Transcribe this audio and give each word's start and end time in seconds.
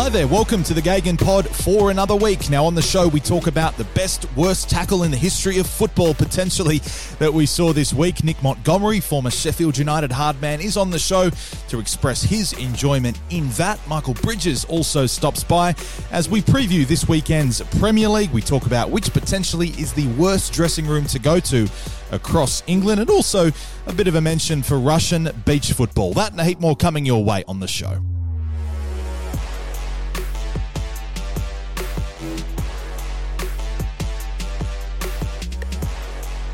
Hi 0.00 0.08
there, 0.08 0.26
welcome 0.26 0.62
to 0.62 0.72
the 0.72 0.80
Gagan 0.80 1.22
Pod 1.22 1.46
for 1.46 1.90
another 1.90 2.16
week. 2.16 2.48
Now, 2.48 2.64
on 2.64 2.74
the 2.74 2.80
show, 2.80 3.06
we 3.06 3.20
talk 3.20 3.46
about 3.46 3.76
the 3.76 3.84
best, 3.84 4.24
worst 4.34 4.70
tackle 4.70 5.02
in 5.02 5.10
the 5.10 5.16
history 5.18 5.58
of 5.58 5.66
football, 5.66 6.14
potentially, 6.14 6.78
that 7.18 7.30
we 7.30 7.44
saw 7.44 7.74
this 7.74 7.92
week. 7.92 8.24
Nick 8.24 8.42
Montgomery, 8.42 9.00
former 9.00 9.30
Sheffield 9.30 9.76
United 9.76 10.10
hardman, 10.10 10.62
is 10.62 10.78
on 10.78 10.88
the 10.88 10.98
show 10.98 11.28
to 11.68 11.78
express 11.78 12.22
his 12.22 12.54
enjoyment 12.54 13.20
in 13.28 13.50
that. 13.50 13.78
Michael 13.86 14.14
Bridges 14.14 14.64
also 14.64 15.04
stops 15.04 15.44
by 15.44 15.74
as 16.10 16.30
we 16.30 16.40
preview 16.40 16.86
this 16.86 17.06
weekend's 17.06 17.60
Premier 17.78 18.08
League. 18.08 18.30
We 18.30 18.40
talk 18.40 18.64
about 18.64 18.88
which 18.88 19.12
potentially 19.12 19.68
is 19.78 19.92
the 19.92 20.06
worst 20.14 20.54
dressing 20.54 20.86
room 20.86 21.04
to 21.08 21.18
go 21.18 21.40
to 21.40 21.68
across 22.10 22.62
England, 22.66 23.02
and 23.02 23.10
also 23.10 23.52
a 23.86 23.92
bit 23.92 24.08
of 24.08 24.14
a 24.14 24.20
mention 24.22 24.62
for 24.62 24.80
Russian 24.80 25.28
beach 25.44 25.74
football. 25.74 26.14
That 26.14 26.30
and 26.30 26.40
a 26.40 26.44
heap 26.44 26.58
more 26.58 26.74
coming 26.74 27.04
your 27.04 27.22
way 27.22 27.44
on 27.46 27.60
the 27.60 27.68
show. 27.68 28.00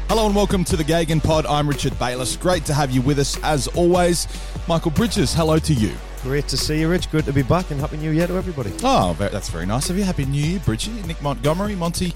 Hello 0.09 0.27
and 0.27 0.37
welcome 0.37 0.63
to 0.63 0.77
the 0.77 0.85
Gagan 0.85 1.21
Pod. 1.21 1.47
I'm 1.47 1.69
Richard 1.69 1.99
Bayliss. 1.99 2.37
Great 2.37 2.65
to 2.67 2.73
have 2.73 2.93
you 2.93 3.03
with 3.03 3.19
us 3.19 3.37
as 3.43 3.67
always. 3.67 4.29
Michael 4.69 4.93
Bridges, 4.93 5.35
hello 5.35 5.59
to 5.59 5.75
you. 5.75 5.93
Great 6.23 6.47
to 6.47 6.57
see 6.57 6.81
you, 6.81 6.89
Rich. 6.89 7.11
Good 7.11 7.25
to 7.25 7.33
be 7.33 7.43
back 7.43 7.73
and 7.73 7.81
Happy 7.81 7.97
New 7.97 8.13
Year 8.13 8.29
to 8.29 8.35
everybody. 8.35 8.73
Oh, 8.85 9.15
that's 9.19 9.49
very 9.49 9.67
nice 9.67 9.91
of 9.91 9.99
you. 9.99 10.05
Happy 10.05 10.25
New 10.25 10.41
Year, 10.41 10.61
Bridgie. 10.65 10.93
Nick 11.09 11.21
Montgomery, 11.23 11.75
Monty, 11.75 12.15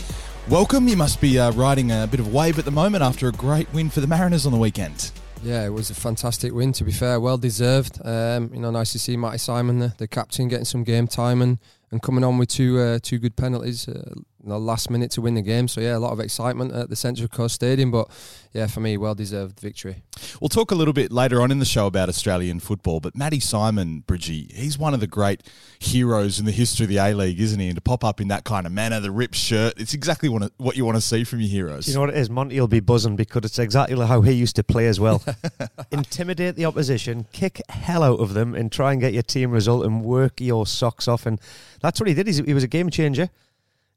welcome. 0.48 0.86
You 0.86 0.96
must 0.96 1.20
be 1.20 1.41
uh, 1.41 1.50
riding 1.50 1.91
a 1.91 2.06
bit 2.06 2.20
of 2.20 2.28
a 2.28 2.30
wave 2.30 2.61
at 2.61 2.64
the 2.64 2.70
moment 2.70 3.02
after 3.02 3.27
a 3.27 3.33
great 3.33 3.70
win 3.74 3.91
for 3.91 4.00
the 4.00 4.06
Mariners 4.06 4.46
on 4.46 4.52
the 4.52 4.58
weekend. 4.58 5.11
Yeah, 5.42 5.66
it 5.66 5.70
was 5.70 5.91
a 5.91 5.94
fantastic 5.94 6.52
win. 6.52 6.72
To 6.74 6.84
be 6.84 6.92
fair, 6.92 7.18
well 7.18 7.38
deserved. 7.38 7.98
Um, 8.05 8.52
you 8.55 8.61
know, 8.61 8.70
nice 8.70 8.92
to 8.92 9.00
see 9.00 9.16
Matty 9.16 9.38
Simon, 9.38 9.80
the, 9.80 9.94
the 9.98 10.06
captain, 10.06 10.46
getting 10.46 10.64
some 10.64 10.84
game 10.84 11.08
time 11.08 11.42
and, 11.42 11.58
and 11.91 12.00
coming 12.00 12.22
on 12.22 12.38
with 12.38 12.50
two 12.50 12.78
uh, 12.78 13.00
two 13.02 13.18
good 13.18 13.34
penalties. 13.34 13.88
Uh, 13.88 14.14
the 14.44 14.58
last 14.58 14.91
minute 14.91 15.10
to 15.12 15.20
win 15.20 15.34
the 15.34 15.42
game. 15.42 15.69
So 15.69 15.80
yeah, 15.80 15.96
a 15.96 15.98
lot 15.98 16.12
of 16.12 16.20
excitement 16.20 16.72
at 16.72 16.88
the 16.88 16.96
Central 16.96 17.28
Coast 17.28 17.55
Stadium. 17.55 17.91
But 17.91 18.08
yeah, 18.52 18.66
for 18.66 18.80
me, 18.80 18.96
well 18.96 19.14
deserved 19.14 19.60
victory. 19.60 20.02
We'll 20.41 20.48
talk 20.48 20.70
a 20.70 20.74
little 20.74 20.94
bit 20.94 21.12
later 21.12 21.41
on 21.41 21.50
in 21.50 21.58
the 21.58 21.64
show 21.64 21.86
about 21.86 22.08
Australian 22.08 22.61
football. 22.61 23.00
But 23.00 23.16
Matty 23.16 23.41
Simon, 23.41 24.00
Bridgie, 24.00 24.50
he's 24.52 24.78
one 24.78 24.94
of 24.94 25.00
the 25.00 25.06
great 25.06 25.42
heroes 25.78 26.38
in 26.38 26.46
the 26.46 26.52
history 26.52 26.84
of 26.84 26.91
the 26.91 26.98
A 26.98 27.14
League, 27.14 27.41
isn't 27.41 27.61
he? 27.61 27.68
And 27.68 27.77
to 27.77 27.80
pop 27.80 28.05
up 28.05 28.20
in 28.20 28.28
that 28.28 28.44
kind 28.44 28.66
of 28.66 28.72
manner, 28.72 29.00
the 29.00 29.11
ripped 29.11 29.36
shirt, 29.36 29.74
it's 29.78 29.94
exactly 29.94 30.28
what 30.28 30.77
you 30.77 30.84
want 30.84 30.96
to 30.96 31.02
see 31.02 31.24
from 31.24 31.41
your 31.41 31.48
heroes. 31.48 31.88
You 31.88 31.94
know 31.94 32.00
what 32.00 32.11
it 32.11 32.16
is? 32.16 32.30
Monty 32.30 32.58
will 32.58 32.68
be 32.68 32.80
buzzing 32.80 33.16
because 33.16 33.44
it's 33.44 33.58
exactly 33.58 33.96
how 34.06 34.20
he 34.22 34.33
used 34.33 34.56
to 34.56 34.64
play 34.64 34.86
as 34.86 34.98
well. 34.98 35.22
Intimidate 35.91 36.56
the 36.56 36.64
opposition, 36.64 37.27
kick 37.33 37.61
hell 37.68 38.02
out 38.02 38.20
of 38.20 38.34
them, 38.34 38.55
and 38.55 38.72
try 38.72 38.92
and 38.92 39.00
get 39.00 39.12
your 39.12 39.22
team 39.22 39.50
result 39.50 39.84
and 39.84 40.02
work 40.02 40.41
your 40.41 40.66
socks 40.66 41.06
off. 41.08 41.27
And 41.27 41.41
that's 41.80 42.00
what 42.00 42.08
he 42.08 42.14
did. 42.14 42.27
he 42.27 42.55
was 42.55 42.64
a 42.64 42.68
game 42.68 42.91
changer 42.91 43.30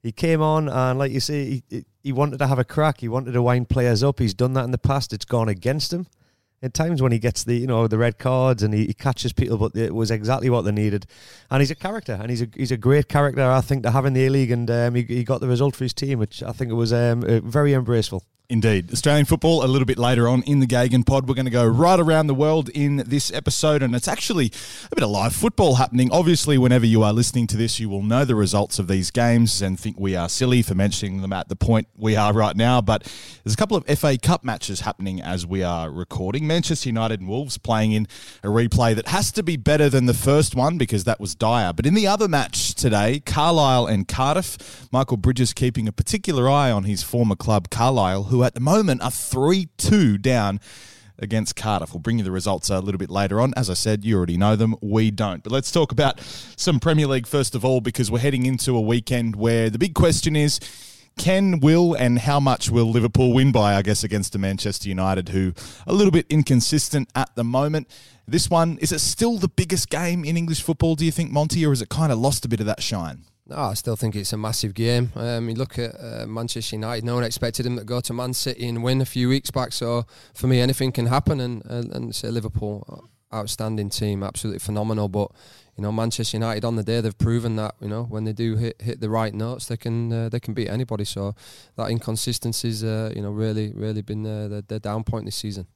he 0.04 0.12
came 0.12 0.42
on 0.42 0.70
and, 0.70 1.00
like 1.00 1.12
you 1.12 1.22
say, 1.22 1.64
he, 1.70 1.86
he 2.04 2.12
wanted 2.12 2.38
to 2.40 2.48
have 2.48 2.60
a 2.60 2.66
crack. 2.66 3.00
He 3.00 3.08
wanted 3.08 3.32
to 3.32 3.42
wind 3.42 3.70
players 3.70 4.04
up. 4.04 4.20
He's 4.20 4.34
done 4.34 4.54
that 4.54 4.66
in 4.66 4.72
the 4.72 4.78
past. 4.78 5.14
It's 5.14 5.26
gone 5.26 5.48
against 5.48 5.94
him. 5.94 6.08
At 6.62 6.74
times 6.74 7.02
when 7.02 7.12
he 7.12 7.20
gets 7.20 7.44
the 7.44 7.58
you 7.58 7.68
know 7.68 7.88
the 7.88 7.98
red 7.98 8.18
cards 8.18 8.64
and 8.64 8.74
he, 8.74 8.86
he 8.86 8.94
catches 8.94 9.34
people, 9.34 9.58
but 9.58 9.76
it 9.76 9.94
was 9.94 10.12
exactly 10.12 10.50
what 10.50 10.62
they 10.62 10.72
needed. 10.72 11.06
And 11.52 11.62
he's 11.62 11.72
a 11.72 11.76
character, 11.76 12.14
and 12.14 12.30
he's 12.30 12.42
a 12.42 12.48
he's 12.56 12.72
a 12.72 12.78
great 12.78 13.10
character. 13.10 13.44
I 13.44 13.60
think 13.60 13.84
to 13.84 13.92
have 13.92 14.06
in 14.06 14.14
the 14.14 14.26
A 14.26 14.30
League, 14.30 14.52
and 14.52 14.72
um, 14.72 14.96
he, 14.96 15.04
he 15.04 15.24
got 15.26 15.42
the 15.42 15.48
result 15.50 15.76
for 15.76 15.84
his 15.84 15.94
team, 15.94 16.20
which 16.20 16.42
I 16.42 16.54
think 16.54 16.72
it 16.72 16.76
was 16.76 16.94
um, 16.94 17.22
very 17.44 17.74
embraceful. 17.74 18.24
Indeed. 18.54 18.94
Australian 18.94 19.26
football 19.26 19.66
a 19.66 19.66
little 19.66 19.88
bit 19.88 19.98
later 19.98 20.28
on 20.28 20.44
in 20.44 20.60
the 20.60 20.68
Gagan 20.68 21.08
pod. 21.08 21.28
We're 21.28 21.34
going 21.34 21.48
to 21.48 21.52
go 21.52 21.66
right 21.66 22.00
around 22.00 22.28
the 22.28 22.36
world 22.36 22.70
in 22.70 22.98
this 22.98 23.34
episode, 23.34 23.82
and 23.82 23.96
it's 23.96 24.08
actually 24.08 24.52
a 24.92 24.96
bit 24.96 25.04
of 25.04 25.10
live 25.10 25.34
football 25.34 25.74
happening. 25.74 26.12
Obviously, 26.12 26.60
whenever 26.60 26.86
you 26.86 27.02
are 27.02 27.14
listening 27.14 27.48
to 27.48 27.58
this, 27.58 27.80
you 27.80 27.90
will 27.90 28.04
know 28.04 28.26
the 28.26 28.36
results 28.36 28.78
of 28.78 28.88
these 28.88 29.10
games 29.10 29.60
and 29.64 29.80
think 29.80 30.00
we 30.00 30.16
are 30.16 30.30
silly 30.30 30.62
for 30.62 30.76
mentioning 30.76 31.24
them 31.24 31.34
at 31.34 31.50
the 31.50 31.56
point 31.56 31.88
we 31.98 32.16
are 32.16 32.32
right 32.32 32.56
now. 32.56 32.80
But 32.80 33.12
there's 33.44 33.56
a 33.56 33.58
couple 33.58 33.76
of 33.76 33.88
FA 33.88 34.20
Cup 34.20 34.44
matches 34.44 34.82
happening 34.82 35.20
as 35.20 35.48
we 35.48 35.64
are 35.64 35.90
recording. 35.90 36.46
Manchester 36.46 36.90
United 36.90 37.22
and 37.22 37.30
Wolves 37.30 37.58
playing 37.58 37.94
in 37.94 38.08
a 38.44 38.50
replay 38.50 38.94
that 38.94 39.08
has 39.08 39.32
to 39.32 39.42
be 39.42 39.58
better 39.58 39.90
than 39.90 40.06
the 40.06 40.14
first 40.14 40.54
one 40.54 40.78
because 40.78 41.06
that 41.06 41.20
was 41.20 41.34
dire. 41.34 41.74
But 41.74 41.88
in 41.88 41.96
the 41.96 42.06
other 42.06 42.28
match 42.28 42.76
today, 42.76 43.20
Carlisle 43.20 43.88
and 43.88 44.08
Cardiff, 44.08 44.88
Michael 44.92 45.18
Bridges 45.18 45.54
keeping 45.54 45.88
a 45.88 45.92
particular 45.92 46.48
eye 46.48 46.70
on 46.70 46.84
his 46.84 47.02
former 47.02 47.36
club, 47.36 47.72
Carlisle 47.72 48.26
who 48.26 48.43
at 48.44 48.54
the 48.54 48.60
moment 48.60 49.02
are 49.02 49.12
3 49.12 49.70
2 49.78 50.18
down 50.18 50.60
against 51.20 51.56
Cardiff. 51.56 51.94
We'll 51.94 52.02
bring 52.02 52.18
you 52.18 52.24
the 52.24 52.32
results 52.32 52.70
a 52.70 52.80
little 52.80 53.00
bit 53.00 53.10
later 53.10 53.40
on. 53.40 53.54
As 53.56 53.70
I 53.70 53.74
said, 53.74 54.04
you 54.04 54.18
already 54.18 54.38
know 54.38 54.56
them. 54.56 54.76
We 54.82 55.12
don't. 55.12 55.44
But 55.44 55.52
let's 55.52 55.72
talk 55.72 55.92
about 55.92 56.20
some 56.56 56.80
Premier 56.80 57.08
League 57.08 57.28
first 57.28 57.56
of 57.56 57.64
all, 57.64 57.82
because 57.82 58.12
we're 58.12 58.20
heading 58.20 58.46
into 58.46 58.76
a 58.76 58.82
weekend 58.82 59.36
where 59.36 59.70
the 59.70 59.80
big 59.80 59.94
question 59.94 60.36
is 60.36 60.60
can, 61.18 61.60
will, 61.60 61.94
and 61.94 62.20
how 62.20 62.40
much 62.40 62.70
will 62.70 62.90
Liverpool 62.90 63.34
win 63.34 63.52
by, 63.52 63.76
I 63.76 63.84
guess, 63.84 64.04
against 64.04 64.34
a 64.36 64.40
Manchester 64.40 64.90
United 64.90 65.30
who 65.30 65.54
a 65.86 65.94
little 65.94 66.12
bit 66.12 66.26
inconsistent 66.30 67.10
at 67.16 67.36
the 67.36 67.44
moment. 67.44 67.88
This 68.28 68.50
one, 68.50 68.78
is 68.80 68.92
it 68.92 69.00
still 69.00 69.38
the 69.38 69.48
biggest 69.48 69.90
game 69.90 70.26
in 70.26 70.38
English 70.38 70.62
football, 70.64 70.96
do 70.96 71.06
you 71.06 71.12
think, 71.12 71.32
Monty, 71.32 71.66
or 71.66 71.70
has 71.70 71.82
it 71.82 71.90
kind 71.90 72.12
of 72.12 72.18
lost 72.18 72.46
a 72.46 72.48
bit 72.48 72.60
of 72.60 72.66
that 72.66 72.82
shine? 72.82 73.26
No, 73.46 73.58
I 73.58 73.74
still 73.74 73.98
think 73.98 74.16
it's 74.16 74.32
a 74.32 74.38
massive 74.38 74.74
game. 74.74 75.12
Um, 75.16 75.50
you 75.50 75.56
look 75.56 75.78
at 75.78 75.96
uh, 76.00 76.26
Manchester 76.26 76.78
United. 76.78 77.04
No 77.04 77.16
one 77.16 77.26
expected 77.26 77.66
them 77.66 77.78
to 77.78 77.84
go 77.84 78.00
to 78.00 78.14
Man 78.14 78.34
City 78.34 78.68
and 78.70 78.82
win 78.82 79.02
a 79.02 79.06
few 79.06 79.28
weeks 79.28 79.52
back. 79.52 79.74
So 79.74 80.06
for 80.34 80.48
me, 80.48 80.62
anything 80.62 80.94
can 80.94 81.08
happen. 81.08 81.42
And 81.42 81.64
and, 81.66 81.92
and 81.92 82.16
say 82.16 82.30
Liverpool, 82.30 82.86
uh, 82.88 83.36
outstanding 83.38 83.90
team, 83.90 84.24
absolutely 84.24 84.60
phenomenal. 84.60 85.10
But 85.10 85.32
you 85.76 85.84
know, 85.84 85.92
Manchester 85.92 86.38
United 86.38 86.64
on 86.64 86.78
the 86.78 86.84
day 86.84 87.02
they've 87.02 87.18
proven 87.18 87.58
that 87.58 87.76
you 87.82 87.90
know 87.90 88.04
when 88.04 88.24
they 88.24 88.34
do 88.34 88.56
hit 88.56 88.82
hit 88.82 89.02
the 89.02 89.10
right 89.10 89.34
notes, 89.34 89.68
they 89.68 89.78
can 89.78 90.14
uh, 90.14 90.30
they 90.30 90.40
can 90.40 90.54
beat 90.54 90.70
anybody. 90.70 91.04
So 91.04 91.36
that 91.76 91.90
inconsistency's 91.90 92.82
uh, 92.82 93.12
you 93.14 93.22
know 93.22 93.32
really 93.32 93.74
really 93.74 94.02
been 94.02 94.26
uh, 94.26 94.48
the, 94.48 94.66
the 94.66 94.80
down 94.80 95.04
point 95.04 95.26
this 95.26 95.36
season. 95.36 95.68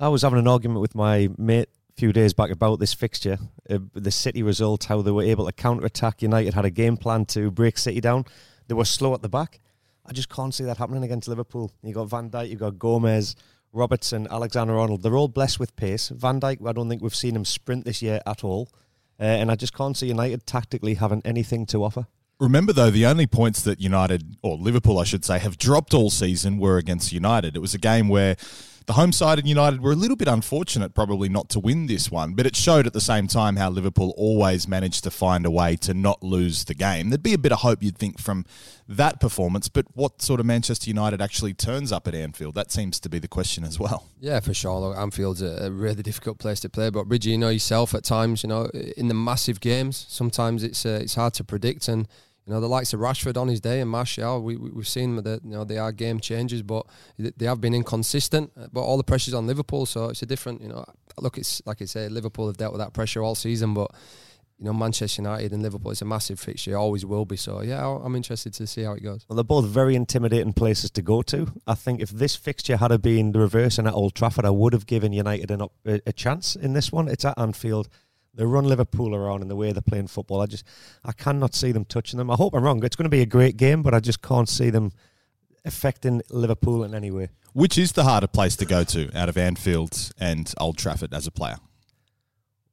I 0.00 0.08
was 0.08 0.22
having 0.22 0.38
an 0.38 0.48
argument 0.48 0.80
with 0.80 0.94
my 0.94 1.28
mate 1.36 1.68
few 1.98 2.12
days 2.12 2.32
back 2.32 2.50
about 2.50 2.78
this 2.78 2.94
fixture, 2.94 3.38
uh, 3.68 3.78
the 3.92 4.12
City 4.12 4.42
result, 4.42 4.84
how 4.84 5.02
they 5.02 5.10
were 5.10 5.22
able 5.22 5.46
to 5.46 5.52
counter 5.52 5.84
attack. 5.84 6.22
United 6.22 6.54
had 6.54 6.64
a 6.64 6.70
game 6.70 6.96
plan 6.96 7.24
to 7.26 7.50
break 7.50 7.76
City 7.76 8.00
down. 8.00 8.24
They 8.68 8.74
were 8.74 8.84
slow 8.84 9.14
at 9.14 9.22
the 9.22 9.28
back. 9.28 9.60
I 10.06 10.12
just 10.12 10.28
can't 10.28 10.54
see 10.54 10.64
that 10.64 10.76
happening 10.76 11.02
against 11.02 11.26
Liverpool. 11.26 11.72
You 11.82 11.92
got 11.92 12.08
Van 12.08 12.30
Dijk, 12.30 12.50
you 12.50 12.56
got 12.56 12.78
Gomez, 12.78 13.34
Robertson, 13.72 14.28
Alexander 14.30 14.78
Arnold. 14.78 15.02
They're 15.02 15.16
all 15.16 15.28
blessed 15.28 15.58
with 15.58 15.74
pace. 15.74 16.10
Van 16.10 16.40
Dijk, 16.40 16.66
I 16.66 16.72
don't 16.72 16.88
think 16.88 17.02
we've 17.02 17.14
seen 17.14 17.34
him 17.34 17.44
sprint 17.44 17.84
this 17.84 18.00
year 18.00 18.20
at 18.24 18.44
all. 18.44 18.70
Uh, 19.20 19.24
and 19.24 19.50
I 19.50 19.56
just 19.56 19.74
can't 19.74 19.96
see 19.96 20.06
United 20.06 20.46
tactically 20.46 20.94
having 20.94 21.20
anything 21.24 21.66
to 21.66 21.82
offer. 21.82 22.06
Remember, 22.38 22.72
though, 22.72 22.90
the 22.90 23.06
only 23.06 23.26
points 23.26 23.62
that 23.62 23.80
United, 23.80 24.36
or 24.42 24.56
Liverpool, 24.56 25.00
I 25.00 25.04
should 25.04 25.24
say, 25.24 25.40
have 25.40 25.58
dropped 25.58 25.92
all 25.92 26.10
season 26.10 26.58
were 26.58 26.78
against 26.78 27.12
United. 27.12 27.56
It 27.56 27.58
was 27.58 27.74
a 27.74 27.78
game 27.78 28.08
where 28.08 28.36
the 28.88 28.94
home 28.94 29.12
side 29.12 29.38
and 29.38 29.46
United 29.46 29.82
were 29.82 29.92
a 29.92 29.96
little 29.96 30.16
bit 30.16 30.28
unfortunate, 30.28 30.94
probably 30.94 31.28
not 31.28 31.50
to 31.50 31.60
win 31.60 31.88
this 31.88 32.10
one, 32.10 32.32
but 32.32 32.46
it 32.46 32.56
showed 32.56 32.86
at 32.86 32.94
the 32.94 33.02
same 33.02 33.26
time 33.26 33.56
how 33.56 33.68
Liverpool 33.68 34.14
always 34.16 34.66
managed 34.66 35.04
to 35.04 35.10
find 35.10 35.44
a 35.44 35.50
way 35.50 35.76
to 35.76 35.92
not 35.92 36.22
lose 36.22 36.64
the 36.64 36.74
game. 36.74 37.10
There'd 37.10 37.22
be 37.22 37.34
a 37.34 37.38
bit 37.38 37.52
of 37.52 37.58
hope, 37.58 37.82
you'd 37.82 37.98
think, 37.98 38.18
from 38.18 38.46
that 38.88 39.20
performance, 39.20 39.68
but 39.68 39.84
what 39.92 40.22
sort 40.22 40.40
of 40.40 40.46
Manchester 40.46 40.88
United 40.88 41.20
actually 41.20 41.52
turns 41.52 41.92
up 41.92 42.08
at 42.08 42.14
Anfield? 42.14 42.54
That 42.54 42.72
seems 42.72 42.98
to 43.00 43.10
be 43.10 43.18
the 43.18 43.28
question 43.28 43.62
as 43.62 43.78
well. 43.78 44.06
Yeah, 44.20 44.40
for 44.40 44.54
sure. 44.54 44.80
Look, 44.80 44.96
Anfield's 44.96 45.42
a, 45.42 45.70
really 45.70 46.02
difficult 46.02 46.38
place 46.38 46.60
to 46.60 46.70
play, 46.70 46.88
but 46.88 47.04
Bridgie, 47.04 47.32
you 47.32 47.38
know 47.38 47.50
yourself 47.50 47.94
at 47.94 48.04
times, 48.04 48.42
you 48.42 48.48
know, 48.48 48.70
in 48.96 49.08
the 49.08 49.14
massive 49.14 49.60
games, 49.60 50.06
sometimes 50.08 50.64
it's 50.64 50.86
uh, 50.86 50.98
it's 51.02 51.14
hard 51.14 51.34
to 51.34 51.44
predict 51.44 51.88
and 51.88 52.08
you 52.48 52.54
know, 52.54 52.60
the 52.62 52.68
likes 52.68 52.94
of 52.94 53.00
Rashford 53.00 53.36
on 53.36 53.48
his 53.48 53.60
day 53.60 53.82
and 53.82 53.90
Martial, 53.90 54.42
we, 54.42 54.56
we, 54.56 54.70
have 54.74 54.88
seen 54.88 55.16
that, 55.16 55.44
you 55.44 55.50
know, 55.50 55.64
they 55.64 55.76
are 55.76 55.92
game 55.92 56.18
changers, 56.18 56.62
but 56.62 56.86
they 57.18 57.44
have 57.44 57.60
been 57.60 57.74
inconsistent. 57.74 58.50
But 58.72 58.80
all 58.80 58.96
the 58.96 59.04
pressure's 59.04 59.34
on 59.34 59.46
Liverpool, 59.46 59.84
so 59.84 60.06
it's 60.06 60.22
a 60.22 60.26
different, 60.26 60.62
you 60.62 60.68
know, 60.68 60.82
look, 61.18 61.36
it's 61.36 61.60
like 61.66 61.82
I 61.82 61.84
say, 61.84 62.08
Liverpool 62.08 62.46
have 62.46 62.56
dealt 62.56 62.72
with 62.72 62.80
that 62.80 62.94
pressure 62.94 63.22
all 63.22 63.34
season, 63.34 63.74
but, 63.74 63.90
you 64.58 64.64
know, 64.64 64.72
Manchester 64.72 65.20
United 65.20 65.52
and 65.52 65.62
Liverpool, 65.62 65.90
it's 65.90 66.00
a 66.00 66.06
massive 66.06 66.40
fixture, 66.40 66.74
always 66.74 67.04
will 67.04 67.26
be. 67.26 67.36
So, 67.36 67.60
yeah, 67.60 67.86
I'm 67.86 68.16
interested 68.16 68.54
to 68.54 68.66
see 68.66 68.82
how 68.82 68.94
it 68.94 69.02
goes. 69.02 69.26
Well, 69.28 69.36
they're 69.36 69.44
both 69.44 69.66
very 69.66 69.94
intimidating 69.94 70.54
places 70.54 70.90
to 70.92 71.02
go 71.02 71.20
to. 71.20 71.52
I 71.66 71.74
think 71.74 72.00
if 72.00 72.08
this 72.08 72.34
fixture 72.34 72.78
had 72.78 73.02
been 73.02 73.32
the 73.32 73.40
reverse 73.40 73.76
and 73.76 73.86
at 73.86 73.92
Old 73.92 74.14
Trafford, 74.14 74.46
I 74.46 74.50
would 74.50 74.72
have 74.72 74.86
given 74.86 75.12
United 75.12 75.50
an, 75.50 75.60
a, 75.84 76.00
a 76.06 76.12
chance 76.14 76.56
in 76.56 76.72
this 76.72 76.90
one. 76.90 77.08
It's 77.08 77.26
at 77.26 77.38
Anfield 77.38 77.90
They 78.38 78.44
run 78.46 78.66
Liverpool 78.66 79.16
around 79.16 79.42
in 79.42 79.48
the 79.48 79.56
way 79.56 79.72
they're 79.72 79.82
playing 79.82 80.06
football. 80.06 80.40
I 80.40 80.46
just, 80.46 80.64
I 81.04 81.10
cannot 81.10 81.56
see 81.56 81.72
them 81.72 81.84
touching 81.84 82.18
them. 82.18 82.30
I 82.30 82.36
hope 82.36 82.54
I'm 82.54 82.62
wrong. 82.62 82.84
It's 82.84 82.94
going 82.94 83.02
to 83.04 83.10
be 83.10 83.20
a 83.20 83.26
great 83.26 83.56
game, 83.56 83.82
but 83.82 83.94
I 83.94 83.98
just 83.98 84.22
can't 84.22 84.48
see 84.48 84.70
them 84.70 84.92
affecting 85.64 86.22
Liverpool 86.30 86.84
in 86.84 86.94
any 86.94 87.10
way. 87.10 87.30
Which 87.52 87.76
is 87.76 87.90
the 87.92 88.04
harder 88.04 88.28
place 88.28 88.54
to 88.56 88.64
go 88.64 88.84
to 88.84 89.10
out 89.12 89.28
of 89.28 89.36
Anfield 89.36 90.12
and 90.20 90.54
Old 90.60 90.78
Trafford 90.78 91.12
as 91.12 91.26
a 91.26 91.32
player? 91.32 91.56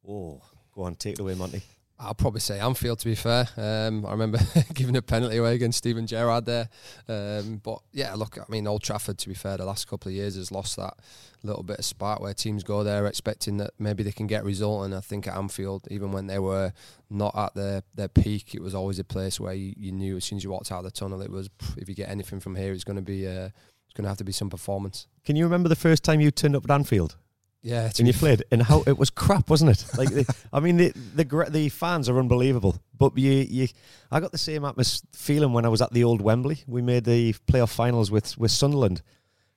Oh, 0.07 0.39
go 0.71 0.83
on, 0.83 0.93
take 0.93 1.13
it 1.13 1.19
away, 1.19 1.33
Monty. 1.33 1.63
I'll 1.97 2.13
probably 2.13 2.41
say 2.41 2.59
Anfield. 2.59 2.99
To 2.99 3.05
be 3.05 3.15
fair, 3.15 3.47
um, 3.55 4.05
I 4.05 4.11
remember 4.11 4.39
giving 4.73 4.97
a 4.97 5.01
penalty 5.01 5.37
away 5.37 5.55
against 5.55 5.77
Steven 5.77 6.05
Gerrard 6.05 6.45
there. 6.45 6.69
Um, 7.07 7.61
but 7.63 7.79
yeah, 7.93 8.13
look, 8.15 8.37
I 8.37 8.43
mean, 8.49 8.67
Old 8.67 8.83
Trafford. 8.83 9.17
To 9.19 9.29
be 9.29 9.33
fair, 9.33 9.57
the 9.57 9.65
last 9.65 9.87
couple 9.87 10.09
of 10.09 10.15
years 10.15 10.35
has 10.35 10.51
lost 10.51 10.75
that 10.75 10.95
little 11.43 11.63
bit 11.63 11.79
of 11.79 11.85
spark 11.85 12.19
where 12.19 12.33
teams 12.33 12.63
go 12.63 12.83
there 12.83 13.05
expecting 13.05 13.57
that 13.57 13.71
maybe 13.79 14.03
they 14.03 14.11
can 14.11 14.27
get 14.27 14.41
a 14.41 14.45
result. 14.45 14.85
And 14.85 14.95
I 14.95 14.99
think 14.99 15.27
at 15.27 15.37
Anfield, 15.37 15.87
even 15.89 16.11
when 16.11 16.27
they 16.27 16.39
were 16.39 16.73
not 17.09 17.35
at 17.37 17.53
their 17.55 17.83
their 17.95 18.09
peak, 18.09 18.53
it 18.53 18.61
was 18.61 18.75
always 18.75 18.99
a 18.99 19.03
place 19.03 19.39
where 19.39 19.53
you, 19.53 19.73
you 19.77 19.91
knew 19.91 20.17
as 20.17 20.25
soon 20.25 20.37
as 20.37 20.43
you 20.43 20.49
walked 20.49 20.71
out 20.71 20.79
of 20.79 20.85
the 20.85 20.91
tunnel, 20.91 21.21
it 21.21 21.31
was 21.31 21.49
if 21.77 21.87
you 21.87 21.95
get 21.95 22.09
anything 22.09 22.39
from 22.41 22.55
here, 22.55 22.73
it's 22.73 22.83
going 22.83 22.97
to 22.97 23.01
be 23.01 23.25
uh, 23.25 23.49
it's 23.85 23.93
going 23.93 24.03
to 24.03 24.09
have 24.09 24.17
to 24.17 24.25
be 24.25 24.33
some 24.33 24.49
performance. 24.49 25.07
Can 25.23 25.37
you 25.37 25.45
remember 25.45 25.69
the 25.69 25.75
first 25.75 26.03
time 26.03 26.19
you 26.19 26.29
turned 26.29 26.55
up 26.55 26.65
at 26.65 26.71
Anfield? 26.71 27.15
Yeah, 27.65 27.89
and 27.97 28.07
you 28.07 28.13
played, 28.13 28.43
and 28.51 28.61
how 28.61 28.83
it 28.85 28.95
was 28.95 29.09
crap, 29.09 29.49
wasn't 29.49 29.71
it? 29.71 29.97
Like, 29.97 30.09
the, 30.09 30.35
I 30.53 30.59
mean, 30.59 30.77
the, 30.77 30.93
the 31.15 31.47
the 31.49 31.69
fans 31.69 32.07
are 32.07 32.19
unbelievable. 32.19 32.79
But 32.95 33.17
you, 33.17 33.31
you, 33.31 33.67
I 34.11 34.19
got 34.19 34.31
the 34.31 34.37
same 34.37 34.63
atmosphere 34.63 35.09
feeling 35.13 35.51
when 35.51 35.65
I 35.65 35.69
was 35.69 35.81
at 35.81 35.91
the 35.91 36.03
old 36.03 36.21
Wembley. 36.21 36.63
We 36.67 36.83
made 36.83 37.05
the 37.05 37.33
playoff 37.47 37.73
finals 37.73 38.11
with 38.11 38.37
with 38.37 38.51
Sunderland, 38.51 39.01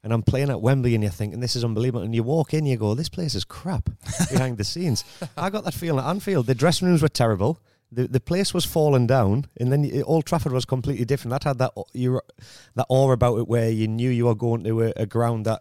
and 0.02 0.14
I'm 0.14 0.22
playing 0.22 0.48
at 0.48 0.62
Wembley, 0.62 0.94
and 0.94 1.04
you're 1.04 1.12
thinking 1.12 1.40
this 1.40 1.54
is 1.54 1.64
unbelievable. 1.64 2.02
And 2.02 2.14
you 2.14 2.22
walk 2.22 2.54
in, 2.54 2.64
you 2.64 2.78
go, 2.78 2.94
this 2.94 3.10
place 3.10 3.34
is 3.34 3.44
crap 3.44 3.90
behind 4.30 4.56
the 4.56 4.64
scenes. 4.64 5.04
I 5.36 5.50
got 5.50 5.64
that 5.64 5.74
feeling 5.74 6.02
at 6.02 6.08
Anfield. 6.08 6.46
The 6.46 6.54
dressing 6.54 6.88
rooms 6.88 7.02
were 7.02 7.08
terrible. 7.10 7.60
The 7.92 8.08
the 8.08 8.20
place 8.20 8.54
was 8.54 8.64
falling 8.64 9.06
down, 9.06 9.48
and 9.60 9.70
then 9.70 10.02
Old 10.06 10.24
Trafford 10.24 10.52
was 10.52 10.64
completely 10.64 11.04
different. 11.04 11.32
That 11.32 11.44
had 11.44 11.58
that 11.58 11.72
you 11.92 12.22
that 12.74 12.86
aura 12.88 13.12
about 13.12 13.38
it, 13.40 13.48
where 13.48 13.68
you 13.68 13.86
knew 13.86 14.08
you 14.08 14.24
were 14.24 14.34
going 14.34 14.64
to 14.64 14.84
a, 14.84 14.92
a 14.96 15.04
ground 15.04 15.44
that 15.44 15.60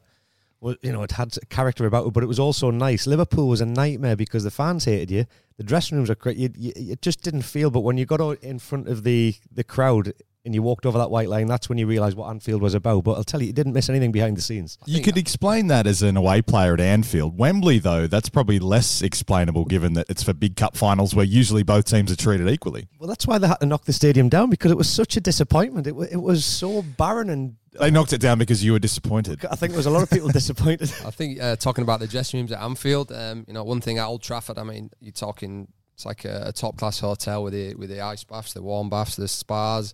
well, 0.60 0.76
you 0.82 0.92
know, 0.92 1.04
it 1.04 1.12
had 1.12 1.38
character 1.50 1.86
about 1.86 2.08
it, 2.08 2.14
but 2.14 2.24
it 2.24 2.28
was 2.28 2.40
also 2.40 2.72
nice. 2.72 3.06
Liverpool 3.06 3.48
was 3.48 3.62
a 3.62 3.66
nightmare 3.66 4.16
because 4.16 4.44
the 4.44 4.52
fans 4.52 4.86
hated 4.86 5.12
you. 5.12 5.26
The 5.58 5.64
dressing 5.64 5.98
rooms 5.98 6.10
are 6.10 6.16
great. 6.16 6.38
You, 6.38 6.50
you, 6.56 6.72
it 6.76 7.02
just 7.02 7.22
didn't 7.22 7.44
feel. 7.44 7.70
But 7.70 7.82
when 7.82 7.98
you 7.98 8.06
got 8.06 8.22
out 8.22 8.40
in 8.44 8.60
front 8.60 8.88
of 8.88 9.04
the 9.04 9.36
the 9.52 9.64
crowd 9.64 10.14
and 10.48 10.56
you 10.56 10.64
walked 10.64 10.86
over 10.86 10.98
that 10.98 11.12
white 11.12 11.28
line, 11.30 11.46
that's 11.48 11.70
when 11.70 11.78
you 11.78 11.86
realised 11.86 12.18
what 12.18 12.30
Anfield 12.30 12.62
was 12.62 12.74
about. 12.74 13.04
But 13.04 13.14
I'll 13.18 13.24
tell 13.24 13.42
you, 13.42 13.48
you 13.48 13.54
didn't 13.54 13.74
miss 13.74 13.90
anything 13.90 14.12
behind 14.12 14.38
the 14.38 14.42
scenes. 14.42 14.80
You 14.86 15.04
could 15.04 15.18
explain 15.18 15.68
that 15.68 15.86
as 15.86 16.02
an 16.02 16.18
away 16.18 16.42
player 16.42 16.74
at 16.74 16.80
Anfield. 16.80 17.38
Wembley, 17.38 17.78
though, 17.78 18.08
that's 18.08 18.30
probably 18.30 18.58
less 18.58 19.02
explainable 19.02 19.66
given 19.66 19.94
that 19.94 20.10
it's 20.10 20.24
for 20.24 20.34
big 20.34 20.56
cup 20.56 20.76
finals 20.76 21.14
where 21.14 21.26
usually 21.26 21.64
both 21.64 21.86
teams 21.86 22.12
are 22.12 22.16
treated 22.16 22.50
equally. 22.50 22.88
Well, 22.98 23.10
that's 23.10 23.28
why 23.28 23.38
they 23.38 23.48
had 23.48 23.60
to 23.60 23.66
knock 23.66 23.86
the 23.86 23.94
stadium 23.94 24.30
down 24.30 24.50
because 24.50 24.72
it 24.72 24.78
was 24.78 24.90
such 24.90 25.18
a 25.18 25.22
disappointment. 25.22 25.86
It, 25.86 25.96
it 26.12 26.22
was 26.22 26.46
so 26.46 26.82
barren 26.82 27.30
and 27.30 27.58
they 27.78 27.92
knocked 27.92 28.14
it 28.14 28.22
down 28.22 28.40
because 28.40 28.64
you 28.64 28.72
were 28.72 28.80
disappointed. 28.80 29.46
I 29.46 29.56
think 29.56 29.74
there 29.74 29.78
was 29.78 29.86
a 29.86 29.92
lot 29.92 30.02
of 30.02 30.10
people 30.10 30.30
disappointed. 30.34 30.92
I 31.06 31.12
think 31.12 31.40
uh, 31.40 31.58
talking 31.58 31.84
about 31.84 32.00
the 32.00 32.08
dressing 32.08 32.40
rooms 32.40 32.52
at 32.52 32.60
Anfield, 32.60 33.12
um, 33.12 33.46
you 33.48 33.54
know, 33.54 33.64
one 33.64 33.82
thing 33.82 34.00
at 34.00 34.08
Old 34.08 34.24
Trafford, 34.24 34.58
I 34.58 34.64
mean, 34.64 34.90
you're 35.00 35.12
talking 35.12 35.68
it's 35.98 36.06
like 36.06 36.26
a, 36.26 36.44
a 36.46 36.52
top 36.54 36.78
class 36.78 37.00
hotel 37.00 37.44
with 37.44 37.54
the 37.54 37.74
with 37.74 37.90
the 37.90 38.02
ice 38.02 38.24
baths, 38.24 38.54
the 38.54 38.62
warm 38.62 38.88
baths, 38.88 39.16
the 39.16 39.28
spas. 39.28 39.94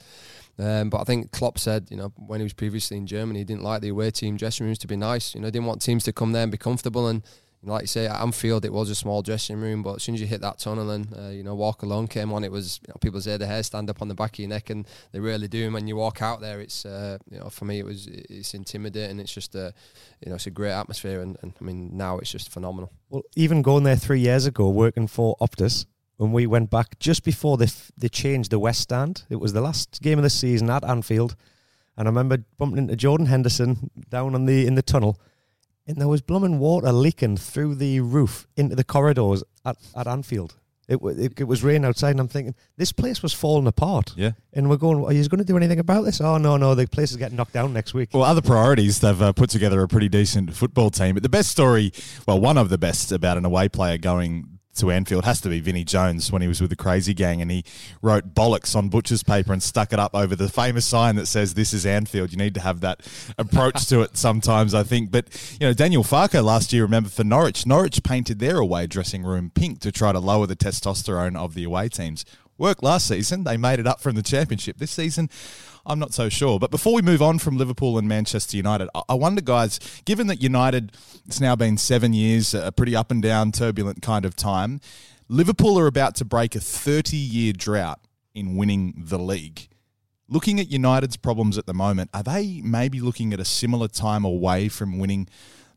Um, 0.60 0.90
but 0.90 1.02
I 1.02 1.04
think 1.04 1.32
Klopp 1.32 1.58
said, 1.58 1.88
you 1.90 1.98
know, 1.98 2.14
when 2.16 2.40
he 2.40 2.44
was 2.44 2.54
previously 2.54 2.98
in 2.98 3.08
Germany, 3.08 3.40
he 3.40 3.46
didn't 3.46 3.64
like 3.64 3.82
the 3.82 3.90
away 3.90 4.12
team 4.12 4.38
dressing 4.38 4.66
rooms 4.66 4.78
to 4.80 4.88
be 4.88 4.96
nice. 4.96 5.34
You 5.34 5.42
know, 5.42 5.50
didn't 5.50 5.66
want 5.66 5.82
teams 5.82 6.04
to 6.04 6.14
come 6.14 6.32
there 6.32 6.44
and 6.44 6.52
be 6.52 6.58
comfortable. 6.58 7.08
And 7.08 7.24
you 7.64 7.68
know, 7.68 7.74
like 7.74 7.84
you 7.84 7.88
say, 7.88 8.08
at 8.08 8.22
Anfield, 8.22 8.66
it 8.66 8.74
was 8.74 8.90
a 8.90 8.96
small 8.96 9.22
dressing 9.22 9.58
room, 9.58 9.84
but 9.84 9.96
as 9.96 10.04
soon 10.04 10.16
as 10.16 10.22
you 10.22 10.28
hit 10.28 10.42
that 10.42 10.60
tunnel 10.60 10.92
and 10.92 11.08
uh, 11.18 11.30
you 11.30 11.44
know, 11.44 11.56
walk 11.56 11.82
alone 11.82 12.08
came 12.08 12.34
on, 12.34 12.44
it 12.44 12.52
was 12.52 12.80
you 12.86 12.92
know, 12.92 12.98
people 13.00 13.22
say 13.22 13.38
the 13.38 13.48
hair 13.48 13.64
stand 13.64 13.90
up 13.90 14.02
on 14.02 14.10
the 14.10 14.14
back 14.14 14.34
of 14.34 14.40
your 14.40 14.50
neck, 14.50 14.70
and 14.70 14.86
they 15.12 15.20
really 15.20 15.48
do. 15.48 15.64
And 15.64 15.74
when 15.74 15.88
you 15.88 15.96
walk 15.96 16.22
out 16.22 16.42
there, 16.42 16.60
it's 16.60 16.86
uh, 16.86 17.18
you 17.32 17.40
know, 17.40 17.50
for 17.50 17.66
me, 17.66 17.80
it 17.80 17.86
was 17.86 18.08
it's 18.08 18.54
intimidating. 18.54 19.20
It's 19.20 19.34
just 19.34 19.56
a 19.56 19.74
you 20.22 20.30
know, 20.30 20.36
it's 20.36 20.46
a 20.46 20.52
great 20.52 20.74
atmosphere, 20.74 21.22
and, 21.22 21.38
and 21.42 21.54
I 21.60 21.64
mean, 21.64 21.96
now 21.98 22.20
it's 22.20 22.32
just 22.32 22.50
phenomenal. 22.52 22.92
Well, 23.10 23.24
even 23.36 23.62
going 23.62 23.86
there 23.86 23.96
three 23.96 24.20
years 24.20 24.46
ago, 24.46 24.70
working 24.70 25.08
for 25.08 25.38
Optus, 25.42 25.86
when 26.24 26.32
we 26.32 26.48
went 26.48 26.70
back 26.70 26.98
just 27.00 27.26
before 27.26 27.58
they 27.58 27.66
f- 27.66 27.92
they 27.98 28.08
changed 28.08 28.50
the 28.50 28.58
West 28.58 28.80
Stand. 28.80 29.26
It 29.30 29.36
was 29.42 29.52
the 29.52 29.60
last 29.62 30.02
game 30.02 30.18
of 30.18 30.24
the 30.24 30.30
season 30.30 30.70
at 30.70 30.84
Anfield, 30.86 31.36
and 31.98 32.08
I 32.08 32.10
remember 32.10 32.38
bumping 32.58 32.78
into 32.78 32.96
Jordan 32.96 33.28
Henderson 33.28 33.92
down 34.10 34.34
on 34.34 34.46
the 34.46 34.66
in 34.66 34.76
the 34.76 34.82
tunnel, 34.82 35.20
and 35.86 35.98
there 35.98 36.08
was 36.08 36.22
blooming 36.22 36.60
water 36.60 36.94
leaking 36.94 37.36
through 37.36 37.76
the 37.76 38.00
roof 38.00 38.48
into 38.56 38.76
the 38.76 38.86
corridors 38.86 39.44
at, 39.66 39.76
at 39.96 40.08
Anfield. 40.08 40.56
It, 40.88 41.00
it, 41.02 41.40
it 41.40 41.44
was 41.46 41.64
raining 41.64 41.86
outside, 41.86 42.12
and 42.12 42.20
I'm 42.20 42.28
thinking 42.28 42.56
this 42.78 42.92
place 42.92 43.24
was 43.24 43.34
falling 43.34 43.68
apart. 43.68 44.14
Yeah, 44.16 44.32
and 44.54 44.70
we're 44.70 44.78
going. 44.78 45.04
Are 45.04 45.14
you 45.14 45.28
going 45.28 45.40
to 45.40 45.46
do 45.46 45.58
anything 45.58 45.80
about 45.80 46.04
this? 46.04 46.22
Oh 46.22 46.38
no, 46.38 46.58
no, 46.58 46.74
the 46.76 46.88
place 46.88 47.12
is 47.12 47.18
getting 47.18 47.38
knocked 47.38 47.54
down 47.54 47.74
next 47.74 47.94
week. 47.94 48.10
Well, 48.14 48.24
other 48.24 48.42
priorities. 48.42 49.00
They've 49.00 49.22
uh, 49.22 49.34
put 49.34 49.50
together 49.50 49.82
a 49.82 49.88
pretty 49.88 50.10
decent 50.10 50.54
football 50.54 50.90
team. 50.90 51.16
But 51.16 51.24
the 51.24 51.30
best 51.30 51.50
story, 51.50 51.92
well, 52.28 52.40
one 52.40 52.58
of 52.58 52.70
the 52.70 52.78
best 52.78 53.12
about 53.12 53.38
an 53.38 53.46
away 53.46 53.70
player 53.70 53.98
going 53.98 54.53
to 54.76 54.92
Anfield 54.92 55.26
has 55.26 55.42
to 55.42 55.50
be 55.50 55.60
Vinnie 55.60 55.84
Jones 55.84 56.32
when 56.32 56.42
he 56.42 56.48
was 56.48 56.60
with 56.62 56.70
the 56.70 56.76
Crazy 56.76 57.14
Gang 57.14 57.42
and 57.42 57.52
he 57.52 57.64
wrote 58.02 58.34
bollocks 58.34 58.76
on 58.76 58.90
butcher's 58.90 59.24
paper 59.24 59.54
and 59.54 59.62
stuck 59.62 59.94
it 59.94 60.00
up 60.00 60.16
over 60.16 60.36
the 60.36 60.50
famous 60.50 60.86
sign 60.86 61.16
that 61.16 61.28
says 61.28 61.54
"This 61.54 61.74
is 61.74 61.86
Anfield." 61.86 62.32
You 62.32 62.38
need 62.38 62.56
to 62.56 62.62
have 62.62 62.82
that 62.82 63.02
approach 63.38 63.88
to 63.88 64.02
it 64.02 64.18
sometimes, 64.18 64.74
I 64.74 64.84
think. 64.84 65.12
But 65.12 65.28
you 65.60 65.68
know, 65.68 65.74
Daniel 65.74 66.04
Farke 66.04 66.44
last 66.44 66.74
year, 66.74 66.84
remember 66.84 67.10
for 67.10 67.24
Norwich, 67.24 67.66
Norwich 67.66 68.04
painted 68.04 68.40
their 68.40 68.58
away 68.58 68.88
dressing 68.88 69.24
room 69.24 69.52
pink 69.54 69.80
to 69.82 69.92
try 69.92 70.12
to 70.12 70.20
lower 70.20 70.48
the 70.48 70.56
testosterone 70.56 71.38
of 71.38 71.54
the 71.54 71.64
away 71.64 71.90
teams. 71.90 72.26
Work 72.58 72.84
last 72.84 73.08
season. 73.08 73.44
They 73.44 73.58
made 73.58 73.80
it 73.80 73.88
up 73.88 74.00
from 74.00 74.16
the 74.16 74.22
championship. 74.22 74.78
This 74.78 74.92
season, 74.92 75.30
I'm 75.86 76.00
not 76.00 76.14
so 76.14 76.30
sure. 76.30 76.60
But 76.60 76.72
before 76.72 76.94
we 76.94 77.02
move 77.02 77.22
on 77.22 77.40
from 77.40 77.58
Liverpool 77.58 77.98
and 77.98 78.08
Manchester 78.08 78.56
United, 78.56 78.90
I 79.10 79.14
wonder, 79.14 79.42
guys, 79.42 79.80
given 80.06 80.28
that 80.28 80.42
United, 80.42 80.94
it's 81.26 81.42
now 81.42 81.56
been 81.56 81.78
seven 81.78 82.14
years, 82.14 82.54
a 82.54 82.72
pretty 82.72 82.96
up 82.96 83.12
and 83.12 83.22
down, 83.22 83.52
turbulent 83.52 84.02
kind 84.02 84.26
of 84.26 84.36
time, 84.36 84.80
Liverpool 85.28 85.78
are 85.80 85.88
about 85.88 86.16
to 86.16 86.26
break 86.26 86.56
a 86.56 86.60
30 86.60 87.18
year 87.18 87.54
drought 87.54 88.00
in 88.34 88.56
winning 88.56 88.94
the 88.98 89.20
league. 89.20 89.68
Looking 90.30 90.60
at 90.60 90.72
United's 90.72 91.18
problems 91.18 91.58
at 91.58 91.66
the 91.66 91.74
moment, 91.74 92.10
are 92.14 92.24
they 92.24 92.62
maybe 92.64 93.00
looking 93.00 93.34
at 93.34 93.40
a 93.40 93.46
similar 93.46 93.88
time 93.88 94.24
away 94.24 94.70
from 94.70 95.00
winning 95.00 95.28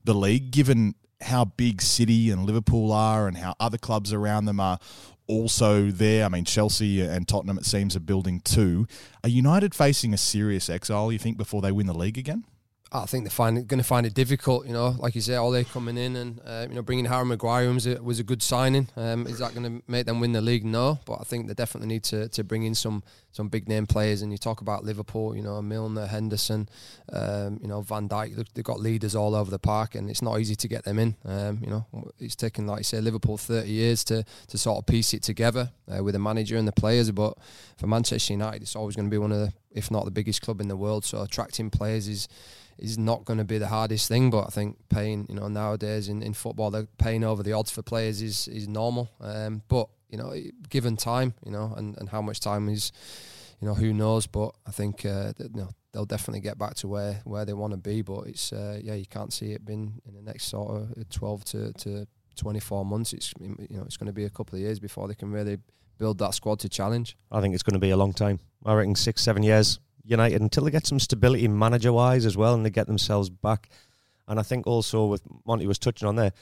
the 0.05 0.15
league, 0.15 0.51
given 0.53 0.95
how 1.21 1.45
big 1.45 1.83
City 1.83 2.31
and 2.31 2.45
Liverpool 2.45 2.93
are 2.93 3.27
and 3.27 3.39
how 3.39 3.55
other 3.59 3.79
clubs 3.79 4.13
around 4.13 4.45
them 4.45 4.61
are 4.61 4.79
also 5.29 5.91
there. 5.91 6.25
I 6.25 6.29
mean, 6.29 6.45
Chelsea 6.45 7.01
and 7.01 7.27
Tottenham, 7.27 7.59
it 7.59 7.67
seems, 7.67 7.97
are 7.97 8.01
building 8.01 8.41
too. 8.41 8.87
Are 9.23 9.29
United 9.29 9.75
facing 9.75 10.15
a 10.15 10.19
serious 10.19 10.69
exile, 10.69 11.13
you 11.13 11.19
think, 11.19 11.37
before 11.37 11.63
they 11.63 11.73
win 11.73 11.87
the 11.87 11.95
league 11.95 12.19
again? 12.19 12.45
I 12.93 13.05
think 13.05 13.25
they're 13.25 13.31
find, 13.31 13.67
going 13.67 13.81
to 13.81 13.85
find 13.85 14.07
it 14.07 14.15
difficult. 14.15 14.67
You 14.67 14.73
know, 14.73 14.91
like 14.99 15.17
you 15.17 15.21
say, 15.21 15.37
they 15.51 15.65
coming 15.65 15.99
in 15.99 16.15
and 16.15 16.41
uh, 16.45 16.67
you 16.69 16.75
know 16.77 16.83
bringing 16.83 17.05
Harry 17.07 17.25
Maguire 17.25 17.73
was 17.73 17.87
a, 17.87 18.01
was 18.03 18.21
a 18.21 18.25
good 18.25 18.43
signing. 18.43 18.89
Um, 18.97 19.27
is 19.27 19.41
that 19.41 19.55
going 19.55 19.65
to 19.65 19.83
make 19.91 20.07
them 20.07 20.21
win 20.21 20.33
the 20.33 20.41
league? 20.41 20.65
No, 20.65 21.01
but 21.05 21.19
I 21.21 21.25
think 21.25 21.49
they 21.49 21.55
definitely 21.55 21.89
need 21.89 22.05
to, 22.05 22.29
to 22.29 22.45
bring 22.45 22.63
in 22.63 22.75
some 22.75 23.03
some 23.33 23.49
big 23.49 23.69
name 23.69 23.87
players. 23.87 24.23
And 24.23 24.31
you 24.31 24.39
talk 24.39 24.61
about 24.61 24.85
Liverpool, 24.85 25.35
you 25.37 25.43
know, 25.43 25.61
Milner, 25.61 26.07
Henderson, 26.07 26.69
um, 27.13 27.59
you 27.61 27.67
know, 27.67 27.81
Van 27.81 28.09
Dijk. 28.09 28.47
They've 28.55 28.65
got 28.65 28.79
leaders 28.79 29.17
all 29.17 29.35
over 29.35 29.51
the 29.51 29.59
park, 29.59 29.97
and 29.97 30.09
it's 30.09 30.23
not 30.23 30.39
easy 30.39 30.55
to 30.55 30.69
get 30.69 30.85
them 30.85 31.01
in. 31.01 31.17
Um, 31.25 31.59
you 31.63 31.71
know, 31.71 31.87
it's 32.21 32.37
taken 32.37 32.69
like 32.69 32.79
you 32.79 32.85
say 32.85 33.01
Liverpool 33.01 33.37
thirty 33.37 33.71
years 33.71 34.05
to 34.05 34.25
to 34.47 34.59
sort 34.59 34.79
of 34.79 34.87
piece 34.87 35.13
it 35.13 35.25
together 35.25 35.73
uh, 35.93 36.05
with 36.05 36.15
the 36.15 36.21
manager 36.21 36.57
and 36.57 36.69
the 36.69 36.73
players. 36.73 37.11
But 37.11 37.37
for 37.79 37.89
Manchester 37.89 38.33
United, 38.33 38.63
it's 38.63 38.77
always 38.77 38.95
going 38.95 39.07
to 39.07 39.11
be 39.11 39.19
one 39.19 39.33
of 39.33 39.39
the, 39.39 39.53
if 39.73 39.91
not 39.91 40.05
the 40.05 40.13
biggest 40.13 40.41
club 40.41 40.61
in 40.61 40.69
the 40.69 40.77
world. 40.77 41.05
So 41.05 41.21
attracting 41.21 41.71
players 41.71 42.07
is 42.07 42.29
is 42.79 42.99
not 42.99 43.25
going 43.25 43.39
to 43.39 43.45
be 43.45 43.59
the 43.59 43.69
hardest 43.69 44.09
thing. 44.09 44.31
But 44.31 44.47
I 44.47 44.51
think 44.51 44.77
paying, 44.89 45.27
you 45.29 45.35
know, 45.35 45.49
nowadays 45.49 46.09
in, 46.09 46.23
in 46.23 46.35
football, 46.35 46.71
the 46.71 46.89
paying 46.99 47.25
over 47.25 47.43
the 47.43 47.53
odds 47.53 47.71
for 47.71 47.83
players 47.83 48.23
is 48.23 48.49
is 48.49 48.69
normal. 48.69 49.11
Um, 49.21 49.63
but 49.69 49.89
you 50.09 50.19
know, 50.19 50.35
given 50.69 50.97
time, 50.97 51.35
you 51.45 51.51
know, 51.51 51.75
and, 51.77 51.97
and 51.99 52.09
how 52.09 52.23
much 52.23 52.41
time 52.41 52.69
is, 52.69 52.93
you 53.61 53.67
know, 53.67 53.75
who 53.75 53.93
knows. 53.93 54.27
But 54.27 54.55
I 54.67 54.71
think 54.71 55.05
uh, 55.05 55.33
you 55.39 55.51
know 55.55 55.71
they'll 55.93 56.05
definitely 56.05 56.41
get 56.41 56.59
back 56.59 56.75
to 56.77 56.89
where 56.89 57.21
where 57.25 57.45
they 57.45 57.55
want 57.55 57.73
to 57.73 57.79
be. 57.79 58.03
But 58.03 58.27
it's 58.27 58.53
uh, 58.53 58.81
yeah, 58.83 58.95
you 58.95 59.07
can't 59.07 59.33
see 59.33 59.53
it 59.53 59.65
being 59.65 60.01
in 60.07 60.15
the 60.15 60.23
next 60.23 60.45
sort 60.45 60.71
of 60.71 61.09
twelve 61.09 61.45
to 61.47 61.73
to 61.75 62.07
24 62.37 62.85
months. 62.85 63.13
It's 63.13 63.33
you 63.41 63.57
know 63.71 63.83
it's 63.85 63.97
going 63.97 64.07
to 64.07 64.13
be 64.13 64.25
a 64.25 64.31
couple 64.31 64.57
of 64.57 64.61
years 64.61 64.79
before 64.79 65.09
they 65.09 65.15
can 65.15 65.33
really 65.33 65.59
build 65.99 66.19
that 66.19 66.35
squad 66.35 66.61
to 66.61 66.69
challenge. 66.69 67.17
I 67.33 67.41
think 67.41 67.55
it's 67.55 67.63
going 67.63 67.75
to 67.75 67.81
be 67.81 67.91
a 67.91 67.97
long 67.97 68.13
time. 68.13 68.41
I 68.65 68.75
reckon 68.75 68.95
six, 68.95 69.23
seven 69.23 69.43
years. 69.43 69.81
United 70.07 70.41
until 70.41 70.65
they 70.65 70.71
get 70.71 70.87
some 70.87 71.01
stability 71.01 71.49
manager 71.49 71.93
wise 71.93 72.25
as 72.25 72.37
well 72.37 72.55
and 72.55 72.65
they 72.65 72.71
get 72.71 72.87
themselves 72.87 73.29
back. 73.29 73.69
And 74.29 74.39
I 74.41 74.43
think 74.43 74.67
also 74.67 75.07
with 75.07 75.23
Monty 75.45 75.67
was 75.67 75.79
touching 75.79 76.09
on 76.09 76.17
there, 76.17 76.33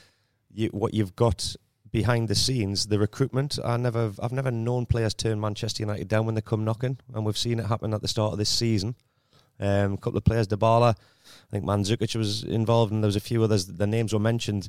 you, 0.53 0.69
what 0.69 0.93
you've 0.93 1.15
got 1.15 1.55
behind 1.91 2.27
the 2.27 2.35
scenes, 2.35 2.87
the 2.87 2.99
recruitment. 2.99 3.57
I 3.63 3.77
never, 3.77 4.11
I've 4.21 4.31
never 4.31 4.51
known 4.51 4.85
players 4.85 5.13
turn 5.13 5.39
Manchester 5.39 5.83
United 5.83 6.07
down 6.07 6.25
when 6.25 6.35
they 6.35 6.41
come 6.41 6.65
knocking, 6.65 6.97
and 7.13 7.25
we've 7.25 7.37
seen 7.37 7.59
it 7.59 7.67
happen 7.67 7.93
at 7.93 8.01
the 8.01 8.07
start 8.07 8.33
of 8.33 8.37
this 8.37 8.49
season. 8.49 8.95
Um, 9.59 9.93
a 9.93 9.97
couple 9.97 10.17
of 10.17 10.25
players, 10.25 10.47
Dybala, 10.47 10.95
I 10.95 11.51
think 11.51 11.63
Mandzukic 11.63 12.15
was 12.15 12.43
involved, 12.43 12.91
and 12.91 13.01
there 13.01 13.07
was 13.07 13.15
a 13.15 13.21
few 13.21 13.43
others. 13.43 13.67
The 13.67 13.87
names 13.87 14.11
were 14.11 14.19
mentioned. 14.19 14.67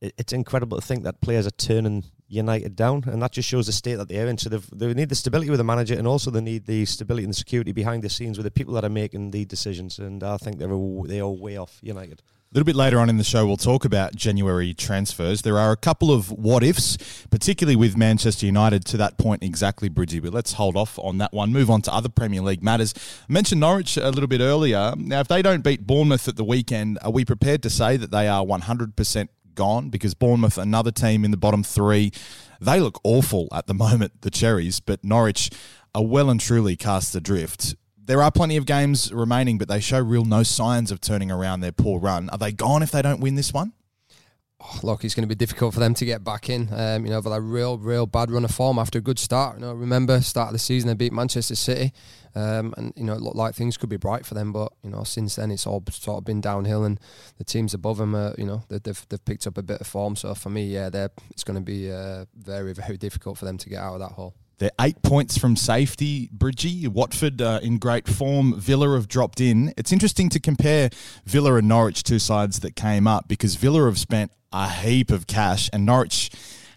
It, 0.00 0.14
it's 0.18 0.32
incredible 0.32 0.80
to 0.80 0.86
think 0.86 1.04
that 1.04 1.20
players 1.20 1.46
are 1.46 1.52
turning 1.52 2.04
United 2.28 2.76
down, 2.76 3.02
and 3.06 3.20
that 3.22 3.32
just 3.32 3.48
shows 3.48 3.66
the 3.66 3.72
state 3.72 3.96
that 3.96 4.08
they're 4.08 4.28
in. 4.28 4.38
So 4.38 4.48
they 4.48 4.94
need 4.94 5.08
the 5.08 5.16
stability 5.16 5.50
with 5.50 5.58
the 5.58 5.64
manager, 5.64 5.94
and 5.94 6.06
also 6.06 6.30
they 6.30 6.40
need 6.40 6.66
the 6.66 6.84
stability 6.84 7.24
and 7.24 7.32
the 7.32 7.36
security 7.36 7.72
behind 7.72 8.04
the 8.04 8.08
scenes 8.08 8.38
with 8.38 8.44
the 8.44 8.52
people 8.52 8.74
that 8.74 8.84
are 8.84 8.90
making 8.90 9.32
the 9.32 9.44
decisions. 9.44 9.98
And 9.98 10.22
I 10.22 10.36
think 10.36 10.58
they're 10.58 10.68
they 11.06 11.20
are 11.20 11.28
way 11.28 11.56
off 11.56 11.78
United. 11.82 12.22
A 12.52 12.56
little 12.56 12.66
bit 12.66 12.74
later 12.74 12.98
on 12.98 13.08
in 13.08 13.16
the 13.16 13.22
show, 13.22 13.46
we'll 13.46 13.56
talk 13.56 13.84
about 13.84 14.16
January 14.16 14.74
transfers. 14.74 15.42
There 15.42 15.56
are 15.56 15.70
a 15.70 15.76
couple 15.76 16.10
of 16.10 16.32
what 16.32 16.64
ifs, 16.64 16.96
particularly 17.30 17.76
with 17.76 17.96
Manchester 17.96 18.44
United 18.44 18.84
to 18.86 18.96
that 18.96 19.18
point 19.18 19.44
exactly, 19.44 19.88
Bridgie, 19.88 20.18
but 20.18 20.32
let's 20.32 20.54
hold 20.54 20.76
off 20.76 20.98
on 20.98 21.18
that 21.18 21.32
one. 21.32 21.52
Move 21.52 21.70
on 21.70 21.80
to 21.82 21.94
other 21.94 22.08
Premier 22.08 22.42
League 22.42 22.60
matters. 22.60 22.92
I 23.28 23.32
mentioned 23.32 23.60
Norwich 23.60 23.96
a 23.96 24.10
little 24.10 24.26
bit 24.26 24.40
earlier. 24.40 24.94
Now, 24.96 25.20
if 25.20 25.28
they 25.28 25.42
don't 25.42 25.62
beat 25.62 25.86
Bournemouth 25.86 26.26
at 26.26 26.34
the 26.34 26.42
weekend, 26.42 26.98
are 27.02 27.12
we 27.12 27.24
prepared 27.24 27.62
to 27.62 27.70
say 27.70 27.96
that 27.96 28.10
they 28.10 28.26
are 28.26 28.44
100% 28.44 29.28
gone? 29.54 29.88
Because 29.88 30.14
Bournemouth, 30.14 30.58
another 30.58 30.90
team 30.90 31.24
in 31.24 31.30
the 31.30 31.36
bottom 31.36 31.62
three, 31.62 32.12
they 32.60 32.80
look 32.80 33.00
awful 33.04 33.48
at 33.52 33.66
the 33.66 33.74
moment, 33.86 34.22
the 34.22 34.30
Cherries, 34.30 34.80
but 34.80 35.04
Norwich 35.04 35.50
are 35.94 36.04
well 36.04 36.30
and 36.30 36.40
truly 36.40 36.76
cast 36.76 37.14
adrift 37.14 37.74
there 38.10 38.20
are 38.20 38.32
plenty 38.32 38.56
of 38.56 38.66
games 38.66 39.12
remaining, 39.12 39.56
but 39.56 39.68
they 39.68 39.78
show 39.78 40.00
real 40.00 40.24
no 40.24 40.42
signs 40.42 40.90
of 40.90 41.00
turning 41.00 41.30
around 41.30 41.60
their 41.60 41.70
poor 41.70 42.00
run. 42.00 42.28
Are 42.30 42.38
they 42.38 42.50
gone 42.50 42.82
if 42.82 42.90
they 42.90 43.02
don't 43.02 43.20
win 43.20 43.36
this 43.36 43.52
one? 43.52 43.72
Oh, 44.62 44.78
look, 44.82 45.04
it's 45.04 45.14
going 45.14 45.26
to 45.26 45.28
be 45.28 45.34
difficult 45.34 45.72
for 45.72 45.80
them 45.80 45.94
to 45.94 46.04
get 46.04 46.22
back 46.22 46.50
in. 46.50 46.68
Um, 46.72 47.06
you 47.06 47.10
know, 47.10 47.22
but 47.22 47.30
a 47.30 47.40
real, 47.40 47.78
real 47.78 48.06
bad 48.06 48.30
run 48.30 48.44
of 48.44 48.50
form 48.50 48.78
after 48.78 48.98
a 48.98 49.02
good 49.02 49.18
start. 49.18 49.56
You 49.56 49.62
know, 49.62 49.72
remember 49.72 50.20
start 50.20 50.48
of 50.48 50.52
the 50.52 50.58
season 50.58 50.88
they 50.88 50.94
beat 50.94 51.14
Manchester 51.14 51.56
City, 51.56 51.94
um, 52.34 52.74
and 52.76 52.92
you 52.94 53.04
know 53.04 53.14
it 53.14 53.22
looked 53.22 53.36
like 53.36 53.54
things 53.54 53.78
could 53.78 53.88
be 53.88 53.96
bright 53.96 54.26
for 54.26 54.34
them. 54.34 54.52
But 54.52 54.72
you 54.82 54.90
know, 54.90 55.02
since 55.02 55.36
then 55.36 55.50
it's 55.50 55.66
all 55.66 55.82
sort 55.90 56.18
of 56.18 56.24
been 56.24 56.42
downhill, 56.42 56.84
and 56.84 57.00
the 57.38 57.44
teams 57.44 57.72
above 57.72 57.96
them, 57.96 58.14
uh, 58.14 58.32
you 58.36 58.44
know, 58.44 58.62
they've 58.68 59.06
they've 59.08 59.24
picked 59.24 59.46
up 59.46 59.56
a 59.56 59.62
bit 59.62 59.80
of 59.80 59.86
form. 59.86 60.14
So 60.14 60.34
for 60.34 60.50
me, 60.50 60.66
yeah, 60.66 60.90
it's 61.30 61.44
going 61.44 61.58
to 61.58 61.64
be 61.64 61.90
uh, 61.90 62.26
very, 62.36 62.74
very 62.74 62.98
difficult 62.98 63.38
for 63.38 63.46
them 63.46 63.56
to 63.56 63.70
get 63.70 63.78
out 63.78 63.94
of 63.94 64.00
that 64.00 64.12
hole. 64.12 64.34
They're 64.60 64.70
eight 64.78 65.00
points 65.02 65.38
from 65.38 65.56
safety. 65.56 66.28
Bridgie, 66.30 66.86
Watford 66.86 67.40
uh, 67.40 67.60
in 67.62 67.78
great 67.78 68.06
form. 68.06 68.60
Villa 68.60 68.94
have 68.94 69.08
dropped 69.08 69.40
in. 69.40 69.72
It's 69.78 69.90
interesting 69.90 70.28
to 70.28 70.38
compare 70.38 70.90
Villa 71.24 71.54
and 71.54 71.66
Norwich, 71.66 72.02
two 72.02 72.18
sides 72.18 72.60
that 72.60 72.76
came 72.76 73.06
up, 73.06 73.26
because 73.26 73.54
Villa 73.54 73.86
have 73.86 73.98
spent 73.98 74.30
a 74.52 74.68
heap 74.68 75.10
of 75.10 75.26
cash 75.26 75.70
and 75.72 75.86
Norwich 75.86 76.30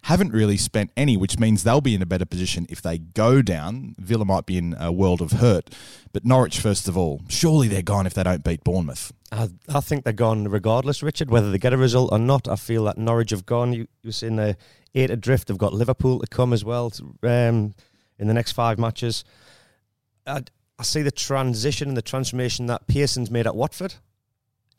haven't 0.03 0.31
really 0.31 0.55
spent 0.55 0.91
any, 0.95 1.17
which 1.17 1.39
means 1.39 1.63
they'll 1.63 1.81
be 1.81 1.95
in 1.95 2.01
a 2.01 2.05
better 2.05 2.25
position 2.25 2.65
if 2.69 2.81
they 2.81 2.97
go 2.97 3.41
down. 3.41 3.95
Villa 3.97 4.23
might 4.23 4.45
be 4.45 4.57
in 4.57 4.75
a 4.79 4.91
world 4.91 5.21
of 5.21 5.33
hurt. 5.33 5.69
But 6.13 6.23
Norwich, 6.23 6.59
first 6.59 6.87
of 6.87 6.97
all, 6.97 7.21
surely 7.27 7.67
they're 7.67 7.81
gone 7.81 8.05
if 8.05 8.13
they 8.13 8.23
don't 8.23 8.45
beat 8.45 8.63
Bournemouth. 8.63 9.11
I, 9.31 9.49
I 9.67 9.81
think 9.81 10.05
they're 10.05 10.13
gone 10.13 10.47
regardless, 10.47 11.03
Richard, 11.03 11.29
whether 11.29 11.51
they 11.51 11.57
get 11.57 11.73
a 11.73 11.77
result 11.77 12.13
or 12.13 12.19
not. 12.19 12.47
I 12.47 12.55
feel 12.55 12.85
that 12.85 12.97
Norwich 12.97 13.31
have 13.31 13.45
gone. 13.45 13.73
You, 13.73 13.87
you 14.01 14.07
were 14.07 14.11
saying 14.11 14.37
the 14.37 14.55
eight 14.95 15.09
adrift. 15.09 15.47
They've 15.47 15.57
got 15.57 15.73
Liverpool 15.73 16.19
to 16.19 16.27
come 16.27 16.53
as 16.53 16.63
well 16.63 16.91
um, 17.23 17.73
in 18.19 18.27
the 18.27 18.33
next 18.33 18.51
five 18.51 18.77
matches. 18.77 19.23
I, 20.25 20.43
I 20.79 20.83
see 20.83 21.01
the 21.01 21.11
transition 21.11 21.87
and 21.87 21.97
the 21.97 22.01
transformation 22.01 22.67
that 22.67 22.87
Pearson's 22.87 23.31
made 23.31 23.47
at 23.47 23.55
Watford. 23.55 23.95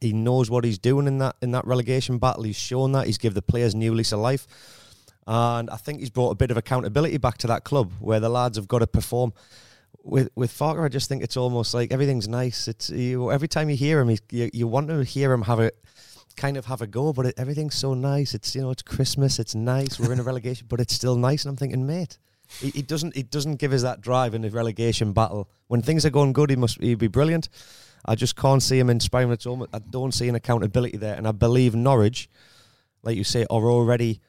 He 0.00 0.12
knows 0.12 0.50
what 0.50 0.64
he's 0.64 0.78
doing 0.78 1.06
in 1.06 1.18
that 1.18 1.37
in 1.40 1.52
that 1.52 1.66
relegation 1.66 2.18
battle. 2.18 2.42
He's 2.42 2.56
shown 2.56 2.92
that 2.92 3.06
he's 3.06 3.18
given 3.18 3.35
the 3.35 3.42
players 3.42 3.75
new 3.75 3.94
lease 3.94 4.12
of 4.12 4.18
life, 4.18 4.47
and 5.26 5.71
I 5.71 5.76
think 5.76 6.00
he's 6.00 6.11
brought 6.11 6.30
a 6.30 6.35
bit 6.35 6.50
of 6.50 6.56
accountability 6.56 7.16
back 7.18 7.38
to 7.38 7.47
that 7.47 7.64
club 7.64 7.92
where 8.00 8.21
the 8.21 8.28
lads 8.28 8.59
have 8.59 8.68
got 8.68 8.80
to 8.80 8.87
perform. 8.87 9.33
With 10.02 10.28
with 10.35 10.52
Farke, 10.52 10.85
I 10.85 10.88
just 10.88 11.09
think 11.09 11.23
it's 11.23 11.37
almost 11.37 11.73
like 11.73 11.90
everything's 11.90 12.28
nice. 12.28 12.68
It's 12.68 12.90
you, 12.90 13.30
every 13.30 13.49
time 13.49 13.71
you 13.71 13.76
hear 13.76 14.00
him, 14.00 14.11
you, 14.30 14.50
you 14.52 14.66
want 14.66 14.88
to 14.88 15.02
hear 15.04 15.33
him 15.33 15.42
have 15.42 15.61
a 15.61 15.71
kind 16.37 16.57
of 16.57 16.67
have 16.67 16.81
a 16.81 16.87
go, 16.87 17.12
but 17.12 17.26
it, 17.26 17.35
everything's 17.37 17.75
so 17.75 17.95
nice. 17.95 18.35
It's 18.35 18.55
you 18.55 18.62
know, 18.62 18.71
it's 18.71 18.83
Christmas. 18.83 19.38
It's 19.38 19.55
nice. 19.55 19.99
We're 19.99 20.12
in 20.12 20.21
a 20.21 20.23
relegation, 20.33 20.67
but 20.69 20.81
it's 20.81 20.95
still 20.95 21.17
nice. 21.17 21.45
And 21.45 21.50
I'm 21.50 21.57
thinking, 21.57 21.87
mate, 21.87 22.19
he, 22.61 22.71
he, 22.71 22.83
doesn't 22.83 23.17
he 23.17 23.23
doesn't 23.23 23.57
give 23.57 23.73
us 23.73 23.83
that 23.83 24.00
drive 24.00 24.35
in 24.35 24.43
the 24.43 24.50
relegation 24.50 25.12
battle. 25.12 25.49
When 25.69 25.83
things 25.83 26.05
are 26.05 26.11
going 26.11 26.33
good, 26.33 26.50
he 26.50 26.57
must 26.57 26.81
he'd 26.81 26.99
be 26.99 27.09
brilliant. 27.09 27.49
I 28.05 28.14
just 28.14 28.37
can't 28.37 28.62
see 28.62 28.79
him 28.79 28.91
inspiring 28.91 29.33
at 29.33 29.47
all. 29.47 29.67
I 29.73 29.79
don't 29.79 30.12
see 30.12 30.29
an 30.29 30.35
accountability 30.35 30.99
there, 30.99 31.14
and 31.14 31.26
I 31.26 31.33
believe 31.33 31.75
Norwich, 31.75 32.29
like 33.03 33.17
you 33.17 33.25
say, 33.25 33.47
are 33.49 33.71
already 33.71 34.21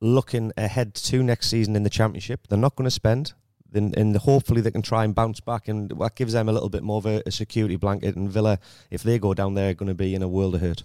looking 0.00 0.52
ahead 0.56 0.94
to 0.94 1.22
next 1.22 1.48
season 1.48 1.76
in 1.76 1.82
the 1.82 1.90
championship. 1.90 2.46
They're 2.48 2.58
not 2.58 2.76
going 2.76 2.86
to 2.86 2.90
spend. 2.90 3.34
And, 3.74 3.96
and 3.98 4.16
hopefully 4.16 4.62
they 4.62 4.70
can 4.70 4.80
try 4.80 5.04
and 5.04 5.14
bounce 5.14 5.40
back, 5.40 5.68
and 5.68 5.90
that 5.90 6.14
gives 6.14 6.32
them 6.32 6.48
a 6.48 6.52
little 6.52 6.70
bit 6.70 6.82
more 6.82 6.98
of 6.98 7.04
a, 7.04 7.22
a 7.26 7.30
security 7.30 7.76
blanket. 7.76 8.16
And 8.16 8.30
Villa, 8.30 8.58
if 8.90 9.02
they 9.02 9.18
go 9.18 9.34
down 9.34 9.52
there, 9.52 9.70
are 9.70 9.74
going 9.74 9.88
to 9.88 9.94
be 9.94 10.14
in 10.14 10.22
a 10.22 10.28
world 10.28 10.54
of 10.54 10.62
hurt. 10.62 10.82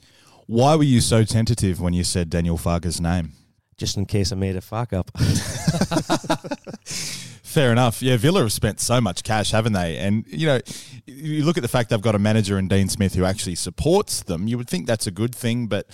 Why 0.51 0.75
were 0.75 0.83
you 0.83 0.99
so 0.99 1.23
tentative 1.23 1.79
when 1.79 1.93
you 1.93 2.03
said 2.03 2.29
Daniel 2.29 2.57
Farke's 2.57 2.99
name? 2.99 3.31
Just 3.77 3.95
in 3.95 4.05
case 4.05 4.33
I 4.33 4.35
made 4.35 4.57
a 4.57 4.61
fuck 4.61 4.91
up. 4.91 5.09
Fair 6.83 7.71
enough. 7.71 8.01
Yeah, 8.01 8.17
Villa 8.17 8.41
have 8.41 8.51
spent 8.51 8.81
so 8.81 8.99
much 8.99 9.23
cash, 9.23 9.51
haven't 9.51 9.71
they? 9.71 9.95
And, 9.95 10.25
you 10.27 10.47
know, 10.47 10.59
you 11.05 11.45
look 11.45 11.55
at 11.55 11.61
the 11.61 11.69
fact 11.69 11.89
they've 11.89 12.01
got 12.01 12.15
a 12.15 12.19
manager 12.19 12.59
in 12.59 12.67
Dean 12.67 12.89
Smith 12.89 13.15
who 13.15 13.23
actually 13.23 13.55
supports 13.55 14.23
them. 14.23 14.45
You 14.45 14.57
would 14.57 14.67
think 14.67 14.87
that's 14.87 15.07
a 15.07 15.11
good 15.11 15.33
thing, 15.33 15.67
but 15.67 15.87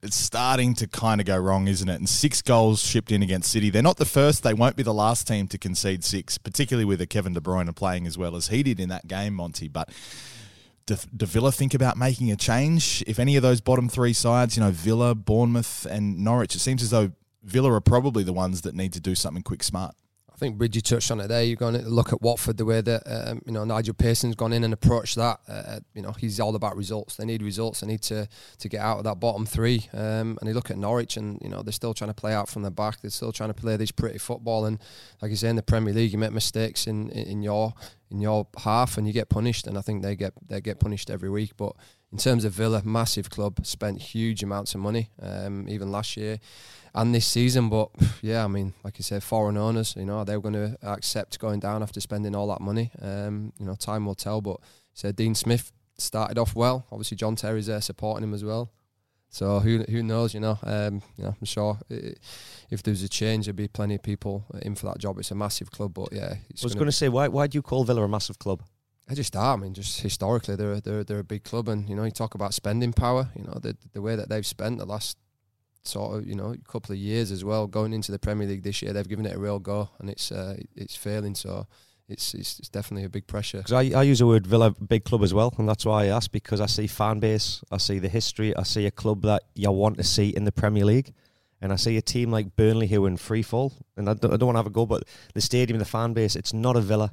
it's 0.00 0.14
starting 0.14 0.76
to 0.76 0.86
kind 0.86 1.20
of 1.20 1.26
go 1.26 1.36
wrong, 1.36 1.66
isn't 1.66 1.88
it? 1.88 1.96
And 1.96 2.08
six 2.08 2.40
goals 2.40 2.80
shipped 2.80 3.10
in 3.10 3.24
against 3.24 3.50
City. 3.50 3.68
They're 3.68 3.82
not 3.82 3.96
the 3.96 4.04
first. 4.04 4.44
They 4.44 4.54
won't 4.54 4.76
be 4.76 4.84
the 4.84 4.94
last 4.94 5.26
team 5.26 5.48
to 5.48 5.58
concede 5.58 6.04
six, 6.04 6.38
particularly 6.38 6.84
with 6.84 7.00
a 7.00 7.06
Kevin 7.08 7.32
De 7.32 7.40
Bruyne 7.40 7.74
playing 7.74 8.06
as 8.06 8.16
well 8.16 8.36
as 8.36 8.46
he 8.46 8.62
did 8.62 8.78
in 8.78 8.90
that 8.90 9.08
game, 9.08 9.34
Monty. 9.34 9.66
But 9.66 9.88
do, 10.94 11.26
Villa 11.26 11.52
think 11.52 11.74
about 11.74 11.96
making 11.96 12.30
a 12.30 12.36
change? 12.36 13.02
If 13.06 13.18
any 13.18 13.36
of 13.36 13.42
those 13.42 13.60
bottom 13.60 13.88
three 13.88 14.12
sides, 14.12 14.56
you 14.56 14.62
know, 14.62 14.70
Villa, 14.70 15.14
Bournemouth, 15.14 15.86
and 15.86 16.18
Norwich, 16.18 16.54
it 16.54 16.60
seems 16.60 16.82
as 16.82 16.90
though 16.90 17.12
Villa 17.42 17.72
are 17.72 17.80
probably 17.80 18.24
the 18.24 18.32
ones 18.32 18.62
that 18.62 18.74
need 18.74 18.92
to 18.94 19.00
do 19.00 19.14
something 19.14 19.42
quick, 19.42 19.62
smart. 19.62 19.94
I 20.38 20.40
think 20.40 20.56
Bridgie 20.56 20.80
touched 20.80 21.10
on 21.10 21.18
it 21.18 21.26
there. 21.26 21.42
You're 21.42 21.56
going 21.56 21.74
to 21.74 21.88
look 21.88 22.12
at 22.12 22.22
Watford 22.22 22.58
the 22.58 22.64
way 22.64 22.80
that 22.80 23.02
um, 23.06 23.42
you 23.44 23.50
know 23.50 23.64
Nigel 23.64 23.92
Pearson's 23.92 24.36
gone 24.36 24.52
in 24.52 24.62
and 24.62 24.72
approached 24.72 25.16
that. 25.16 25.40
Uh, 25.48 25.80
you 25.94 26.02
know 26.02 26.12
he's 26.12 26.38
all 26.38 26.54
about 26.54 26.76
results. 26.76 27.16
They 27.16 27.24
need 27.24 27.42
results. 27.42 27.80
They 27.80 27.88
need 27.88 28.02
to 28.02 28.28
to 28.58 28.68
get 28.68 28.80
out 28.80 28.98
of 28.98 29.04
that 29.04 29.18
bottom 29.18 29.46
three. 29.46 29.88
Um, 29.92 30.38
and 30.40 30.42
you 30.44 30.54
look 30.54 30.70
at 30.70 30.78
Norwich, 30.78 31.16
and 31.16 31.40
you 31.42 31.48
know 31.48 31.62
they're 31.62 31.72
still 31.72 31.92
trying 31.92 32.10
to 32.10 32.14
play 32.14 32.34
out 32.34 32.48
from 32.48 32.62
the 32.62 32.70
back. 32.70 33.00
They're 33.00 33.10
still 33.10 33.32
trying 33.32 33.50
to 33.50 33.54
play 33.54 33.76
this 33.76 33.90
pretty 33.90 34.18
football. 34.18 34.64
And 34.64 34.78
like 35.20 35.32
you 35.32 35.36
say 35.36 35.48
in 35.48 35.56
the 35.56 35.62
Premier 35.62 35.92
League, 35.92 36.12
you 36.12 36.18
make 36.18 36.30
mistakes 36.30 36.86
in 36.86 37.10
in 37.10 37.42
your 37.42 37.74
in 38.08 38.20
your 38.20 38.46
half, 38.58 38.96
and 38.96 39.08
you 39.08 39.12
get 39.12 39.28
punished. 39.28 39.66
And 39.66 39.76
I 39.76 39.80
think 39.80 40.04
they 40.04 40.14
get 40.14 40.34
they 40.46 40.60
get 40.60 40.78
punished 40.78 41.10
every 41.10 41.30
week. 41.30 41.56
But 41.56 41.72
in 42.12 42.18
terms 42.18 42.44
of 42.44 42.52
Villa, 42.52 42.80
massive 42.84 43.28
club, 43.28 43.66
spent 43.66 44.00
huge 44.00 44.44
amounts 44.44 44.76
of 44.76 44.80
money, 44.80 45.10
um, 45.20 45.68
even 45.68 45.90
last 45.90 46.16
year 46.16 46.38
and 46.94 47.14
this 47.14 47.26
season. 47.26 47.68
But 47.68 47.90
yeah, 48.22 48.44
I 48.44 48.48
mean, 48.48 48.74
like 48.84 48.98
you 48.98 49.04
said, 49.04 49.22
foreign 49.22 49.56
owners, 49.56 49.94
you 49.96 50.04
know, 50.04 50.24
they're 50.24 50.40
going 50.40 50.54
to 50.54 50.76
accept 50.82 51.38
going 51.38 51.60
down 51.60 51.82
after 51.82 52.00
spending 52.00 52.34
all 52.34 52.48
that 52.48 52.60
money. 52.60 52.90
Um, 53.00 53.52
you 53.58 53.66
know, 53.66 53.74
time 53.74 54.06
will 54.06 54.14
tell. 54.14 54.40
But 54.40 54.60
said 54.94 55.16
Dean 55.16 55.34
Smith 55.34 55.72
started 55.96 56.38
off 56.38 56.54
well. 56.54 56.86
Obviously, 56.90 57.16
John 57.16 57.36
Terry's 57.36 57.66
there 57.66 57.80
supporting 57.80 58.24
him 58.24 58.34
as 58.34 58.44
well. 58.44 58.70
So 59.30 59.60
who 59.60 59.84
who 59.88 60.02
knows? 60.02 60.32
You 60.32 60.40
know, 60.40 60.58
um, 60.62 61.02
you 61.16 61.24
know, 61.24 61.34
I'm 61.38 61.44
sure 61.44 61.78
it, 61.90 62.18
if 62.70 62.82
there's 62.82 63.02
a 63.02 63.08
change, 63.08 63.44
there'd 63.44 63.56
be 63.56 63.68
plenty 63.68 63.94
of 63.94 64.02
people 64.02 64.44
in 64.62 64.74
for 64.74 64.86
that 64.86 64.98
job. 64.98 65.18
It's 65.18 65.30
a 65.30 65.34
massive 65.34 65.70
club, 65.70 65.94
but 65.94 66.12
yeah. 66.12 66.34
I 66.34 66.62
was 66.62 66.74
going 66.74 66.86
to 66.86 66.92
say, 66.92 67.08
why 67.08 67.28
why 67.28 67.46
do 67.46 67.58
you 67.58 67.62
call 67.62 67.84
Villa 67.84 68.02
a 68.02 68.08
massive 68.08 68.38
club? 68.38 68.62
I 69.10 69.14
just 69.14 69.34
are. 69.36 69.54
I 69.54 69.56
mean, 69.56 69.74
just 69.74 70.00
historically, 70.00 70.56
they're 70.56 70.80
they're 70.80 71.04
they're 71.04 71.18
a 71.18 71.24
big 71.24 71.44
club, 71.44 71.68
and 71.68 71.88
you 71.88 71.94
know, 71.94 72.04
you 72.04 72.10
talk 72.10 72.34
about 72.34 72.54
spending 72.54 72.92
power. 72.92 73.28
You 73.34 73.44
know, 73.44 73.58
the 73.60 73.76
the 73.92 74.00
way 74.00 74.16
that 74.16 74.28
they've 74.28 74.46
spent 74.46 74.78
the 74.78 74.86
last 74.86 75.18
sort 75.82 76.18
of 76.18 76.26
you 76.26 76.34
know 76.34 76.52
a 76.52 76.70
couple 76.70 76.92
of 76.92 76.98
years 76.98 77.30
as 77.30 77.44
well. 77.44 77.66
Going 77.66 77.92
into 77.92 78.12
the 78.12 78.18
Premier 78.18 78.46
League 78.46 78.62
this 78.62 78.82
year, 78.82 78.92
they've 78.92 79.08
given 79.08 79.26
it 79.26 79.34
a 79.34 79.38
real 79.38 79.58
go, 79.58 79.90
and 79.98 80.10
it's 80.10 80.32
uh, 80.32 80.56
it's 80.76 80.96
failing. 80.96 81.34
So 81.34 81.66
it's, 82.08 82.32
it's, 82.32 82.58
it's 82.58 82.68
definitely 82.68 83.04
a 83.04 83.08
big 83.10 83.26
pressure. 83.26 83.58
Because 83.58 83.72
I, 83.72 83.98
I 83.98 84.02
use 84.02 84.20
the 84.20 84.26
word 84.26 84.46
Villa 84.46 84.70
big 84.70 85.04
club 85.04 85.22
as 85.22 85.34
well, 85.34 85.54
and 85.58 85.68
that's 85.68 85.84
why 85.84 86.04
I 86.04 86.06
ask 86.06 86.30
because 86.32 86.60
I 86.60 86.66
see 86.66 86.86
fan 86.86 87.20
base, 87.20 87.62
I 87.70 87.76
see 87.76 87.98
the 87.98 88.08
history, 88.08 88.56
I 88.56 88.62
see 88.62 88.86
a 88.86 88.90
club 88.90 89.22
that 89.22 89.42
you 89.54 89.70
want 89.70 89.98
to 89.98 90.04
see 90.04 90.30
in 90.30 90.44
the 90.44 90.52
Premier 90.52 90.84
League. 90.84 91.12
And 91.60 91.72
I 91.72 91.76
see 91.76 91.96
a 91.96 92.02
team 92.02 92.30
like 92.30 92.54
Burnley 92.54 92.86
who 92.86 93.04
are 93.04 93.08
in 93.08 93.16
free 93.16 93.42
fall, 93.42 93.72
and 93.96 94.08
I 94.08 94.14
don't, 94.14 94.32
I 94.32 94.36
don't 94.36 94.46
want 94.46 94.54
to 94.54 94.60
have 94.60 94.66
a 94.68 94.70
go, 94.70 94.86
but 94.86 95.02
the 95.34 95.40
stadium, 95.40 95.80
the 95.80 95.84
fan 95.84 96.12
base, 96.12 96.36
it's 96.36 96.54
not 96.54 96.76
a 96.76 96.80
Villa 96.80 97.12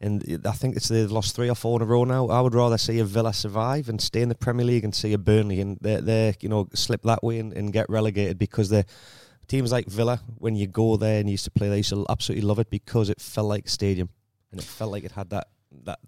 and 0.00 0.46
I 0.46 0.52
think 0.52 0.76
it's 0.76 0.88
they've 0.88 1.10
lost 1.10 1.34
three 1.34 1.50
or 1.50 1.54
four 1.54 1.76
in 1.76 1.82
a 1.82 1.84
row 1.84 2.04
now. 2.04 2.28
I 2.28 2.40
would 2.40 2.54
rather 2.54 2.78
see 2.78 3.00
a 3.00 3.04
Villa 3.04 3.32
survive 3.32 3.88
and 3.88 4.00
stay 4.00 4.22
in 4.22 4.28
the 4.28 4.34
Premier 4.34 4.64
League 4.64 4.84
and 4.84 4.94
see 4.94 5.12
a 5.12 5.18
Burnley 5.18 5.60
and 5.60 5.78
they 5.80 6.00
they 6.00 6.34
you 6.40 6.48
know 6.48 6.68
slip 6.74 7.02
that 7.02 7.22
way 7.22 7.38
and, 7.40 7.52
and 7.52 7.72
get 7.72 7.90
relegated 7.90 8.38
because 8.38 8.68
the 8.68 8.84
teams 9.48 9.72
like 9.72 9.86
Villa 9.86 10.20
when 10.36 10.54
you 10.54 10.66
go 10.66 10.96
there 10.96 11.18
and 11.18 11.28
you 11.28 11.32
used 11.32 11.44
to 11.44 11.50
play 11.50 11.68
they 11.68 11.78
used 11.78 11.90
to 11.90 12.06
absolutely 12.08 12.46
love 12.46 12.58
it 12.58 12.70
because 12.70 13.10
it 13.10 13.20
felt 13.20 13.48
like 13.48 13.66
a 13.66 13.70
stadium 13.70 14.08
and 14.52 14.60
it 14.60 14.64
felt 14.64 14.92
like 14.92 15.04
it 15.04 15.12
had 15.12 15.30
that 15.30 15.48
that 15.84 15.98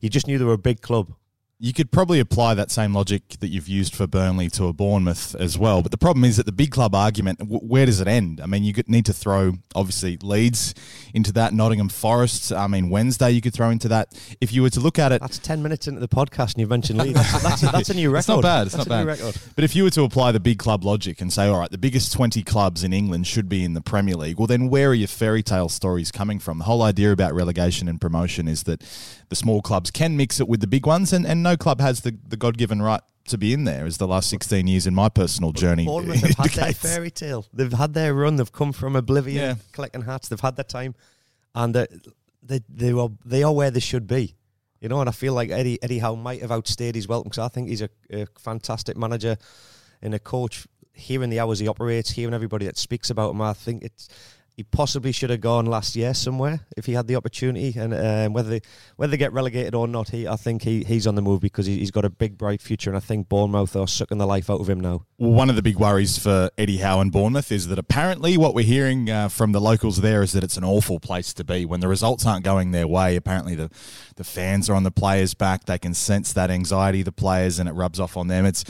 you 0.00 0.08
just 0.08 0.26
knew 0.26 0.36
they 0.38 0.44
were 0.44 0.52
a 0.52 0.58
big 0.58 0.80
club 0.80 1.14
You 1.60 1.72
could 1.72 1.90
probably 1.90 2.20
apply 2.20 2.54
that 2.54 2.70
same 2.70 2.94
logic 2.94 3.40
that 3.40 3.48
you've 3.48 3.66
used 3.66 3.92
for 3.92 4.06
Burnley 4.06 4.48
to 4.50 4.66
a 4.66 4.72
Bournemouth 4.72 5.34
as 5.34 5.58
well. 5.58 5.82
But 5.82 5.90
the 5.90 5.98
problem 5.98 6.24
is 6.24 6.36
that 6.36 6.46
the 6.46 6.52
big 6.52 6.70
club 6.70 6.94
argument, 6.94 7.40
where 7.42 7.84
does 7.84 8.00
it 8.00 8.06
end? 8.06 8.40
I 8.40 8.46
mean, 8.46 8.62
you 8.62 8.72
need 8.86 9.04
to 9.06 9.12
throw, 9.12 9.54
obviously, 9.74 10.18
Leeds 10.22 10.72
into 11.14 11.32
that, 11.32 11.52
Nottingham 11.52 11.88
Forest. 11.88 12.52
I 12.52 12.68
mean, 12.68 12.90
Wednesday 12.90 13.32
you 13.32 13.40
could 13.40 13.54
throw 13.54 13.70
into 13.70 13.88
that. 13.88 14.16
If 14.40 14.52
you 14.52 14.62
were 14.62 14.70
to 14.70 14.78
look 14.78 15.00
at 15.00 15.10
it. 15.10 15.20
That's 15.20 15.40
10 15.40 15.60
minutes 15.60 15.88
into 15.88 15.98
the 15.98 16.06
podcast 16.06 16.52
and 16.52 16.58
you've 16.58 16.70
mentioned 16.70 17.00
Leeds. 17.00 17.14
That's, 17.14 17.42
that's, 17.42 17.62
a, 17.64 17.66
that's 17.66 17.90
a 17.90 17.94
new 17.96 18.10
record. 18.10 18.18
It's 18.20 18.28
not 18.28 18.42
bad. 18.42 18.66
It's 18.68 18.76
that's 18.76 18.88
not 18.88 19.06
bad. 19.06 19.34
But 19.56 19.64
if 19.64 19.74
you 19.74 19.82
were 19.82 19.90
to 19.90 20.04
apply 20.04 20.30
the 20.30 20.40
big 20.40 20.60
club 20.60 20.84
logic 20.84 21.20
and 21.20 21.32
say, 21.32 21.48
all 21.48 21.58
right, 21.58 21.70
the 21.72 21.76
biggest 21.76 22.12
20 22.12 22.40
clubs 22.44 22.84
in 22.84 22.92
England 22.92 23.26
should 23.26 23.48
be 23.48 23.64
in 23.64 23.74
the 23.74 23.80
Premier 23.80 24.14
League, 24.14 24.38
well, 24.38 24.46
then 24.46 24.68
where 24.68 24.90
are 24.90 24.94
your 24.94 25.08
fairy 25.08 25.42
tale 25.42 25.68
stories 25.68 26.12
coming 26.12 26.38
from? 26.38 26.58
The 26.58 26.64
whole 26.66 26.82
idea 26.82 27.10
about 27.10 27.34
relegation 27.34 27.88
and 27.88 28.00
promotion 28.00 28.46
is 28.46 28.62
that 28.62 28.84
the 29.28 29.36
small 29.36 29.60
clubs 29.62 29.90
can 29.90 30.16
mix 30.16 30.40
it 30.40 30.48
with 30.48 30.60
the 30.60 30.66
big 30.66 30.86
ones, 30.86 31.12
and, 31.12 31.26
and 31.26 31.42
no 31.42 31.56
club 31.56 31.80
has 31.80 32.00
the, 32.00 32.16
the 32.26 32.36
God 32.36 32.56
given 32.58 32.80
right 32.82 33.00
to 33.26 33.36
be 33.36 33.52
in 33.52 33.64
there 33.64 33.84
as 33.84 33.98
the 33.98 34.08
last 34.08 34.30
16 34.30 34.66
years 34.66 34.86
in 34.86 34.94
my 34.94 35.08
personal 35.10 35.52
journey 35.52 35.84
Bournemouth 35.84 36.20
have 36.22 36.36
had 36.38 36.50
their 36.52 36.72
fairy 36.72 37.10
tale. 37.10 37.44
They've 37.52 37.72
had 37.72 37.92
their 37.92 38.14
run. 38.14 38.36
They've 38.36 38.50
come 38.50 38.72
from 38.72 38.96
oblivion, 38.96 39.36
Yeah. 39.44 39.54
collecting 39.72 40.02
hats. 40.02 40.28
They've 40.28 40.40
had 40.40 40.56
their 40.56 40.64
time, 40.64 40.94
and 41.54 41.74
they 41.74 41.86
they 42.42 42.60
they 42.68 42.92
are 42.92 43.10
they 43.24 43.42
are 43.42 43.52
where 43.54 43.70
they 43.70 43.80
should 43.80 44.06
be. 44.06 44.34
You 44.80 44.88
know, 44.88 45.00
and 45.00 45.08
I 45.08 45.12
feel 45.12 45.34
like 45.34 45.50
Eddie 45.50 45.78
Eddie 45.82 45.98
Howe 45.98 46.14
might 46.14 46.40
have 46.40 46.52
outstayed 46.52 46.94
his 46.94 47.06
welcome 47.08 47.28
because 47.30 47.44
I 47.44 47.48
think 47.48 47.68
he's 47.68 47.82
a, 47.82 47.90
a 48.10 48.26
fantastic 48.38 48.96
manager 48.96 49.36
and 50.00 50.14
a 50.14 50.18
coach. 50.18 50.66
Hearing 50.92 51.30
the 51.30 51.38
hours 51.38 51.58
he 51.60 51.68
operates, 51.68 52.10
hearing 52.10 52.34
everybody 52.34 52.66
that 52.66 52.76
speaks 52.78 53.10
about 53.10 53.30
him, 53.30 53.40
I 53.40 53.52
think 53.52 53.84
it's 53.84 54.08
he 54.58 54.64
possibly 54.64 55.12
should 55.12 55.30
have 55.30 55.40
gone 55.40 55.66
last 55.66 55.94
year 55.94 56.12
somewhere 56.12 56.58
if 56.76 56.84
he 56.84 56.92
had 56.92 57.06
the 57.06 57.14
opportunity. 57.14 57.72
And 57.78 57.94
um, 57.94 58.32
whether 58.32 58.50
they, 58.50 58.60
whether 58.96 59.12
they 59.12 59.16
get 59.16 59.32
relegated 59.32 59.72
or 59.72 59.86
not, 59.86 60.08
he 60.08 60.26
I 60.26 60.34
think 60.34 60.62
he, 60.62 60.82
he's 60.82 61.06
on 61.06 61.14
the 61.14 61.22
move 61.22 61.40
because 61.40 61.66
he, 61.66 61.78
he's 61.78 61.92
got 61.92 62.04
a 62.04 62.10
big 62.10 62.36
bright 62.36 62.60
future. 62.60 62.90
And 62.90 62.96
I 62.96 63.00
think 63.00 63.28
Bournemouth 63.28 63.76
are 63.76 63.86
sucking 63.86 64.18
the 64.18 64.26
life 64.26 64.50
out 64.50 64.60
of 64.60 64.68
him 64.68 64.80
now. 64.80 65.04
Well, 65.16 65.30
one 65.30 65.48
of 65.48 65.54
the 65.54 65.62
big 65.62 65.76
worries 65.76 66.18
for 66.18 66.50
Eddie 66.58 66.78
Howe 66.78 67.00
and 67.00 67.12
Bournemouth 67.12 67.52
is 67.52 67.68
that 67.68 67.78
apparently 67.78 68.36
what 68.36 68.52
we're 68.52 68.64
hearing 68.64 69.08
uh, 69.08 69.28
from 69.28 69.52
the 69.52 69.60
locals 69.60 70.00
there 70.00 70.22
is 70.22 70.32
that 70.32 70.42
it's 70.42 70.56
an 70.56 70.64
awful 70.64 70.98
place 70.98 71.32
to 71.34 71.44
be. 71.44 71.64
When 71.64 71.78
the 71.78 71.86
results 71.86 72.26
aren't 72.26 72.44
going 72.44 72.72
their 72.72 72.88
way, 72.88 73.14
apparently 73.14 73.54
the, 73.54 73.70
the 74.16 74.24
fans 74.24 74.68
are 74.68 74.74
on 74.74 74.82
the 74.82 74.90
players' 74.90 75.34
back. 75.34 75.66
They 75.66 75.78
can 75.78 75.94
sense 75.94 76.32
that 76.32 76.50
anxiety, 76.50 77.04
the 77.04 77.12
players, 77.12 77.60
and 77.60 77.68
it 77.68 77.74
rubs 77.74 78.00
off 78.00 78.16
on 78.16 78.26
them. 78.26 78.44
It's 78.44 78.64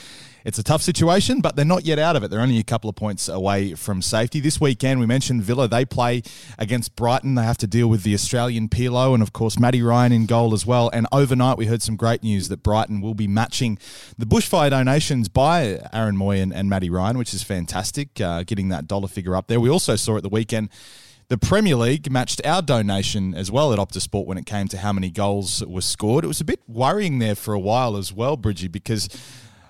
it's 0.44 0.58
a 0.58 0.62
tough 0.62 0.82
situation, 0.82 1.40
but 1.40 1.56
they're 1.56 1.64
not 1.64 1.84
yet 1.84 1.98
out 1.98 2.16
of 2.16 2.22
it. 2.22 2.30
They're 2.30 2.40
only 2.40 2.58
a 2.58 2.64
couple 2.64 2.88
of 2.88 2.96
points 2.96 3.28
away 3.28 3.74
from 3.74 4.02
safety. 4.02 4.40
This 4.40 4.60
weekend, 4.60 5.00
we 5.00 5.06
mentioned 5.06 5.42
Villa. 5.42 5.68
They 5.68 5.84
play 5.84 6.22
against 6.58 6.96
Brighton. 6.96 7.34
They 7.34 7.42
have 7.42 7.58
to 7.58 7.66
deal 7.66 7.88
with 7.88 8.02
the 8.02 8.14
Australian 8.14 8.68
Pirlo 8.68 9.14
and, 9.14 9.22
of 9.22 9.32
course, 9.32 9.58
Matty 9.58 9.82
Ryan 9.82 10.12
in 10.12 10.26
goal 10.26 10.54
as 10.54 10.64
well. 10.64 10.90
And 10.92 11.06
overnight, 11.12 11.58
we 11.58 11.66
heard 11.66 11.82
some 11.82 11.96
great 11.96 12.22
news 12.22 12.48
that 12.48 12.62
Brighton 12.62 13.00
will 13.00 13.14
be 13.14 13.28
matching 13.28 13.78
the 14.16 14.26
bushfire 14.26 14.70
donations 14.70 15.28
by 15.28 15.80
Aaron 15.92 16.16
Mooy 16.16 16.42
and, 16.42 16.52
and 16.52 16.68
Matty 16.68 16.90
Ryan, 16.90 17.18
which 17.18 17.34
is 17.34 17.42
fantastic, 17.42 18.20
uh, 18.20 18.42
getting 18.44 18.68
that 18.68 18.86
dollar 18.86 19.08
figure 19.08 19.34
up 19.34 19.48
there. 19.48 19.60
We 19.60 19.70
also 19.70 19.96
saw 19.96 20.16
at 20.16 20.22
the 20.22 20.28
weekend 20.28 20.70
the 21.28 21.36
Premier 21.36 21.76
League 21.76 22.10
matched 22.10 22.40
our 22.46 22.62
donation 22.62 23.34
as 23.34 23.50
well 23.50 23.72
at 23.74 23.78
Optus 23.78 24.00
Sport 24.00 24.26
when 24.26 24.38
it 24.38 24.46
came 24.46 24.66
to 24.68 24.78
how 24.78 24.94
many 24.94 25.10
goals 25.10 25.62
were 25.66 25.82
scored. 25.82 26.24
It 26.24 26.28
was 26.28 26.40
a 26.40 26.44
bit 26.44 26.60
worrying 26.66 27.18
there 27.18 27.34
for 27.34 27.52
a 27.52 27.58
while 27.58 27.98
as 27.98 28.14
well, 28.14 28.38
Bridgie, 28.38 28.68
because 28.68 29.10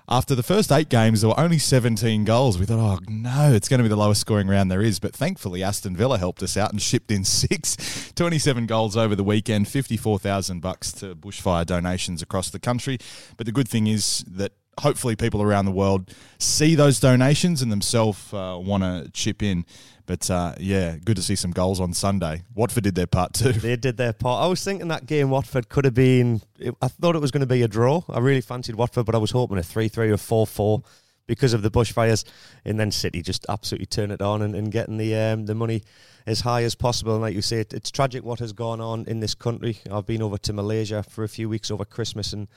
after 0.09 0.33
the 0.33 0.43
first 0.43 0.71
eight 0.71 0.89
games, 0.89 1.21
there 1.21 1.29
were 1.29 1.39
only 1.39 1.59
17 1.59 2.25
goals. 2.25 2.57
We 2.57 2.65
thought, 2.65 2.79
oh 2.79 2.99
no, 3.07 3.53
it's 3.53 3.69
going 3.69 3.77
to 3.77 3.83
be 3.83 3.89
the 3.89 3.95
lowest 3.95 4.21
scoring 4.21 4.47
round 4.47 4.71
there 4.71 4.81
is. 4.81 4.99
But 4.99 5.15
thankfully, 5.15 5.61
Aston 5.61 5.95
Villa 5.95 6.17
helped 6.17 6.41
us 6.41 6.57
out 6.57 6.71
and 6.71 6.81
shipped 6.81 7.11
in 7.11 7.23
six, 7.25 8.11
27 8.15 8.65
goals 8.65 8.97
over 8.97 9.15
the 9.15 9.23
weekend, 9.23 9.67
54,000 9.67 10.61
bucks 10.61 10.91
to 10.93 11.15
bushfire 11.15 11.65
donations 11.65 12.23
across 12.23 12.49
the 12.49 12.59
country. 12.59 12.97
But 13.37 13.45
the 13.45 13.51
good 13.51 13.67
thing 13.67 13.85
is 13.85 14.25
that 14.27 14.53
hopefully 14.79 15.15
people 15.15 15.43
around 15.43 15.65
the 15.65 15.71
world 15.71 16.11
see 16.39 16.73
those 16.73 16.99
donations 16.99 17.61
and 17.61 17.71
themselves 17.71 18.33
uh, 18.33 18.57
want 18.59 18.83
to 18.83 19.11
chip 19.11 19.43
in. 19.43 19.65
But 20.09 20.27
uh, 20.31 20.55
yeah, 20.59 20.95
good 20.97 21.17
to 21.17 21.21
see 21.21 21.35
some 21.35 21.51
goals 21.51 21.79
on 21.79 21.93
Sunday. 21.93 22.41
Watford 22.55 22.83
did 22.83 22.95
their 22.95 23.05
part 23.05 23.35
too. 23.35 23.51
They 23.51 23.75
did 23.75 23.97
their 23.97 24.11
part. 24.11 24.43
I 24.43 24.47
was 24.47 24.63
thinking 24.63 24.87
that 24.87 25.05
game 25.05 25.29
Watford 25.29 25.69
could 25.69 25.85
have 25.85 25.93
been. 25.93 26.41
I 26.81 26.87
thought 26.87 27.15
it 27.15 27.21
was 27.21 27.29
going 27.29 27.41
to 27.41 27.45
be 27.45 27.61
a 27.61 27.67
draw. 27.67 28.01
I 28.09 28.17
really 28.17 28.41
fancied 28.41 28.73
Watford, 28.73 29.05
but 29.05 29.13
I 29.13 29.19
was 29.19 29.29
hoping 29.29 29.59
a 29.59 29.61
three-three 29.61 30.09
or 30.09 30.17
four-four 30.17 30.81
because 31.27 31.53
of 31.53 31.61
the 31.61 31.69
bushfires. 31.69 32.25
And 32.65 32.79
then 32.79 32.89
City 32.89 33.21
just 33.21 33.45
absolutely 33.49 33.85
turn 33.85 34.09
it 34.09 34.19
on 34.19 34.41
and, 34.41 34.55
and 34.55 34.71
getting 34.71 34.97
the 34.97 35.13
um, 35.15 35.45
the 35.45 35.53
money 35.53 35.83
as 36.25 36.39
high 36.39 36.63
as 36.63 36.73
possible. 36.73 37.13
And 37.13 37.21
like 37.21 37.35
you 37.35 37.43
say, 37.43 37.59
it, 37.59 37.75
it's 37.75 37.91
tragic 37.91 38.23
what 38.23 38.39
has 38.39 38.51
gone 38.51 38.81
on 38.81 39.05
in 39.05 39.19
this 39.19 39.35
country. 39.35 39.77
I've 39.91 40.07
been 40.07 40.23
over 40.23 40.39
to 40.39 40.53
Malaysia 40.53 41.03
for 41.03 41.23
a 41.23 41.29
few 41.29 41.47
weeks 41.47 41.69
over 41.69 41.85
Christmas 41.85 42.33
and 42.33 42.47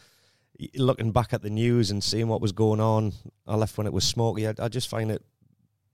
looking 0.74 1.12
back 1.12 1.34
at 1.34 1.42
the 1.42 1.50
news 1.50 1.90
and 1.90 2.02
seeing 2.02 2.28
what 2.28 2.40
was 2.40 2.52
going 2.52 2.80
on. 2.80 3.12
I 3.46 3.56
left 3.56 3.76
when 3.76 3.86
it 3.86 3.92
was 3.92 4.04
smoky. 4.04 4.48
I, 4.48 4.54
I 4.58 4.68
just 4.68 4.88
find 4.88 5.10
it, 5.10 5.22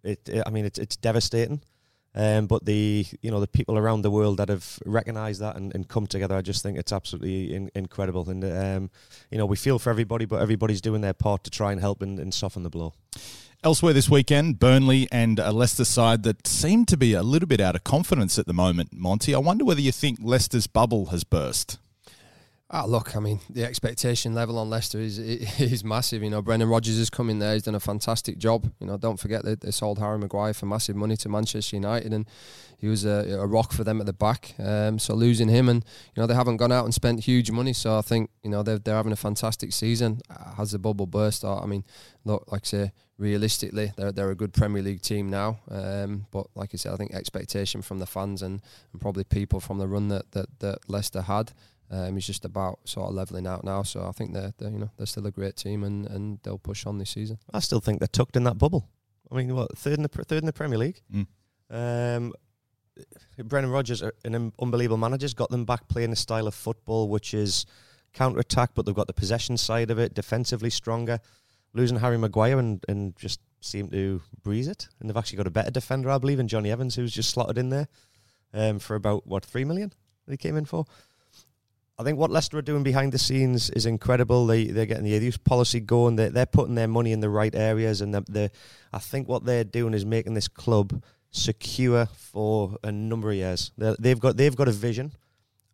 it, 0.04 0.28
it. 0.28 0.42
I 0.46 0.50
mean, 0.50 0.64
it's 0.64 0.78
it's 0.78 0.96
devastating. 0.96 1.60
Um, 2.14 2.46
but 2.46 2.64
the 2.64 3.06
you 3.20 3.30
know 3.30 3.38
the 3.38 3.46
people 3.46 3.78
around 3.78 4.02
the 4.02 4.10
world 4.10 4.38
that 4.38 4.48
have 4.48 4.78
recognised 4.84 5.40
that 5.40 5.56
and, 5.56 5.74
and 5.74 5.86
come 5.86 6.06
together, 6.06 6.34
I 6.34 6.42
just 6.42 6.62
think 6.62 6.78
it's 6.78 6.92
absolutely 6.92 7.54
in, 7.54 7.70
incredible. 7.74 8.28
And 8.28 8.44
um, 8.44 8.90
you 9.30 9.38
know 9.38 9.46
we 9.46 9.56
feel 9.56 9.78
for 9.78 9.90
everybody, 9.90 10.24
but 10.24 10.40
everybody's 10.40 10.80
doing 10.80 11.00
their 11.00 11.12
part 11.12 11.44
to 11.44 11.50
try 11.50 11.70
and 11.70 11.80
help 11.80 12.02
and, 12.02 12.18
and 12.18 12.32
soften 12.32 12.62
the 12.62 12.70
blow. 12.70 12.94
Elsewhere 13.62 13.92
this 13.92 14.08
weekend, 14.08 14.58
Burnley 14.58 15.08
and 15.10 15.38
a 15.38 15.52
Leicester 15.52 15.84
side 15.84 16.22
that 16.22 16.46
seem 16.46 16.84
to 16.86 16.96
be 16.96 17.12
a 17.12 17.22
little 17.22 17.48
bit 17.48 17.60
out 17.60 17.74
of 17.74 17.82
confidence 17.82 18.38
at 18.38 18.46
the 18.46 18.52
moment. 18.52 18.90
Monty, 18.92 19.34
I 19.34 19.38
wonder 19.38 19.64
whether 19.64 19.80
you 19.80 19.92
think 19.92 20.18
Leicester's 20.22 20.68
bubble 20.68 21.06
has 21.06 21.24
burst. 21.24 21.78
Ah, 22.70 22.84
look, 22.84 23.16
I 23.16 23.20
mean, 23.20 23.40
the 23.48 23.64
expectation 23.64 24.34
level 24.34 24.58
on 24.58 24.68
Leicester 24.68 24.98
is 25.00 25.18
is 25.18 25.82
massive. 25.82 26.22
You 26.22 26.28
know, 26.28 26.42
Brendan 26.42 26.68
Rodgers 26.68 26.98
has 26.98 27.08
come 27.08 27.30
in 27.30 27.38
there; 27.38 27.54
he's 27.54 27.62
done 27.62 27.74
a 27.74 27.80
fantastic 27.80 28.36
job. 28.36 28.70
You 28.78 28.86
know, 28.86 28.98
don't 28.98 29.18
forget 29.18 29.42
that 29.44 29.62
they 29.62 29.70
sold 29.70 29.98
Harry 29.98 30.18
Maguire 30.18 30.52
for 30.52 30.66
massive 30.66 30.94
money 30.94 31.16
to 31.16 31.30
Manchester 31.30 31.76
United, 31.76 32.12
and 32.12 32.26
he 32.76 32.86
was 32.86 33.06
a, 33.06 33.38
a 33.40 33.46
rock 33.46 33.72
for 33.72 33.84
them 33.84 34.00
at 34.00 34.06
the 34.06 34.12
back. 34.12 34.54
Um, 34.58 34.98
so 34.98 35.14
losing 35.14 35.48
him, 35.48 35.70
and 35.70 35.82
you 36.14 36.20
know, 36.20 36.26
they 36.26 36.34
haven't 36.34 36.58
gone 36.58 36.70
out 36.70 36.84
and 36.84 36.92
spent 36.92 37.20
huge 37.20 37.50
money. 37.50 37.72
So 37.72 37.96
I 37.96 38.02
think 38.02 38.28
you 38.42 38.50
know 38.50 38.62
they're 38.62 38.78
they're 38.78 38.96
having 38.96 39.12
a 39.12 39.16
fantastic 39.16 39.72
season. 39.72 40.20
Uh, 40.28 40.52
has 40.56 40.72
the 40.72 40.78
bubble 40.78 41.06
burst? 41.06 41.46
I 41.46 41.64
mean, 41.64 41.84
look, 42.26 42.52
like 42.52 42.62
I 42.64 42.66
say, 42.66 42.92
realistically, 43.16 43.94
they're 43.96 44.12
they're 44.12 44.30
a 44.30 44.34
good 44.36 44.52
Premier 44.52 44.82
League 44.82 45.00
team 45.00 45.30
now. 45.30 45.60
Um, 45.70 46.26
but 46.30 46.48
like 46.54 46.74
I 46.74 46.76
said, 46.76 46.92
I 46.92 46.96
think 46.96 47.14
expectation 47.14 47.80
from 47.80 47.98
the 47.98 48.06
fans 48.06 48.42
and, 48.42 48.60
and 48.92 49.00
probably 49.00 49.24
people 49.24 49.58
from 49.58 49.78
the 49.78 49.88
run 49.88 50.08
that 50.08 50.32
that, 50.32 50.60
that 50.60 50.78
Leicester 50.86 51.22
had. 51.22 51.52
Um, 51.90 52.18
it's 52.18 52.26
just 52.26 52.44
about 52.44 52.80
sort 52.84 53.08
of 53.08 53.14
leveling 53.14 53.46
out 53.46 53.64
now. 53.64 53.82
So 53.82 54.06
I 54.06 54.12
think 54.12 54.34
they're, 54.34 54.52
they're 54.58 54.70
you 54.70 54.78
know 54.78 54.90
they're 54.96 55.06
still 55.06 55.26
a 55.26 55.30
great 55.30 55.56
team 55.56 55.84
and, 55.84 56.06
and 56.06 56.38
they'll 56.42 56.58
push 56.58 56.86
on 56.86 56.98
this 56.98 57.10
season. 57.10 57.38
I 57.52 57.60
still 57.60 57.80
think 57.80 58.00
they're 58.00 58.08
tucked 58.08 58.36
in 58.36 58.44
that 58.44 58.58
bubble. 58.58 58.88
I 59.30 59.36
mean, 59.36 59.54
what 59.54 59.76
third 59.76 59.94
in 59.94 60.02
the 60.02 60.08
third 60.08 60.38
in 60.38 60.46
the 60.46 60.52
Premier 60.52 60.78
League? 60.78 61.00
Mm. 61.12 61.26
Um, 61.70 62.32
Brendan 63.44 63.70
Rodgers, 63.70 64.02
an 64.24 64.52
unbelievable 64.58 64.96
manager, 64.96 65.24
has 65.24 65.34
got 65.34 65.50
them 65.50 65.64
back 65.64 65.88
playing 65.88 66.12
a 66.12 66.16
style 66.16 66.46
of 66.46 66.54
football 66.54 67.08
which 67.08 67.32
is 67.32 67.64
counter 68.12 68.40
attack, 68.40 68.70
but 68.74 68.84
they've 68.84 68.94
got 68.94 69.06
the 69.06 69.12
possession 69.12 69.56
side 69.56 69.90
of 69.90 69.98
it, 69.98 70.14
defensively 70.14 70.70
stronger. 70.70 71.20
Losing 71.74 71.98
Harry 71.98 72.18
Maguire 72.18 72.58
and, 72.58 72.84
and 72.88 73.14
just 73.16 73.40
seem 73.60 73.88
to 73.90 74.22
breeze 74.42 74.68
it, 74.68 74.88
and 74.98 75.08
they've 75.08 75.16
actually 75.16 75.36
got 75.36 75.46
a 75.46 75.50
better 75.50 75.70
defender, 75.70 76.10
I 76.10 76.18
believe, 76.18 76.40
in 76.40 76.48
Jonny 76.48 76.70
Evans, 76.70 76.94
who's 76.96 77.12
just 77.12 77.30
slotted 77.30 77.58
in 77.58 77.68
there 77.68 77.88
um, 78.54 78.78
for 78.78 78.96
about 78.96 79.26
what 79.26 79.44
three 79.44 79.64
million 79.64 79.92
that 80.26 80.32
he 80.32 80.36
came 80.36 80.56
in 80.56 80.64
for. 80.64 80.86
I 82.00 82.04
think 82.04 82.16
what 82.16 82.30
Leicester 82.30 82.58
are 82.58 82.62
doing 82.62 82.84
behind 82.84 83.12
the 83.12 83.18
scenes 83.18 83.70
is 83.70 83.84
incredible. 83.84 84.46
They 84.46 84.66
they're 84.66 84.86
getting 84.86 85.04
the 85.04 85.10
youth 85.10 85.42
policy 85.42 85.80
going. 85.80 86.14
They 86.14 86.28
they're 86.28 86.46
putting 86.46 86.76
their 86.76 86.86
money 86.86 87.10
in 87.10 87.20
the 87.20 87.28
right 87.28 87.54
areas, 87.54 88.00
and 88.00 88.14
the 88.14 88.50
I 88.92 88.98
think 88.98 89.28
what 89.28 89.44
they're 89.44 89.64
doing 89.64 89.94
is 89.94 90.06
making 90.06 90.34
this 90.34 90.46
club 90.46 91.02
secure 91.30 92.06
for 92.06 92.76
a 92.84 92.92
number 92.92 93.30
of 93.30 93.36
years. 93.36 93.72
they 93.76 93.96
they've 93.98 94.20
got 94.20 94.36
they've 94.36 94.54
got 94.54 94.68
a 94.68 94.72
vision, 94.72 95.12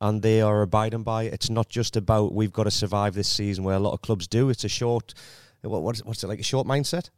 and 0.01 0.23
they 0.23 0.41
are 0.41 0.63
abiding 0.63 1.03
by. 1.03 1.25
it. 1.25 1.35
It's 1.35 1.51
not 1.51 1.69
just 1.69 1.95
about 1.95 2.33
we've 2.33 2.53
got 2.53 2.65
to 2.65 2.71
survive 2.71 3.15
this 3.15 3.29
season, 3.29 3.63
where 3.63 3.77
a 3.77 3.81
lot 3.81 3.93
of 3.93 4.01
clubs 4.01 4.27
do. 4.27 4.49
It's 4.49 4.65
a 4.65 4.69
short, 4.69 5.13
what 5.61 5.83
what's 5.83 6.03
what's 6.05 6.25
it 6.25 6.29
like 6.29 6.41
a 6.41 6.45
short 6.45 6.67
mindset? 6.67 7.11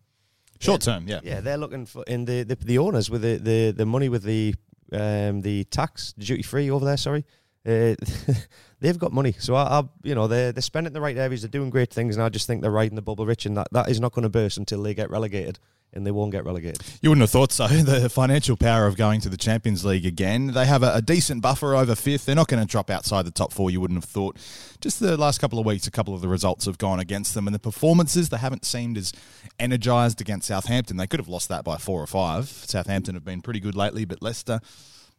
Short 0.59 0.81
term, 0.81 1.07
yeah. 1.07 1.21
Yeah, 1.23 1.41
they're 1.41 1.59
looking 1.59 1.87
for 1.87 2.03
in 2.09 2.25
the 2.25 2.43
the, 2.43 2.57
the 2.57 2.79
owners 2.79 3.09
with 3.09 3.23
the, 3.23 3.37
the 3.37 3.71
the 3.71 3.87
money 3.87 4.09
with 4.09 4.25
the 4.25 4.55
um 4.93 5.43
the 5.43 5.65
tax 5.65 6.13
duty 6.15 6.43
free 6.43 6.71
over 6.71 6.85
there. 6.85 6.97
Sorry. 6.97 7.25
Uh, 7.67 7.97
they've 8.81 8.99
got 8.99 9.13
money, 9.13 9.35
so 9.39 9.55
I, 9.57 9.81
I, 9.81 9.83
you 10.05 10.15
know, 10.15 10.29
they're 10.29 10.53
they're 10.53 10.63
spending 10.63 10.91
in 10.91 10.93
the 10.93 11.01
right 11.01 11.17
areas. 11.17 11.43
They're 11.43 11.49
doing 11.49 11.71
great 11.71 11.93
things, 11.93 12.17
and 12.17 12.23
I 12.23 12.29
just 12.29 12.47
think 12.47 12.63
they're 12.63 12.71
riding 12.71 12.95
the 12.95 13.03
bubble 13.03 13.27
rich, 13.27 13.45
and 13.45 13.57
that, 13.57 13.69
that 13.73 13.89
is 13.89 14.01
not 14.01 14.13
going 14.13 14.23
to 14.23 14.29
burst 14.29 14.57
until 14.57 14.83
they 14.83 14.95
get 14.95 15.11
relegated, 15.11 15.59
and 15.93 16.07
they 16.07 16.13
won't 16.13 16.31
get 16.31 16.45
relegated. 16.45 16.83
You 17.03 17.11
wouldn't 17.11 17.23
have 17.23 17.31
thought 17.31 17.51
so. 17.51 17.67
The 17.87 18.09
financial 18.09 18.57
power 18.57 18.87
of 18.87 18.97
going 18.97 19.21
to 19.23 19.29
the 19.29 19.37
Champions 19.37 19.85
League 19.85 20.07
again. 20.07 20.49
They 20.49 20.67
have 20.67 20.85
a, 20.85 20.95
a 20.95 21.03
decent 21.03 21.43
buffer 21.43 21.75
over 21.75 21.97
fifth. 21.97 22.27
They're 22.27 22.37
not 22.37 22.47
going 22.47 22.63
to 22.63 22.71
drop 22.71 22.89
outside 22.89 23.27
the 23.27 23.33
top 23.33 23.53
four. 23.53 23.71
You 23.71 23.81
wouldn't 23.81 23.99
have 23.99 24.09
thought. 24.09 24.37
Just 24.81 25.01
the 25.01 25.17
last 25.17 25.41
couple 25.41 25.59
of 25.59 25.67
weeks, 25.67 25.89
a 25.89 25.91
couple 25.91 26.15
of 26.15 26.21
the 26.21 26.29
results 26.29 26.67
have 26.67 26.79
gone 26.79 27.01
against 27.01 27.35
them, 27.35 27.49
and 27.49 27.55
the 27.55 27.59
performances 27.59 28.29
they 28.29 28.37
haven't 28.37 28.65
seemed 28.65 28.97
as 28.97 29.13
energised 29.59 30.21
against 30.21 30.47
Southampton. 30.47 30.99
They 30.99 31.09
could 31.09 31.19
have 31.19 31.29
lost 31.29 31.49
that 31.49 31.65
by 31.65 31.79
four 31.79 32.01
or 32.01 32.07
five. 32.07 32.49
Southampton 32.49 33.15
have 33.15 33.25
been 33.25 33.43
pretty 33.43 33.59
good 33.59 33.75
lately, 33.75 34.05
but 34.05 34.23
Leicester. 34.23 34.61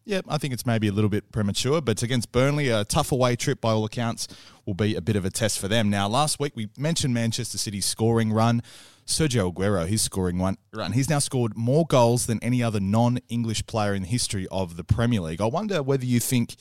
Yeah, 0.07 0.21
I 0.29 0.37
think 0.37 0.53
it's 0.53 0.65
maybe 0.65 0.87
a 0.87 0.93
little 0.93 1.09
bit 1.09 1.33
premature, 1.33 1.81
but 1.81 2.01
against 2.01 2.31
Burnley, 2.31 2.69
a 2.69 2.85
tough 2.85 3.11
away 3.11 3.35
trip 3.35 3.59
by 3.59 3.71
all 3.71 3.83
accounts. 3.83 4.29
will 4.65 4.73
be 4.73 4.95
a 4.95 5.01
bit 5.01 5.17
of 5.17 5.25
a 5.25 5.29
test 5.29 5.59
for 5.59 5.67
them. 5.67 5.89
Now, 5.89 6.07
last 6.07 6.39
week 6.39 6.53
we 6.55 6.69
mentioned 6.77 7.13
Manchester 7.13 7.57
City's 7.57 7.85
scoring 7.85 8.31
run. 8.31 8.63
Sergio 9.05 9.53
Aguero, 9.53 9.85
his 9.85 10.01
scoring 10.01 10.37
one 10.37 10.55
run. 10.73 10.93
He's 10.93 11.09
now 11.09 11.19
scored 11.19 11.57
more 11.57 11.85
goals 11.85 12.25
than 12.25 12.41
any 12.41 12.63
other 12.63 12.79
non-English 12.79 13.65
player 13.65 13.93
in 13.93 14.03
the 14.03 14.07
history 14.07 14.47
of 14.49 14.77
the 14.77 14.85
Premier 14.85 15.19
League. 15.19 15.41
I 15.41 15.45
wonder 15.45 15.83
whether 15.83 16.05
you 16.05 16.21
think 16.21 16.55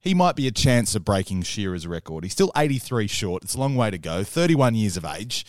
he 0.00 0.12
might 0.12 0.34
be 0.34 0.48
a 0.48 0.52
chance 0.52 0.96
of 0.96 1.04
breaking 1.04 1.42
Shearer's 1.42 1.86
record. 1.86 2.24
He's 2.24 2.32
still 2.32 2.50
83 2.56 3.06
short. 3.06 3.44
It's 3.44 3.54
a 3.54 3.60
long 3.60 3.76
way 3.76 3.92
to 3.92 3.98
go. 3.98 4.24
31 4.24 4.74
years 4.74 4.96
of 4.96 5.04
age, 5.04 5.46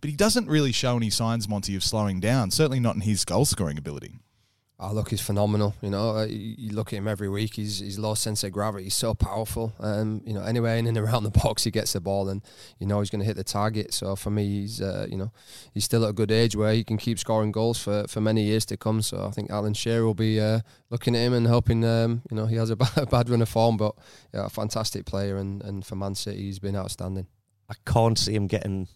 but 0.00 0.10
he 0.10 0.16
doesn't 0.16 0.48
really 0.48 0.72
show 0.72 0.96
any 0.96 1.10
signs, 1.10 1.48
Monty, 1.48 1.76
of 1.76 1.84
slowing 1.84 2.18
down. 2.18 2.50
Certainly 2.50 2.80
not 2.80 2.96
in 2.96 3.02
his 3.02 3.24
goal 3.24 3.44
scoring 3.44 3.78
ability. 3.78 4.18
Oh, 4.82 4.94
look, 4.94 5.10
he's 5.10 5.20
phenomenal. 5.20 5.74
You 5.82 5.90
know, 5.90 6.16
uh, 6.16 6.24
you, 6.24 6.54
you 6.56 6.70
look 6.72 6.90
at 6.94 6.96
him 6.96 7.06
every 7.06 7.28
week. 7.28 7.54
He's 7.54 7.80
he's 7.80 7.98
low 7.98 8.14
sense 8.14 8.42
of 8.44 8.52
gravity. 8.52 8.84
He's 8.84 8.94
so 8.94 9.12
powerful. 9.12 9.74
Um, 9.78 10.22
you 10.24 10.32
know, 10.32 10.42
anywhere 10.42 10.76
in 10.76 10.86
and 10.86 10.96
around 11.04 11.24
the 11.24 11.30
box, 11.30 11.64
he 11.64 11.70
gets 11.70 11.92
the 11.92 12.00
ball, 12.00 12.30
and 12.30 12.40
you 12.78 12.86
know 12.86 13.00
he's 13.00 13.10
going 13.10 13.20
to 13.20 13.26
hit 13.26 13.36
the 13.36 13.44
target. 13.44 13.92
So 13.92 14.16
for 14.16 14.30
me, 14.30 14.44
he's 14.62 14.80
uh, 14.80 15.06
you 15.10 15.18
know 15.18 15.32
he's 15.74 15.84
still 15.84 16.04
at 16.04 16.10
a 16.10 16.12
good 16.14 16.32
age 16.32 16.56
where 16.56 16.72
he 16.72 16.82
can 16.82 16.96
keep 16.96 17.18
scoring 17.18 17.52
goals 17.52 17.78
for, 17.78 18.06
for 18.08 18.22
many 18.22 18.42
years 18.42 18.64
to 18.66 18.78
come. 18.78 19.02
So 19.02 19.26
I 19.26 19.30
think 19.32 19.50
Alan 19.50 19.74
Shearer 19.74 20.04
will 20.06 20.14
be 20.14 20.40
uh, 20.40 20.60
looking 20.88 21.14
at 21.14 21.20
him 21.20 21.34
and 21.34 21.46
hoping. 21.46 21.84
Um, 21.84 22.22
you 22.30 22.36
know, 22.38 22.46
he 22.46 22.56
has 22.56 22.70
a 22.70 22.76
bad, 22.84 23.10
bad 23.10 23.28
run 23.28 23.42
of 23.42 23.50
form, 23.50 23.76
but 23.76 23.94
yeah, 24.32 24.46
a 24.46 24.48
fantastic 24.48 25.04
player, 25.04 25.36
and 25.36 25.62
and 25.62 25.84
for 25.84 25.96
Man 25.96 26.14
City, 26.14 26.44
he's 26.44 26.58
been 26.58 26.74
outstanding. 26.74 27.26
I 27.68 27.74
can't 27.84 28.18
see 28.18 28.34
him 28.34 28.46
getting 28.46 28.88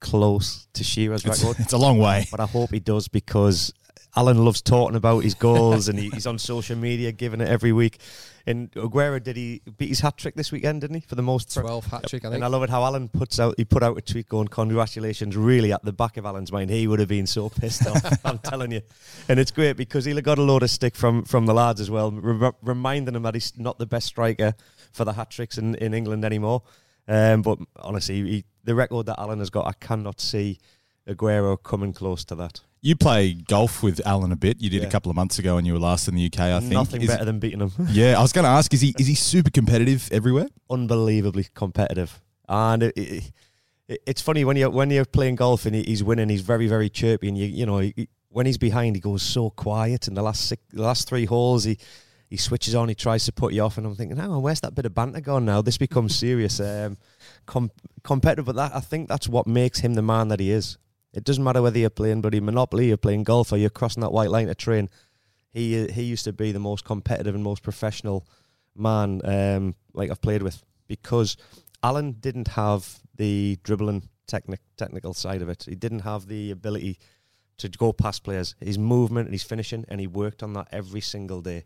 close 0.00 0.66
to 0.72 0.82
Shearer's 0.82 1.24
It's, 1.24 1.42
record. 1.42 1.58
it's 1.62 1.72
a 1.72 1.78
long 1.78 1.98
way. 1.98 2.26
but 2.30 2.40
I 2.40 2.46
hope 2.46 2.70
he 2.70 2.80
does 2.80 3.08
because 3.08 3.72
Alan 4.16 4.44
loves 4.44 4.62
talking 4.62 4.96
about 4.96 5.24
his 5.24 5.34
goals 5.34 5.88
and 5.88 5.98
he, 5.98 6.08
he's 6.10 6.26
on 6.26 6.38
social 6.38 6.76
media 6.76 7.12
giving 7.12 7.40
it 7.40 7.48
every 7.48 7.72
week. 7.72 7.98
And 8.48 8.70
Aguero 8.72 9.20
did 9.20 9.36
he 9.36 9.60
beat 9.76 9.88
his 9.88 10.00
hat 10.00 10.16
trick 10.16 10.36
this 10.36 10.52
weekend, 10.52 10.80
didn't 10.80 10.94
he? 10.94 11.00
For 11.00 11.16
the 11.16 11.22
most 11.22 11.52
part? 11.52 11.66
Twelve 11.66 11.86
hat 11.86 12.06
trick, 12.08 12.24
I 12.24 12.28
think. 12.28 12.36
And 12.36 12.44
I 12.44 12.46
love 12.46 12.62
it 12.62 12.70
how 12.70 12.84
Alan 12.84 13.08
puts 13.08 13.40
out 13.40 13.54
he 13.58 13.64
put 13.64 13.82
out 13.82 13.98
a 13.98 14.00
tweet 14.00 14.28
going, 14.28 14.46
Congratulations, 14.46 15.36
really 15.36 15.72
at 15.72 15.84
the 15.84 15.92
back 15.92 16.16
of 16.16 16.24
Alan's 16.24 16.52
mind. 16.52 16.70
He 16.70 16.86
would 16.86 17.00
have 17.00 17.08
been 17.08 17.26
so 17.26 17.48
pissed 17.48 17.86
off, 17.86 18.02
I'm 18.24 18.38
telling 18.38 18.70
you. 18.70 18.82
And 19.28 19.40
it's 19.40 19.50
great 19.50 19.76
because 19.76 20.04
he'll 20.04 20.16
have 20.16 20.24
got 20.24 20.38
a 20.38 20.42
load 20.42 20.62
of 20.62 20.70
stick 20.70 20.94
from 20.94 21.24
from 21.24 21.46
the 21.46 21.54
lads 21.54 21.80
as 21.80 21.90
well, 21.90 22.12
re- 22.12 22.52
reminding 22.62 23.16
him 23.16 23.22
that 23.24 23.34
he's 23.34 23.52
not 23.58 23.78
the 23.78 23.86
best 23.86 24.06
striker 24.06 24.54
for 24.92 25.04
the 25.04 25.12
hat 25.12 25.30
tricks 25.30 25.58
in, 25.58 25.74
in 25.74 25.92
England 25.92 26.24
anymore. 26.24 26.62
Um, 27.08 27.42
but 27.42 27.58
honestly, 27.76 28.22
he, 28.22 28.44
the 28.64 28.74
record 28.74 29.06
that 29.06 29.18
Alan 29.18 29.40
has 29.40 29.50
got, 29.50 29.66
I 29.66 29.72
cannot 29.72 30.20
see 30.20 30.58
Aguero 31.08 31.60
coming 31.62 31.92
close 31.92 32.24
to 32.26 32.34
that. 32.36 32.60
You 32.82 32.94
play 32.94 33.32
golf 33.32 33.82
with 33.82 34.00
Alan 34.06 34.30
a 34.32 34.36
bit. 34.36 34.60
You 34.60 34.70
did 34.70 34.82
Yeah. 34.82 34.88
a 34.88 34.90
couple 34.90 35.10
of 35.10 35.16
months 35.16 35.38
ago 35.38 35.56
when 35.56 35.64
you 35.64 35.72
were 35.72 35.78
last 35.78 36.06
in 36.08 36.14
the 36.14 36.24
UK, 36.26 36.40
I 36.40 36.60
think. 36.60 36.72
Nothing 36.72 37.02
Is- 37.02 37.08
better 37.08 37.24
than 37.24 37.38
beating 37.38 37.60
him. 37.60 37.72
Yeah, 37.90 38.18
I 38.18 38.22
was 38.22 38.32
going 38.32 38.44
to 38.44 38.50
ask, 38.50 38.72
is 38.74 38.80
he 38.80 38.94
is 38.98 39.06
he 39.06 39.14
super 39.14 39.50
competitive 39.50 40.08
everywhere? 40.12 40.48
Unbelievably 40.70 41.48
competitive, 41.54 42.20
and 42.48 42.82
it, 42.84 42.96
it, 42.96 43.32
it- 43.88 44.02
it's 44.06 44.20
funny 44.20 44.44
when 44.44 44.56
you 44.56 44.68
when 44.70 44.90
you're 44.90 45.04
playing 45.04 45.36
golf 45.36 45.64
and 45.66 45.74
he's 45.74 46.02
winning, 46.04 46.28
he's 46.28 46.42
very 46.42 46.66
very 46.68 46.88
chirpy, 46.90 47.28
and 47.28 47.38
you 47.38 47.46
you 47.46 47.64
know 47.66 47.78
he, 47.78 48.08
when 48.28 48.44
he's 48.46 48.58
behind, 48.58 48.94
he 48.96 49.00
goes 49.00 49.22
so 49.22 49.50
quiet. 49.50 50.06
In 50.08 50.14
the 50.14 50.22
last 50.22 50.46
six, 50.46 50.62
the 50.72 50.82
last 50.82 51.08
three 51.08 51.24
holes, 51.24 51.64
he 51.64 51.78
he 52.28 52.36
switches 52.36 52.74
on, 52.74 52.88
he 52.88 52.94
tries 52.94 53.24
to 53.24 53.32
put 53.32 53.52
you 53.52 53.62
off, 53.62 53.78
and 53.78 53.86
I'm 53.86 53.94
thinking, 53.94 54.16
hang 54.16 54.30
on, 54.30 54.42
where's 54.42 54.60
that 54.60 54.74
bit 54.74 54.84
of 54.86 54.94
banter 54.94 55.20
gone 55.20 55.44
now? 55.44 55.62
This 55.62 55.78
becomes 55.78 56.14
serious, 56.16 56.58
um, 56.60 56.98
com- 57.46 57.70
competitive. 58.02 58.44
But 58.46 58.56
that 58.56 58.74
I 58.76 58.80
think 58.80 59.08
that's 59.08 59.28
what 59.28 59.46
makes 59.46 59.78
him 59.80 59.94
the 59.94 60.02
man 60.02 60.28
that 60.28 60.40
he 60.40 60.50
is. 60.50 60.78
It 61.16 61.24
doesn't 61.24 61.42
matter 61.42 61.62
whether 61.62 61.78
you're 61.78 61.88
playing 61.88 62.20
bloody 62.20 62.40
Monopoly, 62.40 62.88
you're 62.88 62.98
playing 62.98 63.24
golf, 63.24 63.50
or 63.50 63.56
you're 63.56 63.70
crossing 63.70 64.02
that 64.02 64.12
white 64.12 64.30
line 64.30 64.48
to 64.48 64.54
train. 64.54 64.90
He 65.48 65.88
he 65.88 66.02
used 66.02 66.24
to 66.24 66.32
be 66.34 66.52
the 66.52 66.58
most 66.58 66.84
competitive 66.84 67.34
and 67.34 67.42
most 67.42 67.62
professional 67.62 68.28
man 68.76 69.22
um, 69.24 69.74
like 69.94 70.10
I've 70.10 70.20
played 70.20 70.42
with 70.42 70.62
because 70.86 71.38
Alan 71.82 72.12
didn't 72.20 72.48
have 72.48 73.00
the 73.14 73.58
dribbling 73.62 74.10
technic 74.26 74.60
technical 74.76 75.14
side 75.14 75.40
of 75.40 75.48
it. 75.48 75.64
He 75.66 75.74
didn't 75.74 76.00
have 76.00 76.26
the 76.26 76.50
ability 76.50 76.98
to 77.56 77.70
go 77.70 77.94
past 77.94 78.22
players. 78.22 78.54
His 78.60 78.78
movement 78.78 79.28
and 79.28 79.34
his 79.34 79.42
finishing, 79.42 79.86
and 79.88 79.98
he 80.00 80.06
worked 80.06 80.42
on 80.42 80.52
that 80.52 80.68
every 80.70 81.00
single 81.00 81.40
day. 81.40 81.64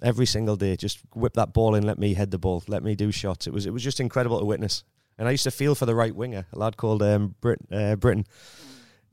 Every 0.00 0.26
single 0.26 0.56
day, 0.56 0.76
just 0.76 1.00
whip 1.14 1.34
that 1.34 1.52
ball 1.52 1.74
in, 1.74 1.84
let 1.84 1.98
me 1.98 2.14
head 2.14 2.30
the 2.30 2.38
ball, 2.38 2.64
let 2.68 2.82
me 2.82 2.94
do 2.94 3.12
shots. 3.12 3.46
It 3.46 3.52
was 3.52 3.66
it 3.66 3.74
was 3.74 3.84
just 3.84 4.00
incredible 4.00 4.38
to 4.38 4.46
witness. 4.46 4.82
And 5.18 5.28
I 5.28 5.30
used 5.30 5.44
to 5.44 5.50
feel 5.50 5.74
for 5.74 5.86
the 5.86 5.94
right 5.94 6.14
winger, 6.14 6.46
a 6.52 6.58
lad 6.58 6.76
called 6.76 7.02
um, 7.02 7.34
Brit, 7.40 7.58
uh, 7.72 7.96
Britain 7.96 8.26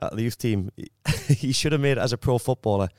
at 0.02 0.16
the 0.16 0.24
youth 0.24 0.38
team. 0.38 0.72
he 1.28 1.52
should 1.52 1.72
have 1.72 1.82
made 1.82 1.94
it 1.94 1.98
as 2.00 2.14
a 2.14 2.18
pro 2.18 2.38
footballer. 2.38 2.90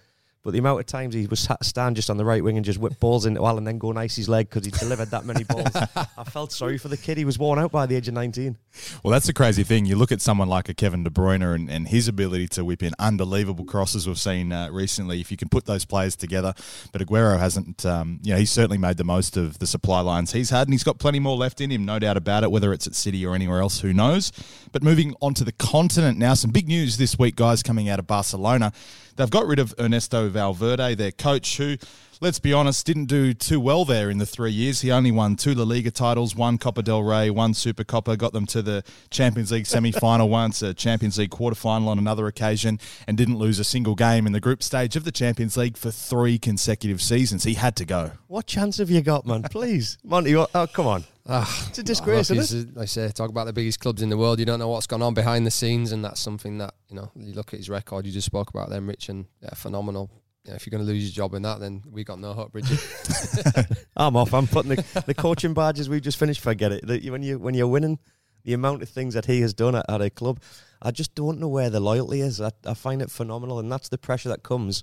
But 0.44 0.52
the 0.52 0.58
amount 0.58 0.78
of 0.78 0.84
times 0.84 1.14
he 1.14 1.26
was 1.26 1.40
sat, 1.40 1.64
stand 1.64 1.96
just 1.96 2.10
on 2.10 2.18
the 2.18 2.24
right 2.24 2.44
wing 2.44 2.58
and 2.58 2.66
just 2.66 2.78
whip 2.78 3.00
balls 3.00 3.24
into 3.24 3.42
Al 3.46 3.56
and 3.56 3.66
then 3.66 3.78
go 3.78 3.88
and 3.88 3.98
ice 3.98 4.14
his 4.14 4.28
leg 4.28 4.50
because 4.50 4.66
he 4.66 4.70
delivered 4.70 5.10
that 5.10 5.24
many 5.24 5.42
balls. 5.42 5.70
I 5.74 6.24
felt 6.24 6.52
sorry 6.52 6.76
for 6.76 6.88
the 6.88 6.98
kid. 6.98 7.16
He 7.16 7.24
was 7.24 7.38
worn 7.38 7.58
out 7.58 7.72
by 7.72 7.86
the 7.86 7.96
age 7.96 8.08
of 8.08 8.14
19. 8.14 8.58
Well, 9.02 9.10
that's 9.10 9.26
the 9.26 9.32
crazy 9.32 9.62
thing. 9.62 9.86
You 9.86 9.96
look 9.96 10.12
at 10.12 10.20
someone 10.20 10.48
like 10.48 10.68
a 10.68 10.74
Kevin 10.74 11.02
De 11.02 11.08
Bruyne 11.08 11.54
and, 11.54 11.70
and 11.70 11.88
his 11.88 12.08
ability 12.08 12.48
to 12.48 12.64
whip 12.64 12.82
in 12.82 12.92
unbelievable 12.98 13.64
crosses 13.64 14.06
we've 14.06 14.18
seen 14.18 14.52
uh, 14.52 14.68
recently. 14.70 15.18
If 15.22 15.30
you 15.30 15.38
can 15.38 15.48
put 15.48 15.64
those 15.64 15.86
players 15.86 16.14
together, 16.14 16.52
but 16.92 17.00
Aguero 17.00 17.38
hasn't. 17.38 17.86
Um, 17.86 18.20
you 18.22 18.34
know, 18.34 18.38
he's 18.38 18.52
certainly 18.52 18.76
made 18.76 18.98
the 18.98 19.04
most 19.04 19.38
of 19.38 19.60
the 19.60 19.66
supply 19.66 20.00
lines 20.00 20.32
he's 20.32 20.50
had, 20.50 20.68
and 20.68 20.74
he's 20.74 20.84
got 20.84 20.98
plenty 20.98 21.20
more 21.20 21.38
left 21.38 21.62
in 21.62 21.70
him, 21.70 21.86
no 21.86 21.98
doubt 21.98 22.18
about 22.18 22.42
it. 22.42 22.50
Whether 22.50 22.74
it's 22.74 22.86
at 22.86 22.94
City 22.94 23.24
or 23.24 23.34
anywhere 23.34 23.60
else, 23.60 23.80
who 23.80 23.94
knows? 23.94 24.30
But 24.72 24.82
moving 24.82 25.14
on 25.22 25.32
to 25.34 25.44
the 25.44 25.52
continent 25.52 26.18
now, 26.18 26.34
some 26.34 26.50
big 26.50 26.68
news 26.68 26.98
this 26.98 27.18
week, 27.18 27.36
guys, 27.36 27.62
coming 27.62 27.88
out 27.88 27.98
of 27.98 28.06
Barcelona. 28.06 28.72
They've 29.16 29.30
got 29.30 29.46
rid 29.46 29.60
of 29.60 29.72
Ernesto 29.78 30.28
Valverde, 30.34 30.94
their 30.94 31.12
coach, 31.12 31.56
who, 31.56 31.76
let's 32.20 32.38
be 32.38 32.52
honest, 32.52 32.84
didn't 32.84 33.06
do 33.06 33.32
too 33.32 33.58
well 33.58 33.84
there 33.84 34.10
in 34.10 34.18
the 34.18 34.26
three 34.26 34.50
years. 34.50 34.82
He 34.82 34.90
only 34.90 35.10
won 35.10 35.36
two 35.36 35.54
La 35.54 35.64
Liga 35.64 35.90
titles, 35.90 36.34
one 36.36 36.58
Copa 36.58 36.82
del 36.82 37.02
Rey, 37.02 37.30
one 37.30 37.54
Super 37.54 37.84
Copa, 37.84 38.16
got 38.16 38.32
them 38.32 38.46
to 38.46 38.60
the 38.62 38.84
Champions 39.10 39.50
League 39.52 39.66
semi 39.66 39.92
final 39.92 40.28
once, 40.28 40.60
a 40.62 40.74
Champions 40.74 41.16
League 41.18 41.30
quarter 41.30 41.54
final 41.56 41.88
on 41.88 41.98
another 41.98 42.26
occasion, 42.26 42.78
and 43.06 43.16
didn't 43.16 43.38
lose 43.38 43.58
a 43.58 43.64
single 43.64 43.94
game 43.94 44.26
in 44.26 44.32
the 44.32 44.40
group 44.40 44.62
stage 44.62 44.96
of 44.96 45.04
the 45.04 45.12
Champions 45.12 45.56
League 45.56 45.76
for 45.76 45.90
three 45.90 46.38
consecutive 46.38 47.00
seasons. 47.00 47.44
He 47.44 47.54
had 47.54 47.76
to 47.76 47.84
go. 47.84 48.12
What 48.26 48.46
chance 48.46 48.76
have 48.78 48.90
you 48.90 49.00
got, 49.00 49.24
man? 49.26 49.42
Please. 49.50 49.96
Monty, 50.04 50.34
what- 50.34 50.50
oh, 50.54 50.66
come 50.66 50.86
on. 50.86 51.04
Ah, 51.26 51.68
It's 51.70 51.78
a 51.78 51.82
disgrace, 51.82 52.28
look, 52.28 52.38
isn't 52.40 52.58
it? 52.58 52.64
he's, 52.66 52.76
Like 52.76 52.82
I 52.82 52.84
say, 52.84 53.08
talk 53.08 53.30
about 53.30 53.46
the 53.46 53.54
biggest 53.54 53.80
clubs 53.80 54.02
in 54.02 54.10
the 54.10 54.16
world. 54.18 54.38
You 54.38 54.44
don't 54.44 54.58
know 54.58 54.68
what's 54.68 54.86
gone 54.86 55.00
on 55.00 55.14
behind 55.14 55.46
the 55.46 55.50
scenes, 55.50 55.90
and 55.90 56.04
that's 56.04 56.20
something 56.20 56.58
that 56.58 56.74
you 56.90 56.96
know. 56.96 57.10
You 57.16 57.32
look 57.32 57.54
at 57.54 57.58
his 57.60 57.70
record. 57.70 58.04
You 58.04 58.12
just 58.12 58.26
spoke 58.26 58.50
about 58.50 58.68
them, 58.68 58.86
Rich, 58.86 59.08
and 59.08 59.24
yeah, 59.40 59.54
phenomenal. 59.54 60.10
Yeah, 60.46 60.54
if 60.54 60.66
you're 60.66 60.72
going 60.72 60.84
to 60.86 60.92
lose 60.92 61.04
your 61.04 61.12
job 61.12 61.34
in 61.34 61.42
that, 61.42 61.58
then 61.60 61.82
we 61.90 62.04
got 62.04 62.18
no 62.18 62.34
hope, 62.34 62.52
Bridgie. 62.52 62.76
I'm 63.96 64.14
off. 64.16 64.34
I'm 64.34 64.46
putting 64.46 64.74
the, 64.76 65.02
the 65.06 65.14
coaching 65.14 65.54
badges 65.54 65.88
we've 65.88 66.02
just 66.02 66.18
finished. 66.18 66.40
Forget 66.40 66.70
it. 66.72 66.86
The- 66.86 67.08
when 67.10 67.22
you 67.22 67.38
when 67.38 67.54
you're 67.54 67.66
winning, 67.68 67.98
the 68.44 68.52
amount 68.52 68.82
of 68.82 68.88
things 68.90 69.14
that 69.14 69.24
he 69.24 69.40
has 69.40 69.54
done 69.54 69.74
at, 69.74 69.86
at 69.88 70.02
a 70.02 70.10
club, 70.10 70.40
I 70.82 70.90
just 70.90 71.14
don't 71.14 71.40
know 71.40 71.48
where 71.48 71.70
the 71.70 71.80
loyalty 71.80 72.20
is. 72.20 72.40
I, 72.42 72.50
I 72.66 72.74
find 72.74 73.00
it 73.00 73.10
phenomenal, 73.10 73.58
and 73.58 73.72
that's 73.72 73.88
the 73.88 73.96
pressure 73.98 74.28
that 74.28 74.42
comes 74.42 74.82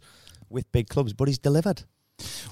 with 0.50 0.72
big 0.72 0.90
clubs. 0.90 1.14
But 1.14 1.28
he's 1.28 1.38
delivered. 1.40 1.84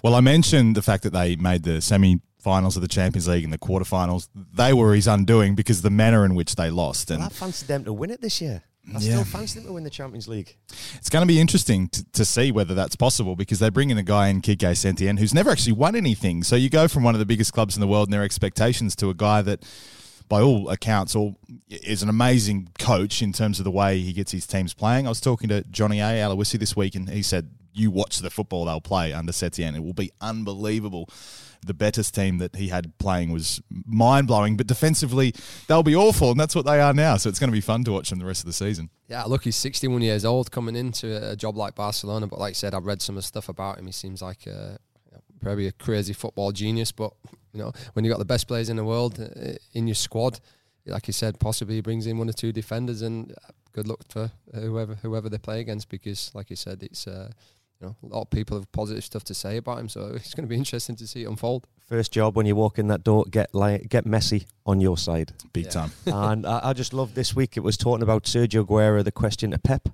Well, 0.04 0.13
I 0.13 0.22
mentioned 0.22 0.76
the 0.76 0.82
fact 0.84 1.02
that 1.04 1.13
they 1.13 1.36
made 1.36 1.63
the 1.63 1.82
semi 1.82 2.22
finals 2.39 2.76
of 2.76 2.82
the 2.84 2.88
Champions 2.88 3.28
League 3.28 3.43
and 3.43 3.52
the 3.52 3.58
quarterfinals. 3.58 4.30
They 4.36 4.72
were 4.72 4.93
his 4.93 5.08
undoing 5.08 5.56
because 5.56 5.78
of 5.78 5.84
the 5.84 5.89
manner 5.89 6.26
in 6.26 6.36
which 6.36 6.56
they 6.56 6.69
lost. 6.69 7.10
And 7.10 7.19
Well, 7.19 7.28
I 7.28 7.30
fancied 7.34 7.67
them 7.67 7.86
to 7.86 7.93
win 7.93 8.12
it 8.12 8.22
this 8.22 8.39
year. 8.39 8.62
I 8.88 8.94
Yeah. 8.94 9.00
still 9.00 9.24
fancy 9.24 9.60
them 9.60 9.68
to 9.68 9.74
win 9.74 9.84
the 9.84 9.89
Champions 9.89 10.28
League. 10.28 10.56
It's 10.96 11.10
going 11.10 11.22
to 11.22 11.28
be 11.28 11.39
interesting 11.39 11.89
to, 11.89 12.04
to 12.13 12.26
see 12.26 12.52
whether 12.52 12.74
that's 12.74 12.96
possible 12.96 13.36
because 13.36 13.60
they 13.60 13.70
bring 13.70 13.89
in 13.92 13.98
a 13.98 14.04
guy 14.04 14.30
in 14.30 14.42
Quique 14.42 14.58
Setien 14.60 15.20
who's 15.20 15.34
never 15.34 15.52
actually 15.52 15.74
won 15.74 15.96
anything. 15.96 16.44
So 16.44 16.56
you 16.56 16.70
go 16.70 16.88
from 16.88 17.04
one 17.04 17.13
of 17.13 17.20
the 17.20 17.26
biggest 17.26 17.54
clubs 17.54 17.76
in 17.76 17.82
the 17.82 17.88
world 17.88 18.08
and 18.08 18.13
their 18.13 18.24
expectations 18.24 18.96
to 18.98 19.10
a 19.10 19.13
guy 19.13 19.42
that, 19.44 19.63
by 20.28 20.42
all 20.42 20.70
accounts, 20.70 21.15
all 21.15 21.38
is 21.70 22.02
an 22.02 22.10
amazing 22.10 22.70
coach 22.80 23.22
in 23.22 23.32
terms 23.34 23.60
of 23.60 23.63
the 23.65 23.72
way 23.72 24.00
he 24.00 24.12
gets 24.13 24.32
his 24.32 24.48
teams 24.48 24.74
playing. 24.74 25.06
I 25.06 25.10
was 25.10 25.22
talking 25.22 25.50
to 25.50 25.63
Johnny 25.65 26.00
A. 26.00 26.06
Aloisi 26.22 26.58
this 26.58 26.76
week 26.76 26.96
and 26.96 27.10
he 27.10 27.22
said, 27.22 27.50
you 27.74 27.92
watch 27.92 28.18
the 28.18 28.30
football 28.32 28.65
they'll 28.65 28.82
play 28.82 29.13
under 29.13 29.32
Setien. 29.32 29.76
It 29.76 29.84
will 29.84 29.94
be 29.94 30.12
unbelievable. 30.20 31.08
The 31.65 31.74
Betis 31.74 32.10
team 32.10 32.38
that 32.38 32.56
he 32.56 32.69
had 32.69 32.98
playing 33.00 33.32
was 33.32 33.62
mind 33.69 34.28
blowing, 34.28 34.58
but 34.58 34.67
defensively 34.67 35.34
they'll 35.67 35.84
be 35.84 35.95
awful, 35.95 36.32
and 36.32 36.39
that's 36.39 36.56
what 36.56 36.65
they 36.65 36.80
are 36.80 36.93
now. 36.93 37.17
So 37.17 37.30
it's 37.30 37.39
going 37.39 37.50
to 37.50 37.56
be 37.56 37.62
fun 37.62 37.84
to 37.84 37.91
watch 37.91 38.10
them 38.10 38.19
the 38.19 38.26
rest 38.26 38.41
of 38.41 38.45
the 38.45 38.54
season. 38.54 38.89
yeah, 39.08 39.24
look, 39.24 39.43
he's 39.43 39.56
61 39.58 40.02
years 40.02 40.26
old 40.26 40.52
coming 40.52 40.76
into 40.76 41.32
a 41.32 41.36
job 41.36 41.58
like 41.58 41.76
Barcelona, 41.76 42.28
but 42.28 42.39
like 42.39 42.52
I 42.52 42.54
said, 42.54 42.74
I've 42.74 42.86
read 42.86 43.02
some 43.02 43.17
of 43.17 43.26
stuff 43.26 43.50
about 43.50 43.78
him. 43.78 43.86
He 43.86 43.91
seems 43.91 44.22
like 44.22 44.48
uh, 44.48 44.78
probably 45.41 45.67
a 45.67 45.72
crazy 45.72 46.13
football 46.13 46.52
genius, 46.52 46.91
but 46.91 47.13
you 47.54 47.60
know, 47.60 47.72
when 47.93 48.06
you've 48.06 48.12
got 48.12 48.19
the 48.19 48.26
best 48.26 48.48
players 48.48 48.69
in 48.69 48.78
the 48.78 48.86
world 48.86 49.19
uh, 49.19 49.54
in 49.74 49.88
your 49.88 49.95
squad, 49.95 50.39
like 50.86 51.08
you 51.08 51.13
said, 51.13 51.39
possibly 51.39 51.76
he 51.76 51.82
brings 51.82 52.08
in 52.08 52.17
one 52.17 52.30
or 52.30 52.34
two 52.34 52.52
defenders, 52.52 53.02
and 53.02 53.32
uh, 53.32 53.52
good 53.74 53.88
luck 53.88 54.00
for 54.10 54.32
whoever 54.54 54.95
whoever 54.95 55.30
they 55.30 55.38
play 55.38 55.60
against, 55.60 55.89
because 55.89 56.32
like 56.34 56.50
you 56.50 56.56
said, 56.56 56.84
it's. 56.84 57.08
Uh, 57.08 57.32
you 57.82 57.88
know, 57.88 57.96
a 58.04 58.08
lot 58.08 58.22
of 58.24 58.30
people 58.30 58.58
have 58.58 58.72
positive 58.72 59.04
stuff 59.04 59.24
to 59.26 59.34
say 59.34 59.58
about 59.58 59.80
him, 59.80 59.89
so 59.89 60.12
it's 60.15 60.34
going 60.34 60.46
to 60.46 60.50
be 60.50 60.56
interesting 60.58 60.96
to 60.98 61.08
see 61.08 61.24
it 61.24 61.28
unfold. 61.30 61.68
First 61.88 62.12
job 62.12 62.36
when 62.36 62.46
you 62.46 62.56
walk 62.56 62.78
in 62.78 62.88
that 62.88 63.04
door, 63.04 63.26
get 63.30 63.54
like, 63.56 63.89
get 63.89 64.06
Messi 64.06 64.46
on 64.65 64.80
your 64.82 64.98
side. 64.98 65.34
Big 65.54 65.65
Yeah. 65.65 65.72
time. 65.72 65.92
and 66.06 66.46
I, 66.46 66.60
I 66.70 66.74
just 66.74 66.94
love 66.94 67.15
this 67.15 67.36
week. 67.36 67.58
It 67.58 67.62
was 67.62 67.78
talking 67.78 68.04
about 68.04 68.24
Sergio 68.26 68.65
Aguero. 68.65 69.04
The 69.04 69.12
question 69.12 69.52
to 69.52 69.58
Pep, 69.60 69.89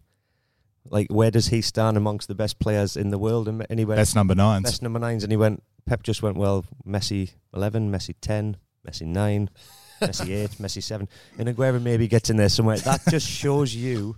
like 0.89 1.07
where 1.09 1.31
does 1.31 1.47
he 1.47 1.61
stand 1.61 1.95
amongst 1.97 2.27
the 2.27 2.35
best 2.35 2.59
players 2.59 2.97
in 2.97 3.11
the 3.11 3.17
world? 3.17 3.47
And, 3.47 3.65
and 3.69 3.79
he 3.79 3.85
went 3.85 3.97
Best 3.99 4.15
number 4.15 4.35
nines. 4.35 4.63
best 4.63 4.81
number 4.81 4.99
nines, 4.99 5.23
and 5.23 5.31
he 5.31 5.37
went. 5.37 5.63
Pep 5.85 6.01
just 6.03 6.21
went 6.23 6.35
well. 6.35 6.65
Messi 6.85 7.31
eleven, 7.53 7.91
Messi 7.91 8.13
ten, 8.19 8.57
Messi 8.85 9.05
nine, 9.05 9.49
Messi 10.01 10.31
eight, 10.35 10.51
Messi 10.59 10.81
seven, 10.83 11.07
and 11.37 11.47
Aguero 11.47 11.81
maybe 11.81 12.07
gets 12.07 12.29
in 12.29 12.37
there 12.37 12.49
somewhere. 12.49 12.77
That 12.77 13.01
just 13.09 13.27
shows 13.29 13.73
you 13.75 14.17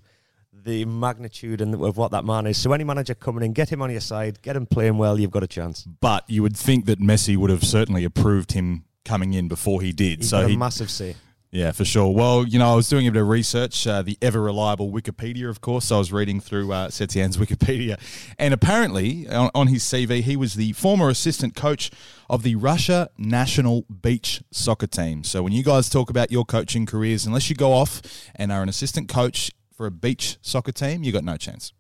the 0.63 0.85
magnitude 0.85 1.61
and 1.61 1.73
of 1.75 1.97
what 1.97 2.11
that 2.11 2.25
man 2.25 2.47
is. 2.47 2.57
So 2.57 2.73
any 2.73 2.83
manager 2.83 3.15
coming 3.15 3.43
in, 3.43 3.53
get 3.53 3.69
him 3.69 3.81
on 3.81 3.91
your 3.91 4.01
side, 4.01 4.41
get 4.41 4.55
him 4.55 4.65
playing 4.65 4.97
well, 4.97 5.19
you've 5.19 5.31
got 5.31 5.43
a 5.43 5.47
chance. 5.47 5.83
But 5.83 6.29
you 6.29 6.41
would 6.43 6.57
think 6.57 6.85
that 6.85 6.99
Messi 6.99 7.37
would 7.37 7.49
have 7.49 7.63
certainly 7.63 8.03
approved 8.03 8.51
him 8.51 8.85
coming 9.05 9.33
in 9.33 9.47
before 9.47 9.81
he 9.81 9.91
did. 9.91 10.19
He's 10.19 10.29
so 10.29 10.41
got 10.41 10.45
a 10.45 10.49
he, 10.49 10.57
massive 10.57 10.89
say. 10.89 11.15
Yeah, 11.49 11.71
for 11.71 11.85
sure. 11.85 12.13
Well, 12.13 12.45
you 12.45 12.59
know, 12.59 12.73
I 12.73 12.75
was 12.75 12.89
doing 12.89 13.07
a 13.07 13.11
bit 13.11 13.21
of 13.21 13.29
research, 13.29 13.87
uh, 13.87 14.01
the 14.01 14.17
ever 14.21 14.41
reliable 14.41 14.91
Wikipedia, 14.91 15.49
of 15.49 15.61
course. 15.61 15.85
So 15.85 15.95
I 15.95 15.99
was 15.99 16.11
reading 16.11 16.41
through 16.41 16.73
uh, 16.73 16.89
Setien's 16.89 17.37
Wikipedia. 17.37 17.97
And 18.37 18.53
apparently, 18.53 19.29
on, 19.29 19.49
on 19.55 19.67
his 19.67 19.83
CV, 19.83 20.21
he 20.21 20.35
was 20.35 20.55
the 20.55 20.73
former 20.73 21.07
assistant 21.07 21.55
coach 21.55 21.89
of 22.29 22.43
the 22.43 22.55
Russia 22.55 23.09
national 23.17 23.83
beach 23.83 24.43
soccer 24.51 24.87
team. 24.87 25.23
So 25.23 25.41
when 25.41 25.53
you 25.53 25.63
guys 25.63 25.89
talk 25.89 26.09
about 26.09 26.31
your 26.31 26.43
coaching 26.43 26.85
careers, 26.85 27.25
unless 27.25 27.49
you 27.49 27.55
go 27.55 27.71
off 27.71 28.01
and 28.35 28.51
are 28.51 28.61
an 28.61 28.67
assistant 28.67 29.07
coach 29.07 29.51
for 29.77 29.85
a 29.85 29.91
beach 29.91 30.37
soccer 30.41 30.71
team, 30.71 31.03
you 31.03 31.11
got 31.11 31.23
no 31.23 31.37
chance. 31.37 31.71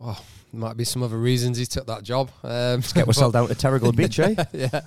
Oh, 0.00 0.20
might 0.52 0.76
be 0.76 0.84
some 0.84 1.02
other 1.02 1.18
reasons 1.18 1.58
he 1.58 1.66
took 1.66 1.86
that 1.86 2.02
job. 2.02 2.30
Um, 2.42 2.80
Get 2.94 3.06
myself 3.06 3.32
down 3.32 3.48
to 3.48 3.54
Terrigal 3.54 3.94
Beach, 3.94 4.18
eh? 4.18 4.34
yeah, 4.52 4.80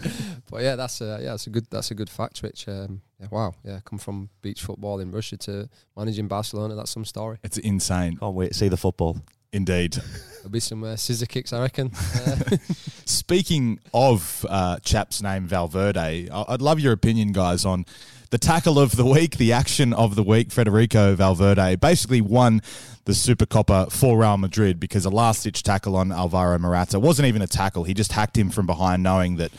but 0.49 0.63
yeah, 0.63 0.75
that's 0.75 1.01
a 1.01 1.19
yeah, 1.21 1.31
that's 1.31 1.47
a 1.47 1.49
good 1.49 1.67
that's 1.69 1.91
a 1.91 1.95
good 1.95 2.09
fact. 2.09 2.41
Which 2.41 2.67
um, 2.67 3.01
yeah, 3.19 3.27
wow, 3.29 3.53
yeah, 3.63 3.79
come 3.85 3.99
from 3.99 4.29
beach 4.41 4.61
football 4.63 4.99
in 4.99 5.11
Russia 5.11 5.37
to 5.37 5.69
managing 5.95 6.27
Barcelona. 6.27 6.75
That's 6.75 6.91
some 6.91 7.05
story. 7.05 7.37
It's 7.43 7.57
insane. 7.57 8.17
Can't 8.17 8.33
wait 8.33 8.53
to 8.53 8.57
see 8.57 8.69
the 8.69 8.77
football. 8.77 9.21
Indeed. 9.53 9.97
There'll 10.37 10.49
be 10.49 10.61
some 10.61 10.81
uh, 10.83 10.95
scissor 10.95 11.25
kicks, 11.25 11.51
I 11.51 11.61
reckon. 11.61 11.91
Uh, 12.25 12.57
Speaking 13.05 13.79
of 13.93 14.45
uh, 14.49 14.77
chap's 14.79 15.21
named 15.21 15.47
Valverde, 15.49 16.29
I'd 16.31 16.61
love 16.61 16.79
your 16.79 16.93
opinion, 16.93 17.33
guys, 17.33 17.65
on 17.65 17.85
the 18.31 18.37
tackle 18.37 18.79
of 18.79 18.95
the 18.95 19.05
week, 19.05 19.37
the 19.37 19.53
action 19.53 19.93
of 19.93 20.15
the 20.15 20.23
week. 20.23 20.51
Federico 20.51 21.15
Valverde 21.15 21.75
basically 21.75 22.21
won 22.21 22.61
the 23.05 23.13
Super 23.13 23.45
Supercopa 23.45 23.91
for 23.91 24.17
Real 24.17 24.37
Madrid 24.37 24.79
because 24.79 25.05
a 25.05 25.09
last-ditch 25.09 25.63
tackle 25.63 25.95
on 25.95 26.11
Alvaro 26.11 26.57
Morata 26.57 26.99
wasn't 26.99 27.27
even 27.27 27.41
a 27.41 27.47
tackle. 27.47 27.83
He 27.83 27.93
just 27.93 28.13
hacked 28.13 28.37
him 28.37 28.49
from 28.49 28.65
behind, 28.65 29.03
knowing 29.03 29.35
that 29.37 29.51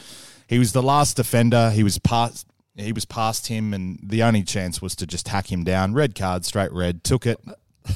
he 0.46 0.58
was 0.58 0.72
the 0.72 0.82
last 0.82 1.16
defender. 1.16 1.70
He 1.70 1.82
was 1.82 1.98
past. 1.98 2.46
He 2.74 2.92
was 2.92 3.04
past 3.04 3.48
him, 3.48 3.74
and 3.74 3.98
the 4.02 4.22
only 4.22 4.42
chance 4.42 4.80
was 4.80 4.96
to 4.96 5.06
just 5.06 5.28
hack 5.28 5.52
him 5.52 5.62
down. 5.64 5.92
Red 5.92 6.14
card, 6.14 6.46
straight 6.46 6.72
red. 6.72 7.04
Took 7.04 7.26
it 7.26 7.38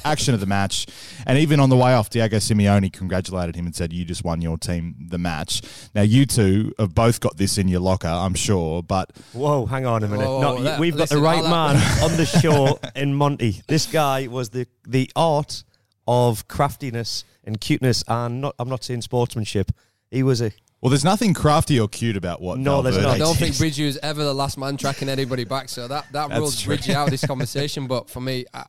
action 0.05 0.33
of 0.33 0.39
the 0.39 0.45
match. 0.45 0.85
And 1.25 1.37
even 1.37 1.59
on 1.59 1.69
the 1.69 1.75
way 1.77 1.93
off, 1.93 2.09
Diego 2.09 2.37
Simeone 2.37 2.91
congratulated 2.91 3.55
him 3.55 3.65
and 3.65 3.75
said, 3.75 3.93
You 3.93 4.05
just 4.05 4.23
won 4.23 4.41
your 4.41 4.57
team 4.57 4.95
the 5.09 5.17
match. 5.17 5.61
Now, 5.95 6.01
you 6.01 6.25
two 6.25 6.73
have 6.79 6.93
both 6.95 7.19
got 7.19 7.37
this 7.37 7.57
in 7.57 7.67
your 7.67 7.79
locker, 7.79 8.07
I'm 8.07 8.33
sure, 8.35 8.83
but 8.83 9.11
Whoa, 9.33 9.65
hang 9.65 9.85
on 9.85 10.03
a 10.03 10.07
minute. 10.07 10.25
Whoa, 10.27 10.41
no, 10.41 10.63
that- 10.63 10.79
we've 10.79 10.97
got 10.97 11.09
the 11.09 11.19
right 11.19 11.43
man 11.43 11.75
on 12.03 12.15
the 12.17 12.25
show 12.25 12.79
in 12.95 13.13
Monty. 13.13 13.61
This 13.67 13.85
guy 13.85 14.27
was 14.27 14.49
the 14.49 14.67
the 14.87 15.11
art 15.15 15.63
of 16.07 16.47
craftiness 16.47 17.23
and 17.43 17.59
cuteness, 17.59 18.03
and 18.07 18.41
not. 18.41 18.55
I'm 18.59 18.69
not 18.69 18.83
saying 18.83 19.01
sportsmanship. 19.01 19.71
He 20.11 20.23
was 20.23 20.41
a 20.41 20.51
well, 20.87 20.91
there's 20.91 21.03
nothing 21.03 21.33
crafty 21.33 21.81
or 21.81 21.89
cute 21.89 22.15
about 22.15 22.41
what. 22.41 22.59
No, 22.59 22.81
there's 22.81 22.95
Valverde 22.95 23.19
not. 23.19 23.27
I 23.27 23.27
don't 23.27 23.37
think. 23.37 23.57
Bridgie 23.57 23.85
was 23.85 23.97
ever 23.97 24.23
the 24.23 24.33
last 24.33 24.57
man 24.57 24.77
tracking 24.77 25.09
anybody 25.09 25.43
back, 25.43 25.67
so 25.67 25.85
that, 25.85 26.05
that 26.13 26.29
That's 26.29 26.39
rules 26.39 26.61
true. 26.61 26.77
Bridgie 26.77 26.93
out 26.93 27.07
of 27.07 27.11
this 27.11 27.25
conversation. 27.27 27.87
But 27.87 28.09
for 28.09 28.21
me, 28.21 28.45
uh, 28.53 28.63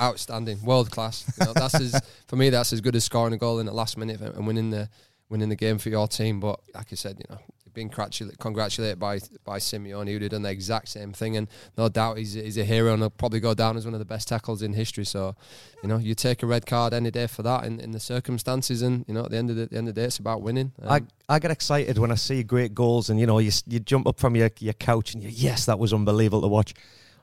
outstanding, 0.00 0.62
world 0.62 0.92
class. 0.92 1.28
You 1.40 1.46
know, 1.46 1.52
that's 1.54 1.74
as 1.74 2.00
for 2.28 2.36
me, 2.36 2.50
that's 2.50 2.72
as 2.72 2.80
good 2.80 2.94
as 2.94 3.02
scoring 3.02 3.34
a 3.34 3.38
goal 3.38 3.58
in 3.58 3.66
the 3.66 3.72
last 3.72 3.98
minute 3.98 4.20
and 4.20 4.46
winning 4.46 4.70
the 4.70 4.88
winning 5.28 5.48
the 5.48 5.56
game 5.56 5.78
for 5.78 5.88
your 5.88 6.06
team. 6.06 6.38
But 6.38 6.60
like 6.76 6.92
I 6.92 6.94
said, 6.94 7.18
you 7.18 7.24
know, 7.28 7.40
being 7.74 7.88
congratulated, 7.88 8.38
congratulated 8.38 8.98
by 8.98 9.18
by 9.44 9.58
Simeone, 9.58 10.08
who'd 10.08 10.22
have 10.22 10.30
done 10.32 10.42
the 10.42 10.50
exact 10.50 10.88
same 10.88 11.12
thing, 11.12 11.36
and 11.36 11.48
no 11.76 11.88
doubt 11.88 12.18
he's 12.18 12.34
he's 12.34 12.58
a 12.58 12.64
hero 12.64 12.92
and 12.92 13.02
he'll 13.02 13.10
probably 13.10 13.40
go 13.40 13.54
down 13.54 13.76
as 13.76 13.84
one 13.84 13.94
of 13.94 14.00
the 14.00 14.04
best 14.04 14.28
tackles 14.28 14.62
in 14.62 14.72
history. 14.72 15.04
So, 15.04 15.36
you 15.82 15.88
know, 15.88 15.98
you 15.98 16.14
take 16.14 16.42
a 16.42 16.46
red 16.46 16.66
card 16.66 16.92
any 16.92 17.10
day 17.10 17.26
for 17.26 17.42
that 17.42 17.64
in, 17.64 17.80
in 17.80 17.92
the 17.92 18.00
circumstances, 18.00 18.82
and 18.82 19.04
you 19.08 19.14
know, 19.14 19.24
at 19.24 19.30
the 19.30 19.36
end 19.36 19.50
of 19.50 19.56
the, 19.56 19.66
the 19.66 19.76
end 19.76 19.88
of 19.88 19.94
the 19.94 20.00
day, 20.00 20.06
it's 20.06 20.18
about 20.18 20.42
winning. 20.42 20.72
Um, 20.82 21.08
I, 21.28 21.34
I 21.34 21.38
get 21.38 21.50
excited 21.50 21.98
when 21.98 22.10
I 22.10 22.16
see 22.16 22.42
great 22.42 22.74
goals 22.74 23.10
and 23.10 23.20
you 23.20 23.26
know 23.26 23.38
you 23.38 23.52
you 23.66 23.80
jump 23.80 24.06
up 24.06 24.18
from 24.18 24.36
your, 24.36 24.50
your 24.58 24.74
couch 24.74 25.14
and 25.14 25.22
you 25.22 25.30
yes 25.30 25.66
that 25.66 25.78
was 25.78 25.92
unbelievable 25.92 26.42
to 26.42 26.48
watch. 26.48 26.74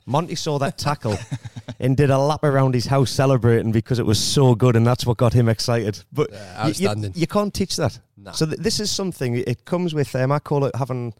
Monty 0.05 0.35
saw 0.35 0.59
that 0.59 0.77
tackle 0.77 1.17
and 1.79 1.97
did 1.97 2.09
a 2.11 2.17
lap 2.17 2.43
around 2.43 2.75
his 2.75 2.85
house 2.85 3.09
celebrating 3.11 3.71
because 3.71 3.97
it 3.99 4.05
was 4.05 4.19
so 4.19 4.53
good 4.55 4.75
and 4.75 4.85
that's 4.85 5.05
what 5.05 5.17
got 5.17 5.33
him 5.33 5.49
excited. 5.49 6.03
But 6.13 6.29
Yeah, 6.31 6.63
y- 6.63 6.73
you- 6.77 7.11
You, 7.15 7.27
can't 7.27 7.53
teach 7.53 7.75
that. 7.77 7.99
Nah. 8.15 8.31
So 8.31 8.45
th- 8.45 8.59
this 8.59 8.79
is 8.79 8.91
something. 8.91 9.35
It 9.35 9.65
comes 9.65 9.93
with 9.95 10.15
um, 10.15 10.31
I 10.31 10.39
call 10.39 10.65
it 10.65 10.75
having 10.75 11.13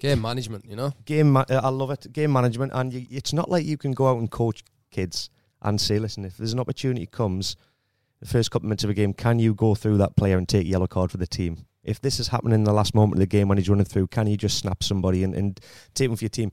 game 0.00 0.20
management, 0.20 0.64
you 0.66 0.76
know. 0.76 0.92
game. 1.06 1.32
Ma- 1.32 1.44
I 1.48 1.68
love 1.70 1.90
it. 1.90 2.12
Game 2.12 2.32
management, 2.32 2.72
and 2.74 2.92
you, 2.92 3.06
it's 3.10 3.32
not 3.32 3.50
like 3.50 3.64
you 3.64 3.76
can 3.78 3.92
go 3.92 4.08
out 4.08 4.18
and 4.18 4.30
coach 4.30 4.62
kids 4.90 5.30
and 5.62 5.80
say, 5.80 5.98
listen, 5.98 6.24
if 6.24 6.36
there's 6.36 6.52
an 6.52 6.60
opportunity 6.60 7.06
comes, 7.06 7.56
the 8.20 8.26
first 8.26 8.50
couple 8.50 8.66
of 8.66 8.68
minutes 8.68 8.84
of 8.84 8.90
a 8.90 8.94
game, 8.94 9.12
can 9.14 9.38
you 9.38 9.54
go 9.54 9.74
through 9.74 9.96
that 9.98 10.14
player 10.16 10.36
and 10.36 10.48
take 10.48 10.66
yellow 10.66 10.86
card 10.86 11.10
for 11.10 11.16
the 11.16 11.26
team? 11.26 11.64
If 11.82 12.00
this 12.00 12.20
is 12.20 12.28
happening 12.28 12.54
in 12.54 12.64
the 12.64 12.72
last 12.72 12.94
moment 12.94 13.14
of 13.14 13.20
the 13.20 13.26
game 13.26 13.48
when 13.48 13.56
he's 13.56 13.68
running 13.68 13.86
through, 13.86 14.08
can 14.08 14.26
you 14.26 14.36
just 14.36 14.58
snap 14.58 14.82
somebody 14.82 15.24
and, 15.24 15.34
and 15.34 15.58
take 15.94 16.10
him 16.10 16.16
for 16.16 16.24
your 16.24 16.28
team? 16.28 16.52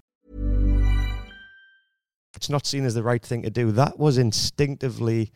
It's 2.35 2.49
not 2.49 2.65
seen 2.65 2.85
as 2.85 2.93
the 2.93 3.03
right 3.03 3.21
thing 3.21 3.43
to 3.43 3.49
do. 3.49 3.71
That 3.71 3.99
was 3.99 4.17
instinctively 4.17 5.31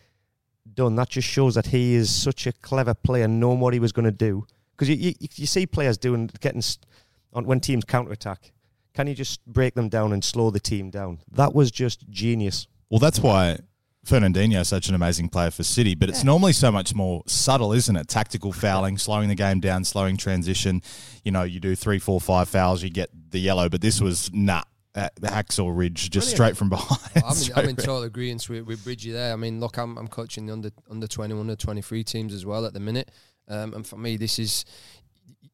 done. 0.73 0.95
That 0.95 1.09
just 1.09 1.27
shows 1.27 1.55
that 1.55 1.67
he 1.67 1.93
is 1.93 2.09
such 2.09 2.47
a 2.47 2.53
clever 2.53 2.93
player, 2.93 3.27
knowing 3.27 3.59
what 3.59 3.73
he 3.73 3.79
was 3.79 3.91
going 3.91 4.05
to 4.05 4.11
do. 4.11 4.45
Because 4.75 4.89
you, 4.89 5.13
you 5.19 5.27
you 5.35 5.45
see 5.45 5.65
players 5.65 5.97
doing 5.97 6.29
getting 6.39 6.61
st- 6.61 6.85
on 7.33 7.45
when 7.45 7.59
teams 7.59 7.85
counter 7.85 8.11
attack. 8.11 8.51
Can 8.93 9.07
you 9.07 9.15
just 9.15 9.45
break 9.45 9.75
them 9.75 9.89
down 9.89 10.13
and 10.13 10.23
slow 10.23 10.49
the 10.51 10.59
team 10.59 10.89
down? 10.89 11.19
That 11.31 11.53
was 11.53 11.69
just 11.69 12.09
genius. 12.09 12.67
Well, 12.89 12.99
that's 12.99 13.19
why 13.19 13.59
Fernandinho 14.05 14.61
is 14.61 14.69
such 14.69 14.87
an 14.87 14.95
amazing 14.95 15.29
player 15.29 15.51
for 15.51 15.63
City, 15.63 15.95
but 15.95 16.09
it's 16.09 16.23
normally 16.23 16.53
so 16.53 16.71
much 16.71 16.93
more 16.93 17.23
subtle, 17.25 17.73
isn't 17.73 17.95
it? 17.95 18.07
Tactical 18.07 18.53
fouling, 18.53 18.97
slowing 18.97 19.27
the 19.27 19.35
game 19.35 19.59
down, 19.59 19.83
slowing 19.83 20.15
transition. 20.15 20.81
You 21.23 21.31
know, 21.31 21.43
you 21.43 21.59
do 21.59 21.75
three, 21.75 21.99
four, 21.99 22.21
five 22.21 22.47
fouls, 22.47 22.83
you 22.83 22.89
get 22.89 23.09
the 23.31 23.39
yellow, 23.39 23.67
but 23.67 23.81
this 23.81 23.99
was 23.99 24.31
nah. 24.31 24.63
Uh, 24.95 25.09
the 25.15 25.27
hacksaw 25.27 25.75
ridge 25.75 26.09
just 26.09 26.35
Brilliant. 26.35 26.35
straight 26.35 26.57
from 26.57 26.69
behind. 26.69 27.01
I'm 27.17 27.37
in, 27.37 27.51
I'm 27.55 27.69
in 27.69 27.75
total 27.75 28.03
agreement 28.03 28.47
with, 28.47 28.65
with 28.65 28.83
Bridgie 28.83 29.11
there. 29.11 29.33
I 29.33 29.35
mean, 29.35 29.59
look, 29.59 29.77
I'm, 29.77 29.97
I'm 29.97 30.07
coaching 30.07 30.45
the 30.45 30.53
under 30.53 30.71
under 30.89 31.05
21, 31.05 31.41
under 31.41 31.55
23 31.55 32.03
teams 32.05 32.33
as 32.33 32.45
well 32.45 32.65
at 32.65 32.73
the 32.73 32.79
minute. 32.79 33.11
Um, 33.49 33.73
and 33.73 33.85
for 33.85 33.97
me, 33.97 34.15
this 34.15 34.39
is, 34.39 34.63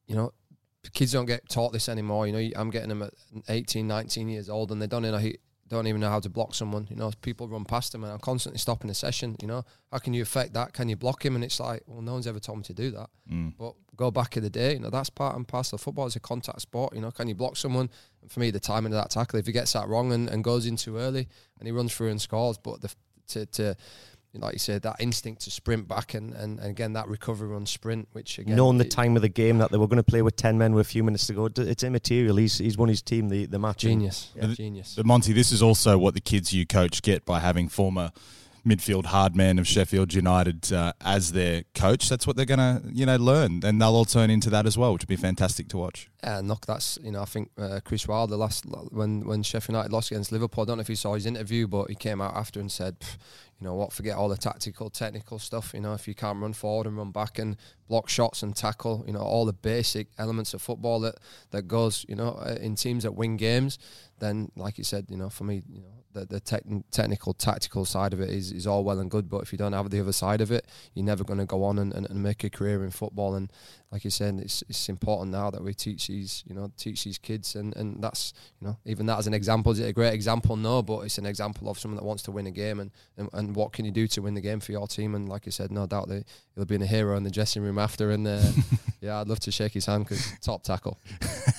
you 0.06 0.14
know, 0.14 0.32
kids 0.94 1.12
don't 1.12 1.26
get 1.26 1.48
taught 1.48 1.72
this 1.72 1.88
anymore. 1.88 2.28
You 2.28 2.32
know, 2.32 2.50
I'm 2.54 2.70
getting 2.70 2.88
them 2.88 3.02
at 3.02 3.14
18, 3.48 3.86
19 3.86 4.28
years 4.28 4.48
old, 4.48 4.70
and 4.70 4.80
they 4.80 4.86
don't 4.86 5.02
know 5.02 5.18
don't 5.72 5.86
even 5.86 6.02
know 6.02 6.10
how 6.10 6.20
to 6.20 6.28
block 6.28 6.54
someone. 6.54 6.86
You 6.90 6.96
know, 6.96 7.10
people 7.22 7.48
run 7.48 7.64
past 7.64 7.92
them, 7.92 8.04
and 8.04 8.12
I'm 8.12 8.18
constantly 8.18 8.58
stopping 8.58 8.90
a 8.90 8.94
session. 8.94 9.36
You 9.40 9.48
know, 9.48 9.64
how 9.90 9.98
can 9.98 10.12
you 10.12 10.20
affect 10.20 10.52
that? 10.52 10.74
Can 10.74 10.88
you 10.88 10.96
block 10.96 11.24
him? 11.24 11.34
And 11.34 11.42
it's 11.42 11.58
like, 11.58 11.82
well, 11.86 12.02
no 12.02 12.12
one's 12.12 12.26
ever 12.26 12.38
told 12.38 12.58
me 12.58 12.64
to 12.64 12.74
do 12.74 12.90
that. 12.90 13.08
Mm. 13.30 13.54
But 13.58 13.74
go 13.96 14.10
back 14.10 14.36
in 14.36 14.42
the 14.42 14.50
day, 14.50 14.74
you 14.74 14.80
know, 14.80 14.90
that's 14.90 15.08
part 15.08 15.34
and 15.34 15.48
parcel. 15.48 15.78
Football 15.78 16.06
is 16.06 16.14
a 16.14 16.20
contact 16.20 16.60
sport. 16.60 16.94
You 16.94 17.00
know, 17.00 17.10
can 17.10 17.26
you 17.26 17.34
block 17.34 17.56
someone? 17.56 17.88
And 18.22 18.30
for 18.30 18.40
me, 18.40 18.50
the 18.50 18.60
timing 18.60 18.92
of 18.92 18.98
that 18.98 19.10
tackle, 19.10 19.38
if 19.38 19.46
he 19.46 19.52
gets 19.52 19.72
that 19.74 19.88
wrong 19.88 20.12
and, 20.12 20.28
and 20.28 20.42
goes 20.42 20.64
in 20.66 20.76
too 20.76 20.96
early 20.96 21.28
and 21.58 21.66
he 21.66 21.72
runs 21.72 21.94
through 21.94 22.10
and 22.10 22.20
scores, 22.20 22.56
but 22.56 22.80
the, 22.80 22.92
to, 23.28 23.46
to 23.46 23.76
like 24.34 24.54
you 24.54 24.58
said, 24.58 24.80
that 24.82 24.96
instinct 24.98 25.42
to 25.42 25.50
sprint 25.50 25.86
back 25.86 26.14
and, 26.14 26.32
and, 26.32 26.58
and 26.58 26.70
again, 26.70 26.94
that 26.94 27.06
recovery 27.06 27.48
run 27.48 27.66
sprint, 27.66 28.08
which 28.12 28.38
again. 28.38 28.56
Knowing 28.56 28.78
the 28.78 28.86
it- 28.86 28.90
time 28.90 29.14
of 29.16 29.22
the 29.22 29.28
game 29.28 29.58
that 29.58 29.70
they 29.70 29.76
were 29.76 29.86
going 29.88 29.98
to 29.98 30.02
play 30.02 30.22
with 30.22 30.36
ten 30.36 30.56
men 30.56 30.72
with 30.72 30.86
a 30.86 30.88
few 30.88 31.04
minutes 31.04 31.26
to 31.26 31.34
go, 31.34 31.50
it's 31.54 31.82
immaterial. 31.82 32.36
He's 32.36 32.56
he's 32.58 32.78
won 32.78 32.88
his 32.88 33.02
team 33.02 33.28
the 33.28 33.44
the 33.46 33.58
match. 33.58 33.78
Genius. 33.78 34.30
Yeah. 34.34 34.46
Genius. 34.54 34.94
But 34.96 35.04
Monty, 35.04 35.32
this 35.34 35.52
is 35.52 35.62
also 35.62 35.98
what 35.98 36.14
the 36.14 36.20
kids 36.20 36.52
you 36.52 36.66
coach 36.66 37.02
get 37.02 37.26
by 37.26 37.40
having 37.40 37.68
former 37.68 38.10
midfield 38.66 39.06
hard 39.06 39.34
man 39.34 39.58
of 39.58 39.66
Sheffield 39.66 40.14
United 40.14 40.72
uh, 40.72 40.92
as 41.00 41.32
their 41.32 41.64
coach. 41.74 42.08
That's 42.08 42.26
what 42.26 42.36
they're 42.36 42.46
going 42.46 42.58
to, 42.58 42.82
you 42.92 43.06
know, 43.06 43.16
learn, 43.16 43.60
and 43.64 43.80
they'll 43.80 43.94
all 43.94 44.04
turn 44.04 44.30
into 44.30 44.50
that 44.50 44.66
as 44.66 44.78
well, 44.78 44.92
which 44.92 45.02
would 45.02 45.08
be 45.08 45.16
fantastic 45.16 45.68
to 45.68 45.78
watch. 45.78 46.08
Yeah, 46.22 46.40
look, 46.42 46.66
that's 46.66 46.98
you 47.02 47.10
know 47.10 47.22
I 47.22 47.24
think 47.26 47.50
uh, 47.58 47.80
Chris 47.84 48.06
Wilder 48.06 48.36
last 48.36 48.64
when 48.90 49.26
when 49.26 49.42
Sheffield 49.42 49.74
United 49.74 49.92
lost 49.92 50.10
against 50.10 50.32
Liverpool. 50.32 50.62
I 50.62 50.66
don't 50.66 50.78
know 50.78 50.82
if 50.82 50.88
you 50.88 50.96
saw 50.96 51.14
his 51.14 51.26
interview, 51.26 51.66
but 51.66 51.88
he 51.88 51.94
came 51.94 52.20
out 52.20 52.36
after 52.36 52.60
and 52.60 52.70
said, 52.70 53.00
"Pff, 53.00 53.16
you 53.62 53.68
know 53.68 53.76
what, 53.76 53.92
forget 53.92 54.16
all 54.16 54.28
the 54.28 54.36
tactical, 54.36 54.90
technical 54.90 55.38
stuff. 55.38 55.70
You 55.72 55.78
know, 55.78 55.94
if 55.94 56.08
you 56.08 56.16
can't 56.16 56.40
run 56.40 56.52
forward 56.52 56.88
and 56.88 56.96
run 56.96 57.12
back 57.12 57.38
and 57.38 57.56
block 57.86 58.08
shots 58.08 58.42
and 58.42 58.56
tackle, 58.56 59.04
you 59.06 59.12
know, 59.12 59.20
all 59.20 59.44
the 59.44 59.52
basic 59.52 60.08
elements 60.18 60.52
of 60.52 60.60
football 60.60 60.98
that 60.98 61.20
that 61.52 61.68
goes, 61.68 62.04
you 62.08 62.16
know, 62.16 62.30
uh, 62.44 62.56
in 62.60 62.74
teams 62.74 63.04
that 63.04 63.14
win 63.14 63.36
games, 63.36 63.78
then 64.18 64.50
like 64.56 64.78
you 64.78 64.84
said, 64.84 65.06
you 65.08 65.16
know, 65.16 65.30
for 65.30 65.44
me, 65.44 65.62
you 65.72 65.80
know, 65.80 66.02
the, 66.12 66.26
the 66.26 66.40
tech, 66.40 66.64
technical, 66.90 67.34
tactical 67.34 67.84
side 67.84 68.12
of 68.12 68.20
it 68.20 68.30
is, 68.30 68.50
is 68.50 68.66
all 68.66 68.82
well 68.82 68.98
and 68.98 69.08
good. 69.08 69.30
But 69.30 69.44
if 69.44 69.52
you 69.52 69.58
don't 69.58 69.74
have 69.74 69.90
the 69.90 70.00
other 70.00 70.12
side 70.12 70.40
of 70.40 70.50
it, 70.50 70.66
you're 70.94 71.04
never 71.04 71.22
going 71.22 71.38
to 71.38 71.46
go 71.46 71.62
on 71.62 71.78
and, 71.78 71.94
and, 71.94 72.10
and, 72.10 72.20
make 72.20 72.42
a 72.42 72.50
career 72.50 72.82
in 72.82 72.90
football. 72.90 73.36
And 73.36 73.50
like 73.92 74.04
you 74.04 74.10
said, 74.10 74.40
it's, 74.40 74.64
it's 74.70 74.88
important 74.88 75.32
now 75.32 75.50
that 75.50 75.62
we 75.62 75.74
teach 75.74 76.06
these, 76.06 76.42
you 76.46 76.54
know, 76.54 76.72
teach 76.78 77.04
these 77.04 77.18
kids. 77.18 77.54
And, 77.54 77.76
and 77.76 78.02
that's, 78.02 78.32
you 78.58 78.66
know, 78.66 78.78
even 78.86 79.04
that 79.04 79.18
as 79.18 79.26
an 79.26 79.34
example, 79.34 79.70
is 79.70 79.80
it 79.80 79.88
a 79.88 79.92
great 79.92 80.14
example? 80.14 80.56
No, 80.56 80.80
but 80.82 81.00
it's 81.00 81.18
an 81.18 81.26
example 81.26 81.68
of 81.68 81.78
someone 81.78 81.98
that 81.98 82.04
wants 82.04 82.22
to 82.22 82.30
win 82.30 82.46
a 82.46 82.50
game. 82.50 82.80
And, 82.80 82.90
and, 83.18 83.28
and 83.34 83.54
what 83.54 83.74
can 83.74 83.84
you 83.84 83.90
do 83.90 84.06
to 84.08 84.22
win 84.22 84.32
the 84.32 84.40
game 84.40 84.60
for 84.60 84.72
your 84.72 84.88
team? 84.88 85.14
And 85.14 85.28
like 85.28 85.44
you 85.44 85.52
said, 85.52 85.70
no 85.70 85.86
doubt 85.86 86.08
that 86.08 86.24
he'll 86.54 86.64
be 86.64 86.76
in 86.76 86.82
a 86.82 86.86
hero 86.86 87.18
in 87.18 87.22
the 87.22 87.30
dressing 87.30 87.62
room 87.62 87.78
after. 87.78 88.10
And 88.10 88.26
uh, 88.26 88.40
yeah, 89.02 89.20
I'd 89.20 89.26
love 89.26 89.40
to 89.40 89.50
shake 89.50 89.72
his 89.72 89.84
hand 89.86 90.04
because 90.04 90.32
top 90.40 90.62
tackle. 90.62 90.96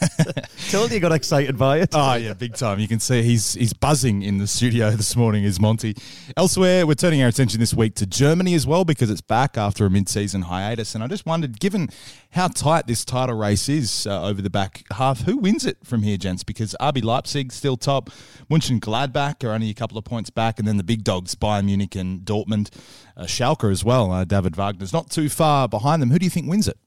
Told 0.72 0.94
you 0.94 1.02
got 1.02 1.12
excited 1.12 1.58
by 1.58 1.80
it. 1.80 1.90
Oh 1.92 2.14
yeah, 2.14 2.34
big 2.34 2.56
time. 2.56 2.80
You 2.80 2.88
can 2.88 3.02
see 3.02 3.22
he's 3.22 3.54
he's 3.54 3.74
buzzing 3.74 4.24
in 4.24 4.38
the 4.38 4.48
studio 4.48 4.92
this 4.96 5.18
morning. 5.18 5.44
Is 5.44 5.60
Monty? 5.60 5.94
Elsewhere, 6.38 6.88
we're 6.88 6.96
turning 6.96 7.22
our 7.22 7.28
attention 7.28 7.60
this 7.60 7.74
week 7.74 7.96
to 7.96 8.06
Germany 8.06 8.54
as 8.54 8.66
well 8.66 8.86
because 8.86 9.10
it's 9.10 9.20
back 9.20 9.58
after 9.58 9.86
a 9.86 9.90
mid-season 9.90 10.44
hiatus. 10.44 10.96
And 10.96 11.04
I 11.04 11.08
just 11.08 11.26
wondered, 11.26 11.60
given 11.60 11.90
how 12.32 12.48
tight 12.48 12.88
this 12.88 13.04
title 13.04 13.36
race 13.36 13.68
is 13.68 14.08
uh, 14.08 14.24
over 14.24 14.42
the 14.42 14.50
back 14.50 14.84
half, 14.94 15.24
who 15.24 15.38
wins 15.38 15.66
it 15.66 15.78
from 15.84 16.04
here, 16.04 16.16
gents? 16.16 16.46
Because 16.46 16.78
RB 16.80 17.04
Leipzig 17.04 17.52
still 17.52 17.76
top, 17.76 18.10
Mönchengladbach 18.50 19.44
are 19.44 19.52
only 19.52 19.70
a 19.70 19.74
couple 19.74 19.98
of 19.98 20.06
points 20.06 20.30
back, 20.30 20.60
and 20.60 20.68
then 20.68 20.78
the 20.78 20.84
big 20.84 21.04
dogs 21.04 21.36
Bayern 21.36 21.66
Munich 21.66 21.94
and 21.96 22.22
Dortmund, 22.22 22.70
uh, 23.18 23.24
Schalke 23.24 23.70
as 23.70 23.84
well. 23.84 24.14
Uh, 24.14 24.24
David 24.24 24.56
Wagner's 24.56 24.94
not 24.94 25.12
too 25.12 25.28
far 25.28 25.68
behind 25.68 26.02
them. 26.02 26.10
Who 26.10 26.20
do 26.20 26.26
you 26.26 26.30
think 26.30 26.50
wins 26.50 26.70
it? 26.70 26.78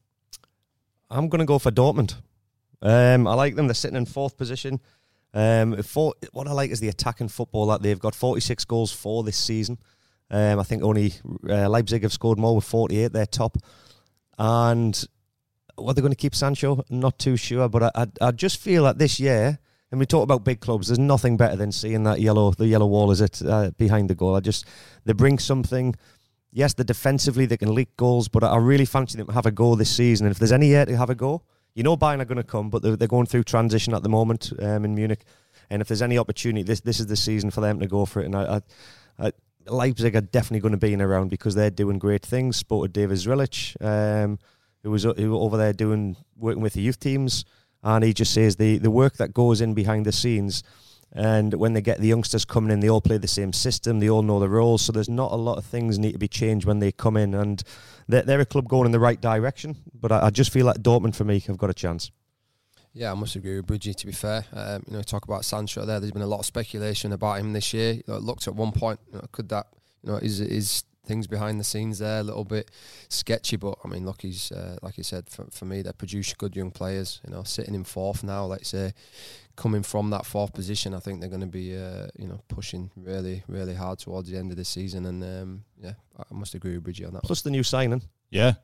I'm 1.11 1.29
going 1.29 1.41
to 1.41 1.45
go 1.45 1.59
for 1.59 1.71
Dortmund. 1.71 2.17
Um, 2.83 3.27
I 3.27 3.35
like 3.35 3.55
them. 3.55 3.67
They're 3.67 3.75
sitting 3.75 3.97
in 3.97 4.07
fourth 4.07 4.37
position. 4.37 4.81
Um, 5.33 5.83
for, 5.83 6.15
what 6.33 6.49
I 6.49 6.53
like 6.53 6.71
is 6.71 6.81
the 6.81 6.89
attacking 6.89 7.29
football 7.29 7.67
that 7.67 7.83
they've 7.83 7.99
got 7.99 8.15
46 8.15 8.65
goals 8.65 8.93
for 8.93 9.23
this 9.23 9.37
season. 9.37 9.79
Um, 10.31 10.59
I 10.59 10.63
think 10.63 10.83
only 10.83 11.15
uh, 11.49 11.69
Leipzig 11.69 12.03
have 12.03 12.13
scored 12.13 12.39
more 12.39 12.57
with 12.57 12.65
48. 12.65 13.13
They're 13.13 13.27
top. 13.27 13.57
And 14.39 15.07
what 15.77 15.95
they're 15.95 16.03
going 16.03 16.13
to 16.13 16.17
keep 16.17 16.35
Sancho, 16.35 16.85
not 16.91 17.19
too 17.19 17.37
sure. 17.37 17.69
But 17.69 17.85
I, 17.85 17.91
I, 17.95 18.07
I, 18.21 18.31
just 18.33 18.59
feel 18.59 18.85
that 18.85 18.99
this 18.99 19.21
year, 19.21 19.59
and 19.91 20.01
we 20.01 20.07
talk 20.07 20.25
about 20.25 20.45
big 20.45 20.61
clubs, 20.61 20.89
there's 20.89 20.99
nothing 20.99 21.37
better 21.37 21.57
than 21.57 21.71
seeing 21.71 22.03
that 22.05 22.21
yellow, 22.21 22.51
the 22.51 22.67
yellow 22.67 22.87
wall 22.87 23.11
is 23.11 23.21
it 23.21 23.41
uh, 23.45 23.71
behind 23.77 24.11
the 24.11 24.15
goal. 24.15 24.35
I 24.35 24.41
just 24.41 24.67
they 25.05 25.13
bring 25.13 25.39
something. 25.39 25.95
Yes, 26.57 26.73
the 26.73 26.85
defensively 26.85 27.45
they 27.45 27.59
can 27.59 27.75
leak 27.75 27.95
goals, 27.99 28.29
but 28.29 28.43
I 28.43 28.57
really 28.57 28.87
fancy 28.87 29.19
them 29.19 29.27
to 29.27 29.33
have 29.35 29.45
a 29.45 29.51
go 29.51 29.75
this 29.75 29.95
season. 29.95 30.27
And 30.27 30.33
if 30.33 30.39
there's 30.39 30.53
any 30.53 30.69
year 30.69 30.87
to 30.87 30.97
have 30.97 31.11
a 31.11 31.15
go, 31.15 31.43
you 31.75 31.83
know 31.83 31.99
Bayern 31.99 32.23
are 32.23 32.25
going 32.25 32.39
to 32.39 32.43
come, 32.43 32.71
but 32.71 32.81
they're, 32.81 32.97
they're 32.97 33.07
going 33.07 33.27
through 33.27 33.45
transition 33.45 33.93
at 33.93 34.03
the 34.03 34.09
moment 34.09 34.55
um, 34.63 34.87
in 34.87 34.95
Munich. 34.95 35.21
And 35.69 35.83
if 35.83 35.89
there's 35.89 36.01
any 36.01 36.17
opportunity, 36.17 36.63
this 36.63 36.81
this 36.81 36.99
is 36.99 37.09
the 37.09 37.17
season 37.17 37.51
for 37.51 37.61
them 37.61 37.79
to 37.81 37.87
go 37.87 38.07
for 38.07 38.23
it. 38.23 38.25
And 38.25 38.35
I, 38.35 38.57
I, 39.19 39.27
I 39.27 39.33
Leipzig 39.67 40.17
are 40.17 40.23
definitely 40.23 40.61
going 40.61 40.73
to 40.73 40.79
be 40.79 40.95
in 40.95 41.03
around 41.03 41.29
because 41.29 41.55
they're 41.55 41.69
doing 41.69 41.99
great 41.99 42.25
things. 42.25 42.57
Spotted 42.57 42.95
David 42.95 43.19
Zdrilic, 43.19 43.77
um, 43.85 44.39
who 44.83 44.93
was 44.93 45.03
who 45.03 45.37
over 45.37 45.59
there 45.59 45.75
doing 45.75 46.17
working 46.39 46.63
with 46.63 46.73
the 46.73 46.81
youth 46.81 46.99
teams, 46.99 47.45
and 47.83 48.03
he 48.03 48.15
just 48.15 48.33
says 48.33 48.57
the 48.57 48.79
the 48.79 48.91
work 48.91 49.19
that 49.19 49.35
goes 49.35 49.61
in 49.61 49.75
behind 49.75 50.07
the 50.07 50.13
scenes. 50.13 50.63
And 51.13 51.55
when 51.55 51.73
they 51.73 51.81
get 51.81 51.99
the 51.99 52.09
youngsters 52.09 52.45
coming 52.45 52.71
in, 52.71 52.81
they 52.81 52.91
all 52.91 53.01
play 53.01 53.17
the 53.17 53.29
same 53.29 53.53
system. 53.53 54.01
They 54.01 54.11
all 54.11 54.23
know 54.23 54.39
the 54.39 54.49
roles. 54.49 54.83
So 54.83 54.93
there's 54.93 55.09
not 55.09 55.33
a 55.33 55.37
lot 55.37 55.57
of 55.57 55.65
things 55.65 55.99
need 55.99 56.13
to 56.13 56.19
be 56.19 56.29
changed 56.29 56.67
when 56.67 56.79
they 56.79 56.93
come 56.93 57.17
in. 57.17 57.35
And 57.35 57.63
they're, 58.07 58.23
they're 58.23 58.41
a 58.41 58.47
club 58.47 58.69
going 58.69 58.87
in 58.87 58.93
the 58.93 59.01
right 59.01 59.21
direction. 59.21 59.77
But 59.99 60.13
I, 60.13 60.27
I 60.27 60.31
just 60.31 60.53
feel 60.53 60.67
like 60.67 60.79
Dortmund 60.79 61.15
for 61.15 61.25
me 61.25 61.41
have 61.41 61.57
got 61.57 61.71
a 61.71 61.75
chance. 61.75 62.11
Yeah, 62.93 63.13
I 63.13 63.15
must 63.15 63.37
agree 63.37 63.57
with 63.57 63.67
Bridgie. 63.67 63.95
To 63.95 64.07
be 64.07 64.13
fair, 64.13 64.45
um, 64.53 64.83
you 64.89 64.97
know, 64.97 65.03
talk 65.03 65.25
about 65.25 65.45
Sancho 65.45 65.85
there. 65.85 66.01
There's 66.01 66.13
been 66.13 66.23
a 66.23 66.27
lot 66.27 66.41
of 66.41 66.47
speculation 66.47 67.13
about 67.13 67.41
him 67.41 67.53
this 67.53 67.75
year. 67.75 67.93
You 67.93 68.03
know, 68.09 68.19
looked 68.19 68.49
at 68.49 68.55
one 68.55 68.73
point, 68.73 69.01
you 69.13 69.19
know, 69.19 69.25
could 69.33 69.51
that, 69.51 69.67
you 70.03 70.11
know, 70.11 70.17
is 70.17 70.41
is 70.41 70.85
things 71.07 71.27
behind 71.27 71.59
the 71.61 71.65
scenes 71.65 71.99
there 71.99 72.21
a 72.21 72.23
little 72.23 72.45
bit 72.45 72.71
sketchy. 73.09 73.57
But 73.57 73.79
I 73.85 73.89
mean, 73.89 74.05
look, 74.05 74.23
he's 74.23 74.53
uh, 74.53 74.79
like 74.83 74.99
you 74.99 75.05
said, 75.05 75.29
for, 75.29 75.47
for 75.51 75.65
me, 75.65 75.83
they 75.83 75.93
produce 75.93 76.35
good 76.35 76.57
young 76.57 76.71
players. 76.71 77.21
You 77.27 77.33
know, 77.33 77.43
sitting 77.43 77.75
in 77.75 77.85
fourth 77.85 78.23
now, 78.23 78.45
let's 78.45 78.69
say, 78.69 78.93
coming 79.57 79.83
from 79.83 80.11
that 80.11 80.27
fourth 80.27 80.53
position, 80.53 80.95
I 80.95 80.99
think 80.99 81.21
they're 81.21 81.31
going 81.31 81.41
to 81.41 81.47
be, 81.47 81.77
uh, 81.77 82.09
you 82.19 82.29
know, 82.29 82.43
pushing 82.49 82.91
really, 82.97 83.43
really 83.49 83.75
hard 83.75 83.99
towards 83.99 84.31
the 84.31 84.37
end 84.37 84.51
of 84.51 84.57
the 84.57 84.65
season. 84.65 85.07
And 85.07 85.23
um, 85.23 85.65
yeah, 85.81 85.95
I 86.19 86.35
must 86.35 86.55
agree 86.55 86.75
with 86.75 86.85
Bridgie 86.85 87.05
on 87.05 87.15
that. 87.15 87.23
Plus 87.23 87.43
the 87.43 87.51
new 87.51 87.63
signing. 87.63 88.03
Yeah, 88.31 88.55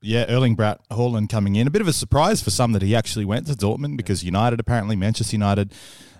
yeah, 0.00 0.26
Erling 0.28 0.54
Braut 0.54 0.80
Haaland 0.90 1.28
coming 1.28 1.56
in. 1.56 1.66
A 1.66 1.70
bit 1.70 1.82
of 1.82 1.88
a 1.88 1.92
surprise 1.92 2.42
for 2.42 2.50
some 2.50 2.72
that 2.72 2.82
he 2.82 2.94
actually 2.94 3.24
went 3.24 3.46
to 3.46 3.54
Dortmund 3.54 3.96
because 3.96 4.22
United, 4.22 4.60
apparently, 4.60 4.96
Manchester 4.96 5.34
United 5.34 5.72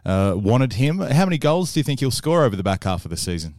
uh, 0.05 0.35
wanted 0.37 0.75
him. 0.75 0.99
How 0.99 1.25
many 1.25 1.38
goals 1.38 1.73
do 1.73 1.81
you 1.81 1.85
think 1.85 2.01
he'll 2.01 2.11
score 2.11 2.44
over 2.44 2.57
the 2.57 2.62
back 2.62 2.85
half 2.85 3.05
of 3.05 3.11
the 3.11 3.16
season? 3.16 3.55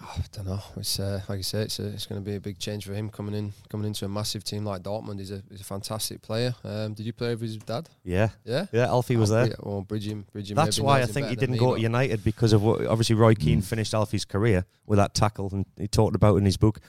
Oh, 0.00 0.14
I 0.18 0.24
don't 0.32 0.46
know. 0.46 0.60
It's 0.76 1.00
uh, 1.00 1.20
like 1.28 1.38
I 1.38 1.42
say, 1.42 1.62
it's 1.62 1.78
a, 1.78 1.86
it's 1.86 2.06
going 2.06 2.22
to 2.22 2.24
be 2.24 2.36
a 2.36 2.40
big 2.40 2.58
change 2.58 2.84
for 2.84 2.92
him 2.92 3.08
coming 3.08 3.34
in, 3.34 3.52
coming 3.70 3.86
into 3.86 4.04
a 4.04 4.08
massive 4.08 4.44
team 4.44 4.64
like 4.64 4.82
Dortmund. 4.82 5.18
He's 5.18 5.30
a 5.30 5.42
he's 5.50 5.62
a 5.62 5.64
fantastic 5.64 6.20
player. 6.20 6.54
Um, 6.64 6.92
did 6.92 7.06
you 7.06 7.12
play 7.12 7.30
with 7.30 7.40
his 7.42 7.56
dad? 7.56 7.88
Yeah, 8.04 8.28
yeah, 8.44 8.66
yeah. 8.72 8.86
Alfie 8.86 9.16
was 9.16 9.30
there. 9.30 9.54
Well, 9.60 9.82
Bridging, 9.82 10.26
Bridging. 10.32 10.54
That's 10.54 10.78
why 10.78 11.00
I 11.00 11.06
think 11.06 11.28
he 11.28 11.36
didn't 11.36 11.56
go 11.56 11.74
to 11.74 11.80
United 11.80 12.22
because 12.22 12.52
of 12.52 12.62
what. 12.62 12.86
Obviously, 12.86 13.16
Roy 13.16 13.34
Keane 13.34 13.62
mm. 13.62 13.64
finished 13.64 13.94
Alfie's 13.94 14.24
career 14.24 14.66
with 14.86 14.98
that 14.98 15.14
tackle, 15.14 15.48
and 15.52 15.64
he 15.78 15.88
talked 15.88 16.14
about 16.14 16.36
in 16.36 16.44
his 16.44 16.56
book. 16.56 16.80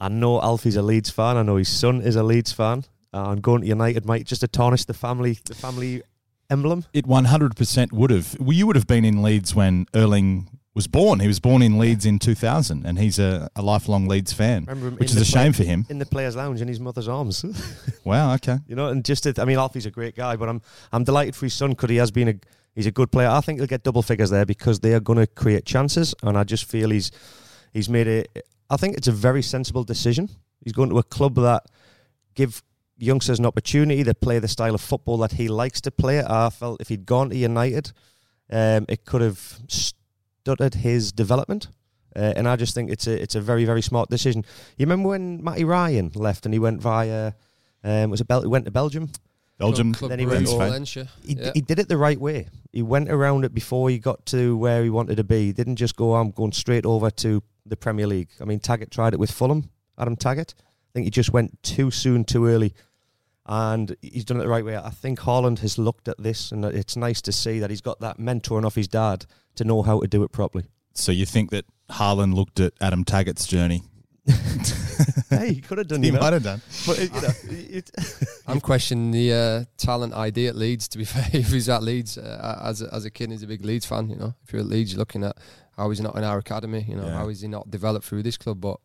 I 0.00 0.08
know 0.08 0.40
Alfie's 0.40 0.76
a 0.76 0.82
Leeds 0.82 1.10
fan. 1.10 1.36
I 1.36 1.42
know 1.42 1.56
his 1.56 1.68
son 1.68 2.02
is 2.02 2.14
a 2.14 2.22
Leeds 2.22 2.52
fan. 2.52 2.84
Uh, 3.12 3.30
and 3.30 3.42
going 3.42 3.62
to 3.62 3.66
United 3.66 4.04
might 4.04 4.26
just 4.26 4.42
to 4.42 4.48
tarnish 4.48 4.84
the 4.84 4.94
family, 4.94 5.38
the 5.46 5.54
family 5.54 6.02
emblem. 6.50 6.84
It 6.92 7.06
100% 7.06 7.92
would 7.92 8.10
have. 8.10 8.38
Well, 8.38 8.52
you 8.52 8.66
would 8.66 8.76
have 8.76 8.86
been 8.86 9.04
in 9.04 9.22
Leeds 9.22 9.54
when 9.54 9.86
Erling 9.94 10.57
was 10.78 10.86
born. 10.86 11.18
He 11.18 11.26
was 11.26 11.40
born 11.40 11.60
in 11.60 11.76
Leeds 11.76 12.06
in 12.06 12.20
2000, 12.20 12.86
and 12.86 13.00
he's 13.00 13.18
a, 13.18 13.50
a 13.56 13.62
lifelong 13.62 14.06
Leeds 14.06 14.32
fan, 14.32 14.64
which 14.96 15.10
is 15.10 15.16
a 15.16 15.24
shame 15.24 15.52
for 15.52 15.64
him. 15.64 15.84
In 15.88 15.98
the 15.98 16.06
players' 16.06 16.36
lounge 16.36 16.60
in 16.60 16.68
his 16.68 16.78
mother's 16.78 17.08
arms. 17.08 17.44
wow. 18.04 18.32
Okay. 18.34 18.58
You 18.68 18.76
know, 18.76 18.86
and 18.86 19.04
just 19.04 19.24
to, 19.24 19.34
I 19.38 19.44
mean, 19.44 19.58
Alfie's 19.58 19.86
a 19.86 19.90
great 19.90 20.14
guy, 20.14 20.36
but 20.36 20.48
I'm 20.48 20.62
I'm 20.92 21.02
delighted 21.02 21.34
for 21.34 21.46
his 21.46 21.54
son 21.54 21.70
because 21.70 21.90
he 21.90 21.96
has 21.96 22.12
been 22.12 22.28
a 22.28 22.34
he's 22.76 22.86
a 22.86 22.92
good 22.92 23.10
player. 23.10 23.28
I 23.28 23.40
think 23.40 23.58
he'll 23.58 23.66
get 23.66 23.82
double 23.82 24.02
figures 24.02 24.30
there 24.30 24.46
because 24.46 24.78
they 24.78 24.94
are 24.94 25.00
going 25.00 25.18
to 25.18 25.26
create 25.26 25.64
chances, 25.64 26.14
and 26.22 26.38
I 26.38 26.44
just 26.44 26.64
feel 26.64 26.90
he's 26.90 27.10
he's 27.72 27.88
made 27.88 28.06
a. 28.06 28.24
I 28.70 28.76
think 28.76 28.96
it's 28.96 29.08
a 29.08 29.12
very 29.12 29.42
sensible 29.42 29.82
decision. 29.82 30.28
He's 30.62 30.74
going 30.74 30.90
to 30.90 30.98
a 30.98 31.02
club 31.02 31.34
that 31.34 31.64
give 32.36 32.62
youngsters 32.98 33.40
an 33.40 33.46
opportunity 33.46 34.04
to 34.04 34.14
play 34.14 34.38
the 34.38 34.46
style 34.46 34.76
of 34.76 34.80
football 34.80 35.18
that 35.18 35.32
he 35.32 35.48
likes 35.48 35.80
to 35.80 35.90
play. 35.90 36.22
I 36.24 36.50
felt 36.50 36.80
if 36.80 36.88
he'd 36.88 37.04
gone 37.04 37.30
to 37.30 37.36
United, 37.36 37.90
um, 38.48 38.86
it 38.88 39.04
could 39.04 39.22
have 39.22 39.58
stuttered 40.48 40.74
his 40.76 41.12
development. 41.12 41.68
Uh, 42.16 42.32
and 42.34 42.48
I 42.48 42.56
just 42.56 42.74
think 42.74 42.90
it's 42.90 43.06
a 43.06 43.22
it's 43.22 43.34
a 43.34 43.40
very 43.40 43.66
very 43.66 43.82
smart 43.82 44.08
decision. 44.08 44.44
You 44.78 44.86
remember 44.86 45.10
when 45.10 45.44
Matty 45.44 45.64
Ryan 45.64 46.10
left 46.14 46.46
and 46.46 46.54
he 46.54 46.58
went 46.58 46.80
via 46.80 47.32
um, 47.84 48.10
was 48.10 48.22
it 48.22 48.26
Bel- 48.26 48.40
he 48.40 48.48
went 48.48 48.64
to 48.64 48.70
Belgium? 48.70 49.10
Belgium. 49.58 49.92
Club, 49.92 50.10
then 50.10 50.20
he 50.20 50.26
went. 50.26 50.48
Valencia. 50.48 51.08
He, 51.22 51.34
yeah. 51.34 51.50
he 51.52 51.60
did 51.60 51.78
it 51.78 51.88
the 51.88 51.98
right 51.98 52.18
way. 52.18 52.48
He 52.72 52.80
went 52.80 53.10
around 53.10 53.44
it 53.44 53.52
before 53.52 53.90
he 53.90 53.98
got 53.98 54.24
to 54.26 54.56
where 54.56 54.82
he 54.82 54.88
wanted 54.88 55.16
to 55.16 55.24
be. 55.24 55.46
He 55.46 55.52
didn't 55.52 55.76
just 55.76 55.96
go. 55.96 56.14
I'm 56.14 56.30
going 56.30 56.52
straight 56.52 56.86
over 56.86 57.10
to 57.10 57.42
the 57.66 57.76
Premier 57.76 58.06
League. 58.06 58.30
I 58.40 58.44
mean, 58.44 58.60
Taggart 58.60 58.90
tried 58.90 59.12
it 59.12 59.20
with 59.20 59.30
Fulham. 59.30 59.68
Adam 59.98 60.16
Taggart. 60.16 60.54
I 60.58 60.90
think 60.94 61.04
he 61.04 61.10
just 61.10 61.32
went 61.32 61.62
too 61.62 61.90
soon, 61.90 62.24
too 62.24 62.46
early, 62.46 62.72
and 63.48 63.96
he's 64.02 64.26
done 64.26 64.36
it 64.36 64.40
the 64.40 64.48
right 64.48 64.64
way. 64.64 64.76
I 64.76 64.90
think 64.90 65.20
Haaland 65.20 65.60
has 65.60 65.78
looked 65.78 66.06
at 66.06 66.22
this, 66.22 66.52
and 66.52 66.64
it's 66.64 66.96
nice 66.96 67.22
to 67.22 67.32
see 67.32 67.58
that 67.60 67.70
he's 67.70 67.80
got 67.80 67.98
that 68.00 68.18
mentoring 68.18 68.64
off 68.64 68.74
his 68.74 68.88
dad 68.88 69.24
to 69.56 69.64
know 69.64 69.82
how 69.82 70.00
to 70.00 70.06
do 70.06 70.22
it 70.22 70.32
properly. 70.32 70.66
So 70.92 71.12
you 71.12 71.24
think 71.24 71.50
that 71.50 71.64
Haaland 71.90 72.34
looked 72.34 72.60
at 72.60 72.74
Adam 72.80 73.04
Taggart's 73.04 73.46
journey? 73.46 73.82
hey, 75.30 75.54
he 75.54 75.60
could 75.62 75.78
have 75.78 75.88
done. 75.88 76.02
He 76.02 76.10
know. 76.10 76.20
might 76.20 76.34
have 76.34 76.42
done. 76.42 76.60
But 76.86 76.98
you 76.98 77.08
know, 77.08 77.30
it, 77.44 77.90
I'm 78.46 78.60
questioning 78.60 79.10
the 79.10 79.32
uh, 79.32 79.64
talent 79.78 80.12
ID 80.12 80.48
at 80.48 80.56
Leeds. 80.56 80.86
To 80.88 80.98
be 80.98 81.04
fair, 81.06 81.24
if 81.32 81.48
he's 81.48 81.70
at 81.70 81.82
Leeds 81.82 82.18
uh, 82.18 82.60
as 82.62 82.82
a, 82.82 82.92
as 82.94 83.06
a 83.06 83.10
kid, 83.10 83.30
he's 83.30 83.42
a 83.42 83.46
big 83.46 83.64
Leeds 83.64 83.86
fan. 83.86 84.10
You 84.10 84.16
know, 84.16 84.34
if 84.44 84.52
you're 84.52 84.60
at 84.60 84.68
Leeds, 84.68 84.92
you're 84.92 84.98
looking 84.98 85.24
at 85.24 85.38
how 85.76 85.88
he's 85.88 86.02
not 86.02 86.16
in 86.16 86.24
our 86.24 86.36
academy? 86.36 86.84
You 86.86 86.96
know, 86.96 87.06
yeah. 87.06 87.14
how 87.14 87.28
is 87.30 87.40
he 87.40 87.48
not 87.48 87.70
developed 87.70 88.04
through 88.04 88.24
this 88.24 88.36
club? 88.36 88.60
But 88.60 88.78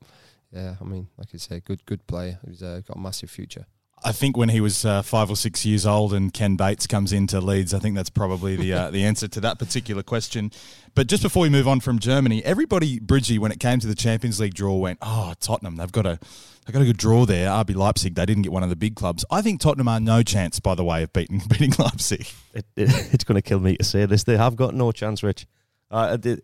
yeah, 0.54 0.76
I 0.80 0.84
mean, 0.86 1.10
like 1.18 1.28
I 1.34 1.38
say, 1.38 1.60
good 1.60 1.86
good 1.86 2.08
player. 2.08 2.40
He's 2.48 2.64
uh, 2.64 2.80
got 2.88 2.96
a 2.96 3.00
massive 3.02 3.30
future. 3.30 3.66
I 4.06 4.12
think 4.12 4.36
when 4.36 4.50
he 4.50 4.60
was 4.60 4.86
uh, 4.86 5.02
five 5.02 5.30
or 5.30 5.36
six 5.36 5.66
years 5.66 5.86
old 5.86 6.14
and 6.14 6.34
Ken 6.34 6.56
Bates 6.56 6.88
comes 6.88 7.14
into 7.14 7.40
Leeds, 7.40 7.74
I 7.74 7.80
think 7.80 7.96
that's 7.96 8.10
probably 8.10 8.56
the 8.56 8.74
uh, 8.74 8.92
the 8.92 9.04
answer 9.04 9.28
to 9.30 9.42
that 9.42 9.60
particular 9.60 10.04
question. 10.04 10.52
But 10.96 11.08
just 11.08 11.24
before 11.24 11.44
we 11.44 11.50
move 11.50 11.68
on 11.68 11.80
from 11.80 12.00
Germany, 12.00 12.44
everybody, 12.44 13.00
Bridgie, 13.00 13.40
when 13.40 13.52
it 13.52 13.60
came 13.60 13.80
to 13.80 13.88
the 13.88 13.96
Champions 13.96 14.40
League 14.40 14.54
draw, 14.54 14.76
went, 14.76 15.00
"Oh, 15.02 15.34
Tottenham, 15.40 15.78
they've 15.78 15.92
got 15.92 16.06
a 16.06 16.20
they've 16.66 16.74
got 16.74 16.82
a 16.82 16.86
good 16.86 16.98
draw 16.98 17.26
there." 17.26 17.50
RB 17.50 17.76
Leipzig, 17.76 18.16
they 18.16 18.26
didn't 18.26 18.44
get 18.44 18.52
one 18.52 18.64
of 18.64 18.70
the 18.70 18.76
big 18.76 18.96
clubs. 18.96 19.24
I 19.32 19.42
think 19.42 19.62
Tottenham 19.62 19.88
are 19.88 20.00
no 20.00 20.22
chance, 20.22 20.60
by 20.60 20.76
the 20.76 20.84
way, 20.84 21.04
of 21.04 21.14
beating 21.14 21.42
beating 21.50 21.74
Leipzig. 21.80 22.28
It, 22.54 22.66
it, 22.76 23.14
it's 23.14 23.24
going 23.24 23.36
to 23.36 23.42
kill 23.42 23.60
me 23.60 23.78
to 23.78 23.84
say 23.84 24.06
this. 24.06 24.24
They 24.24 24.38
have 24.38 24.56
got 24.56 24.74
no 24.76 24.92
chance, 24.92 25.24
Rich. 25.24 25.48
Uh, 25.90 26.18
the, 26.18 26.42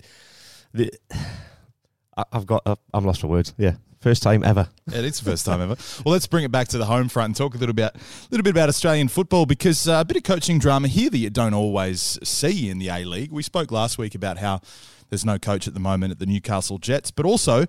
the, 0.74 0.92
I've 2.32 2.46
got. 2.46 2.80
I'm 2.94 3.06
lost 3.06 3.22
for 3.22 3.28
words. 3.28 3.54
Yeah, 3.58 3.76
first 4.00 4.24
time 4.24 4.44
ever. 4.44 4.70
It 4.90 5.06
is 5.06 5.20
the 5.20 5.30
first 5.30 5.46
time 5.46 5.62
ever. 5.62 5.76
Well, 6.04 6.14
let's 6.14 6.26
bring 6.26 6.44
it 6.44 6.52
back 6.52 6.68
to 6.70 6.80
the 6.80 6.86
home 6.86 7.10
front 7.10 7.26
and 7.28 7.36
talk 7.36 7.54
a 7.54 7.60
little 7.60 7.76
bit, 7.76 7.96
little 8.32 8.44
bit 8.44 8.50
about 8.50 8.70
Australian 8.70 9.08
football 9.08 9.46
because 9.46 9.88
uh, 9.88 10.00
a 10.02 10.06
bit 10.06 10.18
of 10.18 10.24
coaching 10.24 10.58
drama 10.58 10.88
here 10.88 11.12
that 11.12 11.18
you 11.18 11.30
don't 11.30 11.54
always 11.54 12.18
see 12.24 12.70
in 12.70 12.80
the 12.80 12.90
A 12.90 13.06
League. 13.06 13.32
We 13.32 13.44
spoke 13.44 13.72
last 13.72 14.00
week 14.00 14.16
about 14.16 14.40
how 14.40 14.62
there's 15.10 15.26
no 15.26 15.38
coach 15.38 15.68
at 15.68 15.74
the 15.74 15.80
moment 15.80 16.12
at 16.12 16.20
the 16.20 16.26
Newcastle 16.26 16.78
Jets, 16.78 17.12
but 17.12 17.26
also 17.26 17.66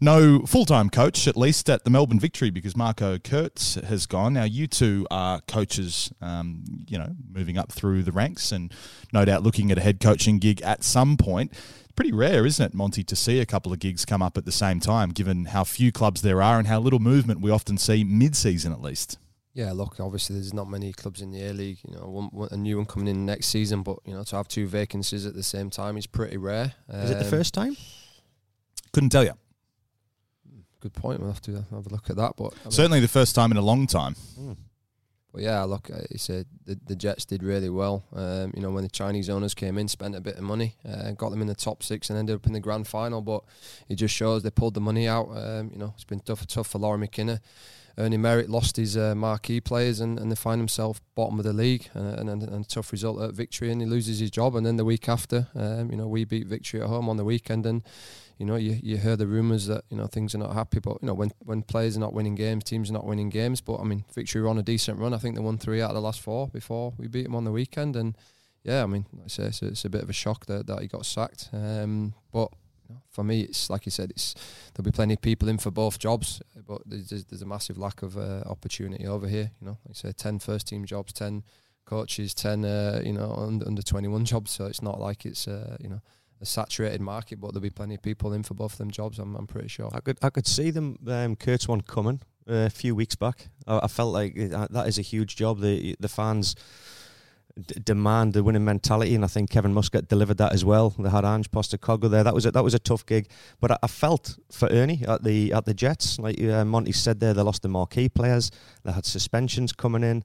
no 0.00 0.40
full 0.40 0.64
time 0.64 0.90
coach, 0.90 1.26
at 1.26 1.36
least 1.36 1.68
at 1.68 1.84
the 1.84 1.90
Melbourne 1.90 2.20
Victory, 2.20 2.50
because 2.50 2.76
Marco 2.76 3.18
Kurz 3.18 3.74
has 3.74 4.06
gone. 4.06 4.34
Now, 4.34 4.44
you 4.44 4.66
two 4.66 5.06
are 5.10 5.40
coaches, 5.42 6.12
um, 6.20 6.64
you 6.88 6.98
know, 6.98 7.14
moving 7.32 7.58
up 7.58 7.72
through 7.72 8.02
the 8.02 8.12
ranks 8.12 8.52
and 8.52 8.72
no 9.12 9.24
doubt 9.24 9.42
looking 9.42 9.70
at 9.70 9.78
a 9.78 9.80
head 9.80 10.00
coaching 10.00 10.38
gig 10.38 10.62
at 10.62 10.84
some 10.84 11.16
point. 11.16 11.52
Pretty 11.96 12.12
rare, 12.12 12.44
isn't 12.44 12.64
it, 12.64 12.74
Monty, 12.74 13.02
to 13.04 13.16
see 13.16 13.40
a 13.40 13.46
couple 13.46 13.72
of 13.72 13.78
gigs 13.78 14.04
come 14.04 14.20
up 14.22 14.36
at 14.36 14.44
the 14.44 14.52
same 14.52 14.80
time, 14.80 15.10
given 15.10 15.46
how 15.46 15.64
few 15.64 15.90
clubs 15.90 16.20
there 16.22 16.42
are 16.42 16.58
and 16.58 16.68
how 16.68 16.78
little 16.78 16.98
movement 16.98 17.40
we 17.40 17.50
often 17.50 17.78
see 17.78 18.04
mid 18.04 18.36
season 18.36 18.70
at 18.72 18.82
least. 18.82 19.18
Yeah, 19.54 19.72
look, 19.72 19.98
obviously 19.98 20.34
there's 20.36 20.52
not 20.52 20.68
many 20.68 20.92
clubs 20.92 21.22
in 21.22 21.32
the 21.32 21.42
A 21.42 21.54
League. 21.54 21.78
You 21.88 21.96
know, 21.96 22.06
one, 22.08 22.26
one, 22.26 22.48
a 22.52 22.56
new 22.58 22.76
one 22.76 22.84
coming 22.84 23.08
in 23.08 23.24
next 23.24 23.46
season, 23.46 23.82
but 23.82 23.96
you 24.04 24.12
know, 24.12 24.22
to 24.24 24.36
have 24.36 24.46
two 24.46 24.66
vacancies 24.66 25.24
at 25.24 25.32
the 25.34 25.42
same 25.42 25.70
time 25.70 25.96
is 25.96 26.06
pretty 26.06 26.36
rare. 26.36 26.74
Is 26.92 27.10
it 27.10 27.14
the 27.18 27.24
Um, 27.24 27.30
first 27.30 27.54
time? 27.54 27.74
Couldn't 28.92 29.08
tell 29.10 29.24
you. 29.24 29.32
Good 30.80 30.92
point. 30.92 31.20
We'll 31.20 31.30
have 31.32 31.40
to 31.42 31.64
have 31.70 31.86
a 31.86 31.88
look 31.88 32.10
at 32.10 32.16
that. 32.16 32.34
But 32.36 32.52
I 32.60 32.64
mean, 32.64 32.70
Certainly 32.72 33.00
the 33.00 33.08
first 33.08 33.34
time 33.34 33.50
in 33.50 33.56
a 33.56 33.62
long 33.62 33.86
time. 33.86 34.14
But 35.32 35.42
yeah, 35.42 35.62
look, 35.64 35.90
uh, 35.90 36.00
he 36.10 36.18
said 36.18 36.46
the, 36.64 36.78
the 36.86 36.96
Jets 36.96 37.24
did 37.26 37.42
really 37.42 37.68
well. 37.68 38.04
Um, 38.14 38.52
you 38.56 38.62
know, 38.62 38.70
when 38.70 38.84
the 38.84 38.90
Chinese 38.90 39.28
owners 39.28 39.54
came 39.54 39.76
in, 39.76 39.88
spent 39.88 40.14
a 40.14 40.20
bit 40.20 40.36
of 40.36 40.42
money, 40.42 40.76
uh, 40.88 41.10
got 41.12 41.30
them 41.30 41.42
in 41.42 41.46
the 41.46 41.54
top 41.54 41.82
six, 41.82 42.08
and 42.08 42.18
ended 42.18 42.36
up 42.36 42.46
in 42.46 42.52
the 42.52 42.60
grand 42.60 42.86
final. 42.86 43.20
But 43.20 43.44
it 43.88 43.96
just 43.96 44.14
shows 44.14 44.42
they 44.42 44.50
pulled 44.50 44.74
the 44.74 44.80
money 44.80 45.06
out. 45.06 45.28
Um, 45.34 45.70
you 45.72 45.78
know, 45.78 45.92
it's 45.94 46.04
been 46.04 46.20
tough, 46.20 46.46
tough 46.46 46.68
for 46.68 46.78
Lawrie 46.78 46.98
McKinna. 46.98 47.40
Ernie 47.98 48.18
Merrick 48.18 48.50
lost 48.50 48.76
his 48.76 48.96
uh, 48.96 49.14
marquee 49.14 49.60
players, 49.60 50.00
and, 50.00 50.18
and 50.18 50.30
they 50.30 50.36
find 50.36 50.60
himself 50.60 51.00
bottom 51.14 51.38
of 51.38 51.44
the 51.44 51.54
league, 51.54 51.88
and, 51.94 52.28
and, 52.28 52.42
and 52.42 52.64
a 52.64 52.68
tough 52.68 52.92
result 52.92 53.20
at 53.22 53.32
Victory, 53.32 53.72
and 53.72 53.80
he 53.80 53.86
loses 53.86 54.18
his 54.18 54.30
job. 54.30 54.54
And 54.54 54.66
then 54.66 54.76
the 54.76 54.84
week 54.84 55.08
after, 55.08 55.48
um, 55.54 55.90
you 55.90 55.96
know, 55.96 56.06
we 56.06 56.24
beat 56.24 56.46
Victory 56.46 56.82
at 56.82 56.88
home 56.88 57.08
on 57.08 57.16
the 57.16 57.24
weekend, 57.24 57.64
and 57.64 57.82
you 58.38 58.44
know, 58.44 58.56
you, 58.56 58.78
you 58.82 58.98
hear 58.98 59.16
the 59.16 59.26
rumours 59.26 59.66
that 59.66 59.84
you 59.88 59.96
know 59.96 60.06
things 60.06 60.34
are 60.34 60.38
not 60.38 60.52
happy, 60.52 60.78
but 60.78 60.98
you 61.00 61.06
know 61.06 61.14
when 61.14 61.32
when 61.38 61.62
players 61.62 61.96
are 61.96 62.00
not 62.00 62.12
winning 62.12 62.34
games, 62.34 62.64
teams 62.64 62.90
are 62.90 62.94
not 62.94 63.06
winning 63.06 63.30
games. 63.30 63.60
But 63.60 63.80
I 63.80 63.84
mean, 63.84 64.04
Victory 64.14 64.42
were 64.42 64.48
on 64.48 64.58
a 64.58 64.62
decent 64.62 64.98
run. 64.98 65.14
I 65.14 65.18
think 65.18 65.36
they 65.36 65.42
won 65.42 65.58
three 65.58 65.80
out 65.80 65.90
of 65.90 65.96
the 65.96 66.02
last 66.02 66.20
four 66.20 66.48
before 66.48 66.92
we 66.98 67.08
beat 67.08 67.24
them 67.24 67.34
on 67.34 67.44
the 67.44 67.52
weekend, 67.52 67.96
and 67.96 68.16
yeah, 68.62 68.82
I 68.82 68.86
mean, 68.86 69.06
like 69.12 69.24
I 69.26 69.28
say 69.28 69.44
it's 69.44 69.62
a, 69.62 69.66
it's 69.68 69.84
a 69.84 69.90
bit 69.90 70.02
of 70.02 70.10
a 70.10 70.14
shock 70.14 70.46
that, 70.46 70.66
that 70.66 70.82
he 70.82 70.88
got 70.88 71.06
sacked. 71.06 71.50
Um, 71.52 72.14
but 72.32 72.52
for 73.10 73.24
me, 73.24 73.42
it's 73.42 73.70
like 73.70 73.86
you 73.86 73.90
said, 73.90 74.10
it's 74.10 74.34
there'll 74.74 74.84
be 74.84 74.90
plenty 74.90 75.14
of 75.14 75.22
people 75.22 75.48
in 75.48 75.58
for 75.58 75.70
both 75.70 75.98
jobs, 75.98 76.42
but 76.66 76.82
there's 76.84 77.24
there's, 77.24 77.42
a 77.42 77.46
massive 77.46 77.78
lack 77.78 78.02
of 78.02 78.18
uh, 78.18 78.42
opportunity 78.46 79.06
over 79.06 79.28
here. 79.28 79.50
You 79.60 79.68
know, 79.68 79.78
like 79.86 79.96
I 79.96 80.08
say, 80.08 80.12
ten 80.12 80.38
first 80.38 80.68
team 80.68 80.84
jobs, 80.84 81.12
ten 81.12 81.42
coaches, 81.84 82.34
ten 82.34 82.64
uh, 82.64 83.00
you 83.04 83.12
know 83.12 83.32
under, 83.32 83.66
under 83.66 83.82
twenty 83.82 84.08
one 84.08 84.24
jobs. 84.24 84.50
So 84.50 84.66
it's 84.66 84.82
not 84.82 85.00
like 85.00 85.24
it's 85.24 85.48
uh, 85.48 85.76
you 85.80 85.88
know 85.88 86.02
a 86.40 86.46
saturated 86.46 87.00
market, 87.00 87.40
but 87.40 87.52
there'll 87.52 87.62
be 87.62 87.70
plenty 87.70 87.94
of 87.94 88.02
people 88.02 88.32
in 88.32 88.42
for 88.42 88.54
both 88.54 88.72
of 88.72 88.78
them 88.78 88.90
jobs. 88.90 89.18
I'm, 89.18 89.34
I'm 89.36 89.46
pretty 89.46 89.68
sure. 89.68 89.90
I 89.92 90.00
could 90.00 90.18
I 90.22 90.30
could 90.30 90.46
see 90.46 90.70
them 90.70 90.98
um, 91.06 91.36
Kurt's 91.36 91.68
one 91.68 91.80
coming 91.80 92.20
uh, 92.48 92.66
a 92.66 92.70
few 92.70 92.94
weeks 92.94 93.16
back. 93.16 93.48
I, 93.66 93.80
I 93.84 93.88
felt 93.88 94.12
like 94.12 94.38
uh, 94.38 94.68
that 94.70 94.86
is 94.86 94.98
a 94.98 95.02
huge 95.02 95.36
job. 95.36 95.60
The 95.60 95.96
the 95.98 96.08
fans 96.08 96.54
d- 97.56 97.80
demand 97.82 98.32
the 98.34 98.42
winning 98.42 98.64
mentality, 98.64 99.14
and 99.14 99.24
I 99.24 99.28
think 99.28 99.50
Kevin 99.50 99.72
Muscat 99.72 100.08
delivered 100.08 100.38
that 100.38 100.52
as 100.52 100.64
well. 100.64 100.90
They 100.90 101.10
had 101.10 101.24
Ange 101.24 101.50
Postecoglou 101.50 102.10
there. 102.10 102.24
That 102.24 102.34
was 102.34 102.46
a, 102.46 102.50
that 102.50 102.64
was 102.64 102.74
a 102.74 102.78
tough 102.78 103.06
gig, 103.06 103.28
but 103.60 103.70
I, 103.72 103.78
I 103.82 103.86
felt 103.86 104.38
for 104.50 104.68
Ernie 104.68 105.04
at 105.06 105.24
the 105.24 105.52
at 105.52 105.64
the 105.64 105.74
Jets, 105.74 106.18
like 106.18 106.40
uh, 106.42 106.64
Monty 106.64 106.92
said 106.92 107.20
there, 107.20 107.34
they 107.34 107.42
lost 107.42 107.62
the 107.62 107.68
marquee 107.68 108.08
players. 108.08 108.50
They 108.84 108.92
had 108.92 109.06
suspensions 109.06 109.72
coming 109.72 110.02
in. 110.02 110.24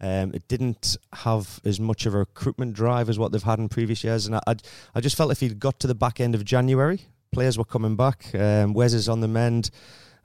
Um, 0.00 0.32
it 0.32 0.48
didn't 0.48 0.96
have 1.12 1.60
as 1.64 1.78
much 1.78 2.06
of 2.06 2.14
a 2.14 2.18
recruitment 2.18 2.72
drive 2.72 3.08
as 3.10 3.18
what 3.18 3.32
they've 3.32 3.42
had 3.42 3.58
in 3.58 3.68
previous 3.68 4.02
years, 4.02 4.26
and 4.26 4.36
I, 4.36 4.40
I, 4.46 4.54
I 4.94 5.00
just 5.00 5.16
felt 5.16 5.30
if 5.30 5.40
he'd 5.40 5.60
got 5.60 5.78
to 5.80 5.86
the 5.86 5.94
back 5.94 6.20
end 6.20 6.34
of 6.34 6.44
January, 6.44 7.00
players 7.32 7.58
were 7.58 7.64
coming 7.64 7.96
back. 7.96 8.34
Um, 8.34 8.72
Wes 8.72 8.94
is 8.94 9.08
on 9.08 9.20
the 9.20 9.28
mend. 9.28 9.70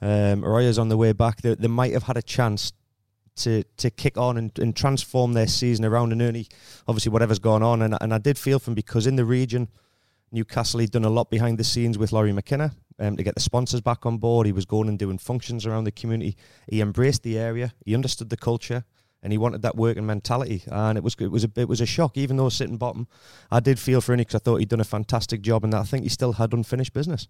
Um, 0.01 0.43
Arroyo's 0.43 0.79
on 0.79 0.89
the 0.89 0.97
way 0.97 1.11
back. 1.11 1.41
They, 1.41 1.55
they 1.55 1.67
might 1.67 1.93
have 1.93 2.03
had 2.03 2.17
a 2.17 2.21
chance 2.21 2.71
to 3.37 3.63
to 3.77 3.89
kick 3.89 4.17
on 4.17 4.37
and, 4.37 4.57
and 4.59 4.75
transform 4.75 5.33
their 5.33 5.47
season 5.47 5.85
around. 5.85 6.11
And 6.11 6.21
Ernie, 6.21 6.47
obviously, 6.87 7.11
whatever's 7.11 7.39
gone 7.39 7.63
on, 7.63 7.81
and 7.81 7.97
and 7.99 8.13
I 8.13 8.17
did 8.17 8.37
feel 8.37 8.59
for 8.59 8.71
him 8.71 8.75
because 8.75 9.07
in 9.07 9.15
the 9.15 9.25
region, 9.25 9.67
Newcastle 10.31 10.79
he'd 10.79 10.91
done 10.91 11.05
a 11.05 11.09
lot 11.09 11.29
behind 11.29 11.57
the 11.57 11.63
scenes 11.63 11.97
with 11.97 12.11
Lawrie 12.11 12.33
McKinna 12.33 12.71
um, 12.99 13.17
to 13.17 13.23
get 13.23 13.35
the 13.35 13.41
sponsors 13.41 13.81
back 13.81 14.05
on 14.05 14.17
board. 14.17 14.45
He 14.45 14.53
was 14.53 14.65
going 14.65 14.89
and 14.89 14.99
doing 14.99 15.17
functions 15.17 15.65
around 15.65 15.83
the 15.83 15.91
community. 15.91 16.37
He 16.69 16.81
embraced 16.81 17.23
the 17.23 17.37
area. 17.37 17.73
He 17.85 17.95
understood 17.95 18.29
the 18.29 18.37
culture. 18.37 18.85
And 19.25 19.31
he 19.31 19.39
wanted 19.39 19.63
that 19.63 19.75
working 19.75 20.05
mentality, 20.05 20.61
and 20.67 20.99
it 20.99 21.03
was 21.03 21.15
it 21.19 21.31
was 21.31 21.43
a 21.43 21.49
it 21.55 21.67
was 21.67 21.81
a 21.81 21.87
shock. 21.87 22.15
Even 22.15 22.37
though 22.37 22.49
sitting 22.49 22.77
bottom, 22.77 23.07
I 23.49 23.59
did 23.59 23.79
feel 23.79 23.99
for 23.99 24.13
him 24.13 24.19
because 24.19 24.35
I 24.35 24.37
thought 24.37 24.57
he'd 24.57 24.69
done 24.69 24.79
a 24.79 24.83
fantastic 24.83 25.41
job, 25.41 25.63
and 25.63 25.73
that 25.73 25.79
I 25.79 25.83
think 25.83 26.03
he 26.03 26.09
still 26.09 26.33
had 26.33 26.53
unfinished 26.53 26.93
business. 26.93 27.27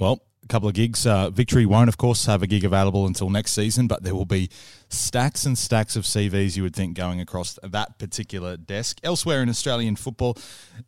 Well, 0.00 0.20
a 0.42 0.46
couple 0.48 0.68
of 0.68 0.74
gigs. 0.74 1.06
Uh, 1.06 1.30
Victory 1.30 1.64
won't, 1.64 1.88
of 1.88 1.96
course, 1.96 2.26
have 2.26 2.42
a 2.42 2.48
gig 2.48 2.64
available 2.64 3.06
until 3.06 3.30
next 3.30 3.52
season, 3.52 3.86
but 3.86 4.02
there 4.02 4.16
will 4.16 4.26
be 4.26 4.50
stacks 4.88 5.46
and 5.46 5.56
stacks 5.56 5.94
of 5.94 6.02
CVs 6.02 6.56
you 6.56 6.64
would 6.64 6.74
think 6.74 6.96
going 6.96 7.20
across 7.20 7.56
that 7.62 8.00
particular 8.00 8.56
desk. 8.56 8.98
Elsewhere 9.04 9.42
in 9.42 9.48
Australian 9.48 9.94
football, 9.94 10.36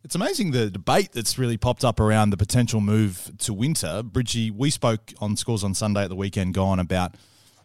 it's 0.03 0.15
amazing 0.15 0.51
the 0.51 0.69
debate 0.69 1.13
that's 1.13 1.37
really 1.37 1.55
popped 1.55 1.85
up 1.85 2.01
around 2.01 2.31
the 2.31 2.37
potential 2.37 2.81
move 2.81 3.31
to 3.37 3.53
winter. 3.53 4.03
Bridgie, 4.03 4.51
we 4.51 4.69
spoke 4.69 5.13
on 5.21 5.37
Scores 5.37 5.63
on 5.63 5.73
Sunday 5.73 6.03
at 6.03 6.09
the 6.09 6.15
weekend 6.15 6.55
gone 6.55 6.79
about 6.79 7.15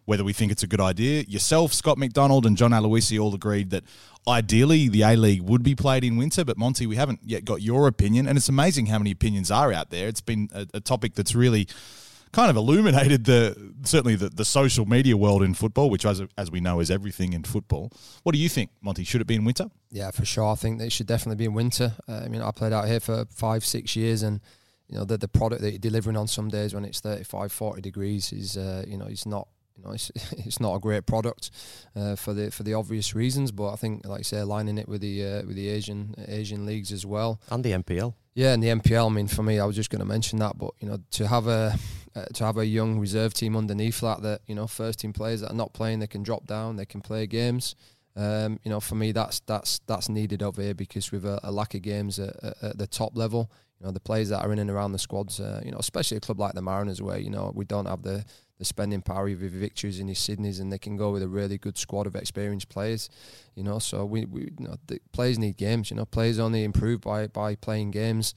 whether 0.09 0.25
we 0.25 0.33
think 0.33 0.51
it's 0.51 0.63
a 0.63 0.67
good 0.67 0.81
idea. 0.81 1.23
Yourself, 1.29 1.75
Scott 1.75 1.99
McDonald, 1.99 2.47
and 2.47 2.57
John 2.57 2.71
Aloisi 2.71 3.21
all 3.21 3.35
agreed 3.35 3.69
that 3.71 3.85
ideally 4.27 4.89
the 4.89 5.03
A 5.03 5.15
League 5.15 5.43
would 5.43 5.63
be 5.63 5.75
played 5.75 6.03
in 6.03 6.17
winter. 6.17 6.47
But 6.47 6.57
Monty, 6.57 6.87
we 6.87 6.97
haven't 6.97 7.21
yet 7.23 7.45
got 7.45 7.61
your 7.61 7.87
opinion, 7.87 8.27
and 8.27 8.39
it's 8.39 8.49
amazing 8.49 8.87
how 8.87 8.97
many 8.97 9.11
opinions 9.11 9.51
are 9.51 9.71
out 9.71 9.91
there. 9.91 10.09
It's 10.09 10.23
been 10.23 10.49
a, 10.55 10.67
a 10.73 10.81
topic 10.81 11.15
that's 11.15 11.35
really 11.35 11.69
kind 12.33 12.49
of 12.49 12.57
illuminated 12.57 13.27
the 13.27 13.75
certainly 13.83 14.17
the, 14.17 14.31
the 14.31 14.47
social 14.47 14.87
media 14.87 15.15
world 15.15 15.43
in 15.43 15.53
football, 15.53 15.91
which 15.91 16.07
as 16.07 16.23
as 16.39 16.51
we 16.51 16.61
know 16.61 16.81
is 16.81 16.91
everything 16.91 17.35
in 17.35 17.45
football. 17.45 17.93
What 18.23 18.33
do 18.33 18.39
you 18.39 18.49
think, 18.49 18.71
Monty? 18.81 19.05
Should 19.05 19.21
it 19.21 19.27
be 19.27 19.35
in 19.35 19.45
winter? 19.45 19.67
Yeah, 19.91 20.11
for 20.11 20.25
sure. 20.25 20.53
I 20.53 20.55
think 20.55 20.81
it 20.81 20.91
should 20.91 21.07
definitely 21.07 21.37
be 21.37 21.45
in 21.45 21.53
winter. 21.53 21.93
Uh, 22.09 22.23
I 22.25 22.29
mean, 22.29 22.41
I 22.41 22.51
played 22.51 22.73
out 22.73 22.89
here 22.89 23.01
for 23.01 23.27
five, 23.27 23.63
six 23.63 23.95
years, 23.95 24.23
and 24.23 24.41
you 24.89 24.97
know 24.97 25.05
the 25.05 25.19
the 25.19 25.29
product 25.29 25.61
that 25.61 25.73
you're 25.73 25.79
delivering 25.79 26.17
on 26.17 26.29
some 26.29 26.49
days 26.49 26.73
when 26.73 26.87
it's 26.87 27.01
35, 27.01 27.53
40 27.53 27.83
degrees 27.83 28.33
is 28.33 28.57
uh, 28.57 28.87
you 28.89 28.97
know 28.97 29.05
it's 29.05 29.27
not 29.27 29.49
you 29.79 29.85
know 29.85 29.93
it's 29.93 30.11
it's 30.33 30.61
not 30.61 30.75
a 30.75 30.81
great 30.81 31.07
product 31.07 31.51
uh, 31.97 32.17
for 32.17 32.35
the 32.35 32.51
for 32.51 32.63
the 32.65 32.75
obvious 32.75 33.15
reasons. 33.15 33.53
But 33.53 33.73
I 33.73 33.77
think, 33.77 34.07
like 34.07 34.21
I 34.21 34.23
say, 34.23 34.39
aligning 34.39 34.79
it 34.79 34.89
with 34.89 35.01
the 35.01 35.25
uh, 35.25 35.43
with 35.47 35.57
the 35.57 35.69
Asian 35.69 36.15
Asian 36.27 36.67
leagues 36.67 36.93
as 36.93 37.07
well. 37.07 37.41
And 37.51 37.65
the 37.65 37.73
NPL. 37.73 38.15
Yeah, 38.35 38.53
and 38.53 38.63
the 38.63 38.69
NPL. 38.69 39.11
I 39.11 39.15
mean, 39.15 39.29
for 39.29 39.43
me, 39.43 39.59
I 39.59 39.65
was 39.65 39.75
just 39.75 39.91
going 39.91 40.01
to 40.01 40.05
mention 40.07 40.39
that, 40.39 40.59
but 40.59 40.71
you 40.81 40.89
know, 40.89 40.99
to 41.13 41.27
have 41.27 41.47
a 41.47 41.77
uh, 42.15 42.25
to 42.35 42.45
have 42.45 42.57
a 42.57 42.67
young 42.67 42.99
reserve 42.99 43.35
team 43.35 43.57
underneath 43.57 44.01
that, 44.01 44.23
that 44.23 44.41
you 44.47 44.55
know, 44.55 44.67
first 44.67 45.01
team 45.01 45.13
players 45.13 45.41
that 45.41 45.51
are 45.51 45.57
not 45.57 45.73
playing, 45.73 45.99
they 45.99 46.07
can 46.07 46.23
drop 46.23 46.47
down, 46.47 46.77
they 46.77 46.87
can 46.87 47.01
play 47.01 47.27
games. 47.27 47.75
Um, 48.17 48.59
you 48.65 48.71
know, 48.71 48.81
for 48.81 48.97
me, 48.97 49.13
that's 49.13 49.41
that's 49.41 49.81
that's 49.87 50.09
needed 50.09 50.43
over 50.43 50.61
here 50.61 50.75
because 50.75 51.13
with 51.13 51.25
a, 51.25 51.39
a 51.43 51.53
lack 51.53 51.75
of 51.75 51.83
games 51.83 52.19
at, 52.19 52.35
at, 52.43 52.63
at 52.63 52.79
the 52.79 52.87
top 52.87 53.17
level, 53.17 53.51
you 53.81 53.87
know, 53.87 53.93
the 53.93 54.01
players 54.01 54.29
that 54.31 54.45
are 54.45 54.53
in 54.53 54.59
and 54.59 54.71
around 54.71 54.93
the 54.93 54.99
squads, 54.99 55.39
uh, 55.39 55.61
you 55.65 55.71
know, 55.71 55.79
especially 55.79 56.17
a 56.17 56.21
club 56.21 56.41
like 56.41 56.55
the 56.55 56.63
Mariners, 56.63 57.01
where 57.01 57.19
you 57.19 57.31
know 57.31 57.53
we 57.55 57.65
don't 57.65 57.87
have 57.87 58.03
the 58.03 58.25
the 58.59 58.65
spending 58.65 59.01
power 59.01 59.25
with 59.27 59.53
victories 59.53 60.01
in 60.01 60.09
his 60.09 60.19
Sydney's, 60.19 60.59
and 60.59 60.73
they 60.73 60.79
can 60.79 60.97
go 60.97 61.13
with 61.13 61.23
a 61.23 61.29
really 61.29 61.59
good 61.59 61.79
squad 61.79 62.07
of 62.07 62.17
experienced 62.17 62.69
players. 62.69 63.09
You 63.55 63.63
know, 63.63 63.79
so 63.79 64.05
we, 64.05 64.25
we 64.25 64.53
you 64.59 64.67
know 64.67 64.77
the 64.87 65.01
players 65.13 65.39
need 65.39 65.57
games. 65.57 65.91
You 65.91 65.97
know, 65.97 66.05
players 66.05 66.39
only 66.39 66.65
improve 66.65 67.03
by 67.03 67.29
by 67.29 67.55
playing 67.55 67.93
games. 67.93 68.35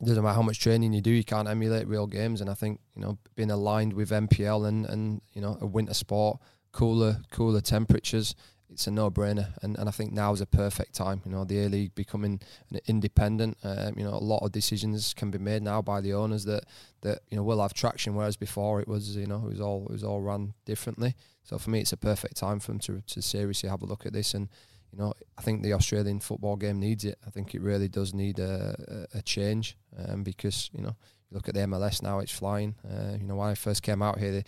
It 0.00 0.06
doesn't 0.06 0.22
matter 0.22 0.34
how 0.34 0.42
much 0.42 0.58
training 0.58 0.92
you 0.92 1.00
do, 1.00 1.10
you 1.10 1.22
can't 1.24 1.48
emulate 1.48 1.86
real 1.86 2.08
games. 2.08 2.40
And 2.40 2.50
I 2.50 2.54
think 2.54 2.80
you 2.94 3.02
know 3.02 3.18
being 3.34 3.50
aligned 3.50 3.92
with 3.92 4.10
NPL 4.10 4.68
and 4.68 4.86
and 4.86 5.20
you 5.32 5.40
know 5.40 5.58
a 5.60 5.66
winter 5.66 5.94
sport, 5.94 6.38
cooler 6.70 7.18
cooler 7.32 7.60
temperatures, 7.60 8.36
it's 8.70 8.86
a 8.86 8.90
no-brainer. 8.90 9.54
And 9.62 9.78
and 9.78 9.88
I 9.88 9.92
think 9.92 10.12
now 10.12 10.32
is 10.32 10.40
a 10.40 10.46
perfect 10.46 10.94
time. 10.94 11.22
You 11.24 11.32
know, 11.32 11.44
the 11.44 11.64
A 11.64 11.68
League 11.68 11.94
becoming 11.94 12.40
independent. 12.86 13.56
Um, 13.62 13.94
you 13.96 14.04
know, 14.04 14.14
a 14.14 14.24
lot 14.32 14.44
of 14.44 14.52
decisions 14.52 15.14
can 15.14 15.30
be 15.30 15.38
made 15.38 15.62
now 15.62 15.82
by 15.82 16.00
the 16.00 16.14
owners 16.14 16.44
that 16.44 16.64
that 17.02 17.20
you 17.30 17.36
know 17.36 17.42
will 17.42 17.62
have 17.62 17.74
traction. 17.74 18.14
Whereas 18.14 18.36
before 18.36 18.80
it 18.80 18.88
was 18.88 19.16
you 19.16 19.26
know 19.26 19.44
it 19.46 19.50
was 19.50 19.60
all 19.60 19.86
it 19.86 19.92
was 19.92 20.04
all 20.04 20.20
run 20.20 20.54
differently. 20.64 21.14
So 21.42 21.58
for 21.58 21.70
me, 21.70 21.80
it's 21.80 21.92
a 21.92 21.96
perfect 21.96 22.36
time 22.36 22.60
for 22.60 22.72
them 22.72 22.80
to 22.80 23.02
to 23.06 23.22
seriously 23.22 23.68
have 23.68 23.82
a 23.82 23.86
look 23.86 24.06
at 24.06 24.12
this 24.12 24.34
and. 24.34 24.48
You 24.92 25.00
know, 25.00 25.14
I 25.36 25.42
think 25.42 25.64
the 25.64 25.72
Australian 25.72 26.20
football 26.20 26.54
game 26.54 26.78
needs 26.78 27.04
it. 27.04 27.18
I 27.26 27.30
think 27.30 27.52
it 27.52 27.60
really 27.60 27.88
does 27.88 28.14
need 28.14 28.38
a, 28.38 29.06
a, 29.12 29.18
a 29.18 29.22
change 29.22 29.76
um, 29.98 30.22
because 30.22 30.70
you 30.72 30.82
know 30.82 30.94
look 31.34 31.48
at 31.48 31.54
the 31.54 31.60
MLS 31.60 32.02
now; 32.02 32.20
it's 32.20 32.32
flying. 32.32 32.74
Uh, 32.88 33.16
you 33.18 33.26
know, 33.26 33.36
when 33.36 33.48
I 33.48 33.54
first 33.54 33.82
came 33.82 34.00
out 34.02 34.18
here, 34.18 34.32
the 34.32 34.44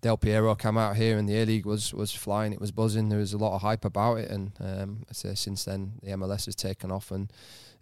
Del 0.00 0.16
Piero 0.16 0.54
came 0.54 0.78
out 0.78 0.96
here, 0.96 1.18
and 1.18 1.28
the 1.28 1.36
A 1.40 1.44
League 1.44 1.66
was 1.66 1.94
was 1.94 2.12
flying. 2.12 2.52
It 2.52 2.60
was 2.60 2.72
buzzing. 2.72 3.08
There 3.08 3.18
was 3.18 3.32
a 3.32 3.38
lot 3.38 3.54
of 3.54 3.62
hype 3.62 3.84
about 3.84 4.16
it, 4.16 4.30
and 4.30 4.52
um, 4.60 5.04
I 5.08 5.12
say 5.12 5.34
since 5.34 5.64
then 5.64 5.92
the 6.02 6.10
MLS 6.12 6.46
has 6.46 6.56
taken 6.56 6.90
off, 6.90 7.10
and 7.10 7.32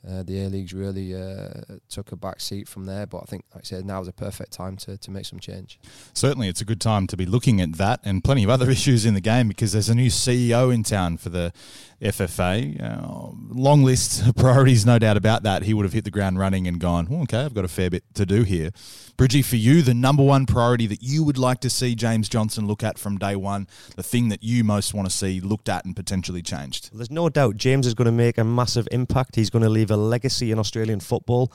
uh, 0.06 0.22
the 0.22 0.44
A 0.44 0.48
League's 0.48 0.72
really 0.72 1.14
uh, 1.14 1.76
took 1.88 2.12
a 2.12 2.16
back 2.16 2.40
seat 2.40 2.68
from 2.68 2.86
there. 2.86 3.06
But 3.06 3.18
I 3.18 3.24
think, 3.24 3.44
like 3.54 3.64
I 3.64 3.66
said, 3.66 3.84
now 3.84 4.00
is 4.00 4.08
a 4.08 4.12
perfect 4.12 4.52
time 4.52 4.76
to, 4.78 4.96
to 4.96 5.10
make 5.10 5.26
some 5.26 5.40
change. 5.40 5.78
Certainly, 6.14 6.48
it's 6.48 6.60
a 6.60 6.64
good 6.64 6.80
time 6.80 7.06
to 7.08 7.16
be 7.16 7.26
looking 7.26 7.60
at 7.60 7.74
that 7.74 8.00
and 8.04 8.22
plenty 8.22 8.44
of 8.44 8.50
other 8.50 8.70
issues 8.78 9.04
in 9.04 9.14
the 9.14 9.20
game 9.20 9.48
because 9.48 9.72
there's 9.72 9.88
a 9.88 9.94
new 9.94 10.08
CEO 10.08 10.72
in 10.72 10.82
town 10.82 11.16
for 11.16 11.30
the 11.30 11.52
FFA. 12.00 12.80
Uh, 12.80 13.30
long 13.50 13.82
list 13.82 14.26
of 14.26 14.36
priorities, 14.36 14.86
no 14.86 14.98
doubt 14.98 15.16
about 15.16 15.42
that. 15.42 15.64
He 15.64 15.74
would 15.74 15.84
have 15.84 15.92
hit 15.92 16.04
the 16.04 16.10
ground 16.10 16.38
running 16.38 16.66
and 16.66 16.78
gone, 16.78 17.08
oh, 17.10 17.22
okay, 17.22 17.44
I've 17.44 17.54
got 17.54 17.64
a 17.64 17.68
fair 17.68 17.90
bit 17.90 18.04
to 18.14 18.24
do 18.24 18.44
here. 18.44 18.70
Bridgie, 19.16 19.42
for 19.42 19.56
you, 19.56 19.82
the 19.82 19.94
number 19.94 20.22
one 20.22 20.46
priority 20.46 20.86
that 20.86 21.02
you 21.02 21.24
would 21.24 21.38
like 21.38 21.58
to 21.60 21.70
see 21.70 21.96
James 21.96 22.28
Johnson 22.28 22.68
look 22.68 22.84
at 22.84 22.98
from 22.98 23.18
day 23.18 23.34
one, 23.34 23.66
the 23.96 24.02
thing 24.04 24.28
that 24.28 24.44
you 24.44 24.62
most 24.62 24.94
want 24.94 25.10
to 25.10 25.14
see 25.14 25.40
looked 25.40 25.68
at 25.68 25.84
and 25.84 25.96
potentially 25.96 26.40
changed? 26.40 26.96
There's 26.96 27.10
no 27.10 27.28
doubt 27.28 27.56
James 27.56 27.84
is 27.84 27.94
going 27.94 28.06
to 28.06 28.12
make 28.12 28.38
a 28.38 28.44
massive 28.44 28.86
impact. 28.92 29.34
He's 29.34 29.50
going 29.50 29.64
to 29.64 29.68
leave 29.68 29.87
a 29.90 29.96
legacy 29.96 30.50
in 30.50 30.58
Australian 30.58 31.00
football. 31.00 31.52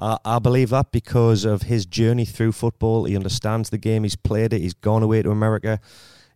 I 0.00 0.38
believe 0.38 0.70
that 0.70 0.90
because 0.90 1.44
of 1.44 1.62
his 1.62 1.86
journey 1.86 2.24
through 2.24 2.52
football. 2.52 3.04
He 3.04 3.14
understands 3.14 3.70
the 3.70 3.78
game, 3.78 4.02
he's 4.02 4.16
played 4.16 4.52
it, 4.52 4.60
he's 4.60 4.74
gone 4.74 5.02
away 5.02 5.22
to 5.22 5.30
America. 5.30 5.80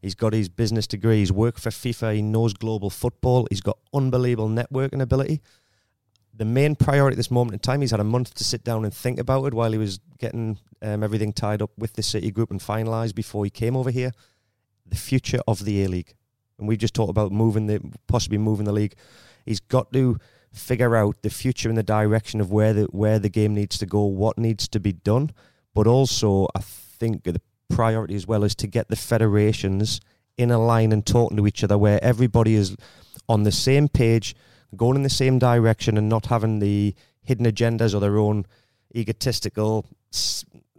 He's 0.03 0.15
got 0.15 0.35
his 0.35 0.49
business 0.49 0.87
degree. 0.87 1.19
He's 1.19 1.33
worked 1.33 1.59
for 1.59 1.71
FIFA. 1.71 2.15
He 2.15 2.23
knows 2.23 2.53
global 2.53 2.91
football. 2.91 3.47
He's 3.51 3.63
got 3.63 3.79
unbelievable 3.93 4.49
networking 4.49 5.01
ability. 5.03 5.41
The 6.33 6.45
main 6.45 6.77
priority 6.77 7.15
at 7.15 7.17
this 7.17 7.31
moment 7.31 7.55
in 7.55 7.59
time, 7.61 7.81
he's 7.81 7.91
had 7.91 7.99
a 7.99 8.05
month 8.05 8.35
to 8.35 8.45
sit 8.45 8.63
down 8.63 8.85
and 8.85 8.93
think 8.93 9.19
about 9.19 9.47
it 9.47 9.55
while 9.55 9.73
he 9.73 9.79
was 9.79 9.99
getting 10.19 10.59
um, 10.83 11.03
everything 11.03 11.33
tied 11.33 11.63
up 11.63 11.71
with 11.79 11.95
the 11.95 12.03
City 12.03 12.31
Group 12.31 12.51
and 12.51 12.61
finalised 12.61 13.15
before 13.15 13.45
he 13.45 13.51
came 13.51 13.75
over 13.75 13.91
here. 13.91 14.13
The 14.87 14.97
future 14.97 15.41
of 15.49 15.65
the 15.65 15.83
A 15.83 15.89
League, 15.89 16.15
and 16.59 16.69
we 16.69 16.77
just 16.77 16.95
talked 16.95 17.11
about 17.11 17.33
moving 17.33 17.67
the 17.67 17.81
possibly 18.07 18.39
moving 18.39 18.67
the 18.67 18.73
league. 18.73 18.95
He's 19.45 19.61
got 19.61 19.93
to 19.95 20.19
figure 20.57 20.97
out 20.97 21.23
the 21.23 21.31
future 21.31 21.69
and 21.69 21.77
the 21.77 21.83
direction 21.83 22.41
of 22.41 22.51
where 22.51 22.73
the 22.73 22.85
where 22.85 23.19
the 23.19 23.29
game 23.29 23.55
needs 23.55 23.79
to 23.79 23.87
go, 23.87 24.05
what 24.05 24.39
needs 24.39 24.67
to 24.69 24.81
be 24.81 24.93
done, 24.93 25.31
but 25.75 25.87
also 25.87 26.49
I 26.55 26.61
think 26.61 27.25
the 27.25 27.41
priority 27.69 28.15
as 28.15 28.27
well 28.27 28.45
is 28.45 28.55
to 28.57 28.67
get 28.67 28.89
the 28.89 28.97
federations 28.97 30.01
in 30.39 30.51
a 30.51 30.59
line 30.59 30.93
and 30.93 31.05
talking 31.05 31.37
to 31.37 31.47
each 31.47 31.63
other 31.63 31.79
where 31.79 32.03
everybody 32.03 32.55
is 32.55 32.77
on 33.29 33.43
the 33.43 33.53
same 33.53 33.89
page, 33.89 34.35
going 34.77 34.97
in 34.97 35.03
the 35.03 35.11
same 35.11 35.39
direction, 35.39 35.99
and 35.99 36.09
not 36.09 36.27
having 36.27 36.59
the 36.59 36.95
hidden 37.23 37.47
agendas 37.47 37.95
or 37.95 38.01
their 38.01 38.19
own 38.19 38.47
egotistical 38.95 39.85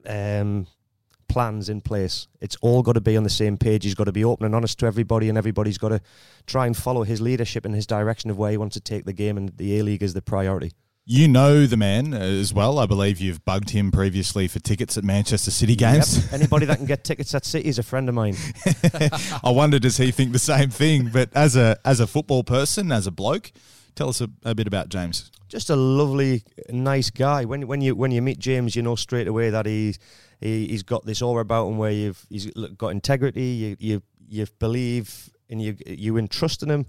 um, 0.05 0.65
plans 1.27 1.69
in 1.69 1.81
place. 1.81 2.27
It's 2.41 2.57
all 2.61 2.81
got 2.81 2.93
to 2.93 3.01
be 3.01 3.17
on 3.17 3.23
the 3.23 3.29
same 3.29 3.57
page. 3.57 3.83
He's 3.83 3.95
got 3.95 4.05
to 4.05 4.11
be 4.11 4.23
open 4.23 4.45
and 4.45 4.55
honest 4.55 4.79
to 4.79 4.85
everybody, 4.85 5.29
and 5.29 5.37
everybody's 5.37 5.77
got 5.77 5.89
to 5.89 6.01
try 6.45 6.65
and 6.65 6.75
follow 6.75 7.03
his 7.03 7.21
leadership 7.21 7.65
and 7.65 7.75
his 7.75 7.87
direction 7.87 8.29
of 8.29 8.37
where 8.37 8.51
he 8.51 8.57
wants 8.57 8.73
to 8.75 8.79
take 8.79 9.05
the 9.05 9.13
game. 9.13 9.37
And 9.37 9.55
the 9.57 9.79
A 9.79 9.83
League 9.83 10.03
is 10.03 10.13
the 10.13 10.21
priority. 10.21 10.71
You 11.09 11.29
know 11.29 11.65
the 11.65 11.77
man 11.77 12.13
uh, 12.13 12.17
as 12.17 12.53
well. 12.53 12.79
I 12.79 12.85
believe 12.85 13.21
you've 13.21 13.45
bugged 13.45 13.69
him 13.69 13.91
previously 13.91 14.49
for 14.49 14.59
tickets 14.59 14.97
at 14.97 15.05
Manchester 15.05 15.51
City 15.51 15.73
games. 15.73 16.17
Yep. 16.17 16.33
Anybody 16.41 16.65
that 16.65 16.77
can 16.79 16.85
get 16.85 17.05
tickets 17.05 17.33
at 17.33 17.45
City 17.45 17.69
is 17.69 17.79
a 17.79 17.83
friend 17.83 18.09
of 18.09 18.15
mine. 18.15 18.35
I 19.41 19.51
wonder 19.51 19.79
does 19.79 19.95
he 19.95 20.11
think 20.11 20.33
the 20.33 20.39
same 20.39 20.69
thing? 20.69 21.09
But 21.13 21.29
as 21.33 21.55
a 21.55 21.79
as 21.85 22.01
a 22.01 22.07
football 22.07 22.43
person, 22.43 22.91
as 22.91 23.07
a 23.07 23.11
bloke, 23.11 23.53
tell 23.95 24.09
us 24.09 24.19
a, 24.19 24.29
a 24.43 24.53
bit 24.53 24.67
about 24.67 24.89
James. 24.89 25.31
Just 25.47 25.69
a 25.69 25.77
lovely, 25.77 26.43
nice 26.69 27.09
guy. 27.09 27.45
When 27.45 27.67
when 27.67 27.79
you 27.79 27.95
when 27.95 28.11
you 28.11 28.21
meet 28.21 28.39
James, 28.39 28.75
you 28.75 28.81
know 28.81 28.95
straight 28.95 29.29
away 29.29 29.49
that 29.49 29.65
he's 29.65 29.99
he, 30.39 30.67
he's 30.67 30.83
got 30.83 31.05
this 31.05 31.21
aura 31.21 31.41
about 31.41 31.67
him 31.67 31.77
where 31.77 31.91
you've 31.91 32.25
he's 32.29 32.45
got 32.77 32.89
integrity. 32.89 33.41
You 33.41 33.77
you 33.79 34.01
you 34.27 34.45
believe 34.59 35.29
and 35.49 35.61
you 35.61 35.77
you 35.85 36.17
entrust 36.17 36.63
in 36.63 36.69
him 36.69 36.85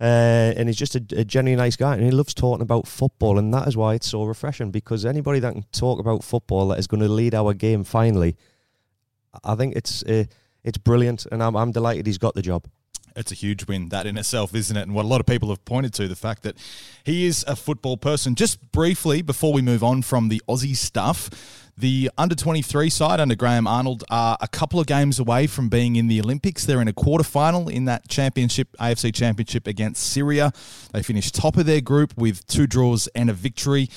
uh, 0.00 0.54
and 0.56 0.68
he's 0.68 0.76
just 0.76 0.94
a, 0.94 1.04
a 1.16 1.24
genuinely 1.24 1.60
nice 1.60 1.74
guy, 1.74 1.94
and 1.94 2.04
he 2.04 2.10
loves 2.12 2.32
talking 2.32 2.62
about 2.62 2.86
football, 2.86 3.36
and 3.36 3.52
that 3.52 3.66
is 3.66 3.76
why 3.76 3.94
it's 3.94 4.08
so 4.08 4.22
refreshing. 4.22 4.70
Because 4.70 5.04
anybody 5.04 5.40
that 5.40 5.52
can 5.52 5.64
talk 5.72 5.98
about 5.98 6.22
football 6.22 6.68
that 6.68 6.78
is 6.78 6.86
going 6.86 7.02
to 7.02 7.08
lead 7.08 7.34
our 7.34 7.52
game 7.52 7.82
finally, 7.82 8.36
I 9.42 9.56
think 9.56 9.74
it's 9.74 10.04
uh, 10.04 10.24
it's 10.62 10.78
brilliant, 10.78 11.26
and 11.32 11.42
I'm 11.42 11.56
I'm 11.56 11.72
delighted 11.72 12.06
he's 12.06 12.18
got 12.18 12.34
the 12.34 12.42
job. 12.42 12.68
It's 13.18 13.32
a 13.32 13.34
huge 13.34 13.66
win, 13.66 13.88
that 13.88 14.06
in 14.06 14.16
itself, 14.16 14.54
isn't 14.54 14.76
it? 14.76 14.82
And 14.82 14.94
what 14.94 15.04
a 15.04 15.08
lot 15.08 15.18
of 15.18 15.26
people 15.26 15.48
have 15.48 15.64
pointed 15.64 15.92
to 15.94 16.06
the 16.06 16.14
fact 16.14 16.44
that 16.44 16.56
he 17.02 17.26
is 17.26 17.44
a 17.48 17.56
football 17.56 17.96
person. 17.96 18.36
Just 18.36 18.70
briefly, 18.70 19.22
before 19.22 19.52
we 19.52 19.60
move 19.60 19.82
on 19.82 20.02
from 20.02 20.28
the 20.28 20.40
Aussie 20.48 20.76
stuff, 20.76 21.28
the 21.76 22.10
under 22.16 22.36
23 22.36 22.90
side 22.90 23.18
under 23.18 23.34
Graham 23.34 23.66
Arnold 23.66 24.04
are 24.08 24.36
a 24.40 24.46
couple 24.46 24.78
of 24.78 24.86
games 24.86 25.18
away 25.18 25.48
from 25.48 25.68
being 25.68 25.96
in 25.96 26.06
the 26.06 26.20
Olympics. 26.20 26.64
They're 26.64 26.80
in 26.80 26.88
a 26.88 26.92
quarterfinal 26.92 27.72
in 27.72 27.86
that 27.86 28.08
championship, 28.08 28.68
AFC 28.80 29.12
Championship 29.12 29.66
against 29.66 30.04
Syria. 30.04 30.52
They 30.92 31.02
finished 31.02 31.34
top 31.34 31.56
of 31.56 31.66
their 31.66 31.80
group 31.80 32.16
with 32.16 32.46
two 32.46 32.68
draws 32.68 33.08
and 33.16 33.30
a 33.30 33.32
victory. 33.32 33.88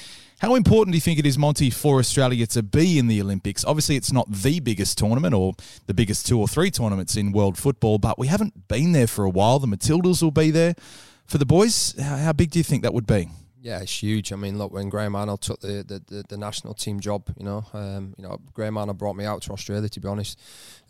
How 0.41 0.55
important 0.55 0.93
do 0.93 0.97
you 0.97 1.01
think 1.01 1.19
it 1.19 1.27
is, 1.27 1.37
Monty, 1.37 1.69
for 1.69 1.99
Australia 1.99 2.47
to 2.47 2.63
be 2.63 2.97
in 2.97 3.05
the 3.05 3.21
Olympics? 3.21 3.63
Obviously, 3.63 3.95
it's 3.95 4.11
not 4.11 4.25
the 4.27 4.59
biggest 4.59 4.97
tournament 4.97 5.35
or 5.35 5.53
the 5.85 5.93
biggest 5.93 6.25
two 6.25 6.39
or 6.39 6.47
three 6.47 6.71
tournaments 6.71 7.15
in 7.15 7.31
world 7.31 7.59
football, 7.59 7.99
but 7.99 8.17
we 8.17 8.25
haven't 8.25 8.67
been 8.67 8.91
there 8.91 9.05
for 9.05 9.23
a 9.23 9.29
while. 9.29 9.59
The 9.59 9.67
Matildas 9.67 10.23
will 10.23 10.31
be 10.31 10.49
there. 10.49 10.73
For 11.27 11.37
the 11.37 11.45
boys, 11.45 11.93
how 12.01 12.33
big 12.33 12.49
do 12.49 12.57
you 12.57 12.63
think 12.63 12.81
that 12.81 12.91
would 12.91 13.05
be? 13.05 13.29
Yeah, 13.63 13.79
it's 13.81 14.01
huge. 14.01 14.33
I 14.33 14.37
mean, 14.37 14.57
look, 14.57 14.73
when 14.73 14.89
Graham 14.89 15.15
Arnold 15.15 15.41
took 15.41 15.59
the, 15.59 15.83
the, 15.87 16.01
the, 16.07 16.23
the 16.29 16.37
national 16.37 16.73
team 16.73 16.99
job, 16.99 17.31
you 17.37 17.45
know, 17.45 17.63
um, 17.73 18.15
you 18.17 18.23
know, 18.23 18.39
Graham 18.53 18.75
Arnold 18.75 18.97
brought 18.97 19.15
me 19.15 19.23
out 19.23 19.43
to 19.43 19.51
Australia. 19.51 19.87
To 19.87 19.99
be 19.99 20.07
honest, 20.07 20.39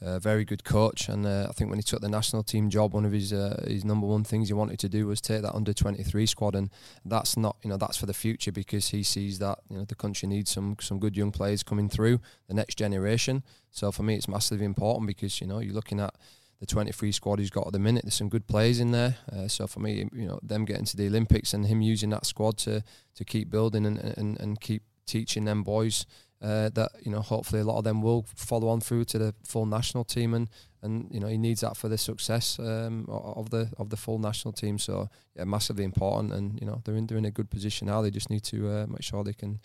uh, 0.01 0.19
very 0.19 0.45
good 0.45 0.63
coach, 0.63 1.09
and 1.09 1.25
uh, 1.25 1.47
I 1.49 1.51
think 1.51 1.69
when 1.69 1.79
he 1.79 1.83
took 1.83 1.99
the 1.99 2.07
national 2.07 2.43
team 2.43 2.69
job, 2.69 2.93
one 2.93 3.03
of 3.03 3.11
his 3.11 3.33
uh, 3.33 3.61
his 3.67 3.83
number 3.83 4.07
one 4.07 4.23
things 4.23 4.47
he 4.47 4.53
wanted 4.53 4.79
to 4.79 4.87
do 4.87 5.05
was 5.05 5.19
take 5.19 5.41
that 5.41 5.53
under 5.53 5.73
twenty 5.73 6.01
three 6.01 6.25
squad, 6.25 6.55
and 6.55 6.69
that's 7.03 7.35
not, 7.35 7.57
you 7.61 7.69
know, 7.69 7.75
that's 7.75 7.97
for 7.97 8.05
the 8.05 8.13
future 8.13 8.53
because 8.53 8.87
he 8.87 9.03
sees 9.03 9.39
that 9.39 9.59
you 9.69 9.75
know 9.77 9.83
the 9.83 9.95
country 9.95 10.29
needs 10.29 10.49
some 10.49 10.77
some 10.79 10.97
good 10.97 11.17
young 11.17 11.31
players 11.31 11.63
coming 11.63 11.89
through 11.89 12.21
the 12.47 12.53
next 12.53 12.75
generation. 12.75 13.43
So 13.71 13.91
for 13.91 14.03
me, 14.03 14.15
it's 14.15 14.29
massively 14.29 14.65
important 14.65 15.07
because 15.07 15.41
you 15.41 15.47
know 15.47 15.59
you're 15.59 15.73
looking 15.75 15.99
at 15.99 16.15
the 16.61 16.67
23 16.67 17.11
squad 17.11 17.39
he's 17.39 17.49
got 17.49 17.67
at 17.67 17.73
the 17.73 17.79
minute. 17.79 18.03
There's 18.03 18.13
some 18.13 18.29
good 18.29 18.47
players 18.47 18.79
in 18.79 18.91
there. 18.91 19.17
Uh, 19.31 19.47
so 19.47 19.65
for 19.65 19.79
me, 19.79 20.07
you 20.13 20.27
know, 20.27 20.39
them 20.43 20.63
getting 20.63 20.85
to 20.85 20.95
the 20.95 21.07
Olympics 21.07 21.53
and 21.53 21.65
him 21.65 21.81
using 21.81 22.11
that 22.11 22.25
squad 22.25 22.57
to 22.59 22.83
to 23.15 23.25
keep 23.25 23.49
building 23.49 23.85
and 23.85 23.97
and, 23.97 24.39
and 24.39 24.61
keep 24.61 24.83
teaching 25.07 25.45
them 25.45 25.63
boys 25.63 26.05
uh, 26.41 26.69
that 26.69 26.91
you 27.01 27.11
know 27.11 27.21
hopefully 27.21 27.61
a 27.61 27.65
lot 27.65 27.79
of 27.79 27.83
them 27.83 28.01
will 28.01 28.25
follow 28.35 28.67
on 28.69 28.79
through 28.79 29.05
to 29.05 29.17
the 29.17 29.33
full 29.43 29.65
national 29.65 30.03
team 30.03 30.33
and 30.33 30.49
and 30.83 31.07
you 31.11 31.19
know 31.19 31.27
he 31.27 31.37
needs 31.37 31.61
that 31.61 31.75
for 31.75 31.89
the 31.89 31.97
success 31.97 32.59
um, 32.59 33.05
of 33.09 33.49
the 33.49 33.71
of 33.77 33.89
the 33.89 33.97
full 33.97 34.19
national 34.19 34.51
team. 34.51 34.77
So 34.77 35.09
yeah, 35.35 35.45
massively 35.45 35.83
important 35.83 36.31
and 36.31 36.59
you 36.59 36.67
know 36.67 36.81
they're 36.85 36.95
in 36.95 37.07
they're 37.07 37.17
in 37.17 37.25
a 37.25 37.31
good 37.31 37.49
position 37.49 37.87
now. 37.87 38.01
They 38.01 38.11
just 38.11 38.29
need 38.29 38.43
to 38.45 38.69
uh, 38.69 38.85
make 38.87 39.03
sure 39.03 39.23
they 39.23 39.33
can 39.33 39.59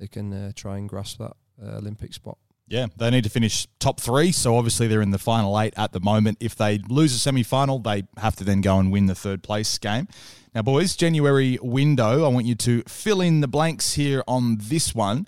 they 0.00 0.08
can 0.08 0.32
uh, 0.32 0.52
try 0.54 0.78
and 0.78 0.88
grasp 0.88 1.18
that 1.18 1.36
uh, 1.62 1.78
Olympic 1.78 2.12
spot. 2.12 2.38
Yeah, 2.70 2.86
they 2.96 3.10
need 3.10 3.24
to 3.24 3.30
finish 3.30 3.66
top 3.80 4.00
three. 4.00 4.30
So 4.30 4.56
obviously 4.56 4.86
they're 4.86 5.02
in 5.02 5.10
the 5.10 5.18
final 5.18 5.60
eight 5.60 5.74
at 5.76 5.90
the 5.90 5.98
moment. 5.98 6.38
If 6.40 6.54
they 6.54 6.78
lose 6.88 7.12
a 7.12 7.18
semi 7.18 7.42
final, 7.42 7.80
they 7.80 8.04
have 8.16 8.36
to 8.36 8.44
then 8.44 8.60
go 8.60 8.78
and 8.78 8.92
win 8.92 9.06
the 9.06 9.14
third 9.16 9.42
place 9.42 9.76
game. 9.76 10.06
Now, 10.54 10.62
boys, 10.62 10.94
January 10.94 11.58
window, 11.60 12.24
I 12.24 12.28
want 12.28 12.46
you 12.46 12.54
to 12.54 12.82
fill 12.86 13.20
in 13.20 13.40
the 13.40 13.48
blanks 13.48 13.94
here 13.94 14.22
on 14.28 14.58
this 14.60 14.94
one. 14.94 15.26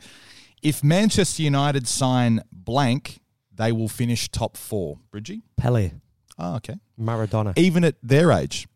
If 0.63 0.85
Manchester 0.85 1.43
United 1.43 1.89
sign 1.89 2.43
blank, 2.53 3.21
they 3.53 3.73
will 3.73 3.89
finish 3.89 4.29
top 4.29 4.57
four. 4.57 5.01
Bridgie? 5.11 5.43
Pele. 5.57 5.91
Oh, 6.39 6.55
okay. 6.57 6.77
Maradona. 6.99 7.59
Even 7.59 7.83
at 7.83 7.97
their 8.05 8.31
age. 8.31 8.69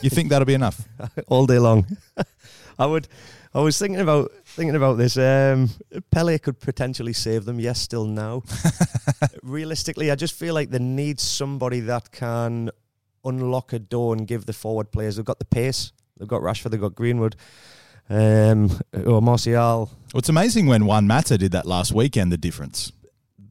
you 0.00 0.10
think 0.10 0.30
that'll 0.30 0.46
be 0.46 0.54
enough? 0.54 0.88
All 1.28 1.46
day 1.46 1.60
long. 1.60 1.86
I 2.78 2.86
would 2.86 3.06
I 3.54 3.60
was 3.60 3.78
thinking 3.78 4.00
about 4.00 4.32
thinking 4.46 4.76
about 4.76 4.96
this. 4.96 5.18
Um, 5.18 5.68
Pele 6.10 6.38
could 6.38 6.58
potentially 6.58 7.12
save 7.12 7.44
them. 7.44 7.60
Yes, 7.60 7.80
still 7.80 8.06
no. 8.06 8.44
Realistically, 9.42 10.10
I 10.10 10.14
just 10.14 10.34
feel 10.34 10.54
like 10.54 10.70
they 10.70 10.78
need 10.78 11.20
somebody 11.20 11.80
that 11.80 12.10
can 12.12 12.70
unlock 13.24 13.74
a 13.74 13.78
door 13.78 14.14
and 14.14 14.26
give 14.26 14.46
the 14.46 14.54
forward 14.54 14.90
players. 14.90 15.16
They've 15.16 15.24
got 15.24 15.38
the 15.38 15.44
pace. 15.44 15.92
They've 16.16 16.28
got 16.28 16.40
Rashford. 16.40 16.70
They've 16.70 16.80
got 16.80 16.94
Greenwood. 16.94 17.36
Um, 18.08 18.70
or 19.06 19.20
Martial. 19.20 19.52
Well, 19.52 20.18
it's 20.18 20.30
amazing 20.30 20.66
when 20.66 20.86
Juan 20.86 21.06
Mata 21.06 21.36
did 21.36 21.52
that 21.52 21.66
last 21.66 21.92
weekend. 21.92 22.32
The 22.32 22.38
difference. 22.38 22.90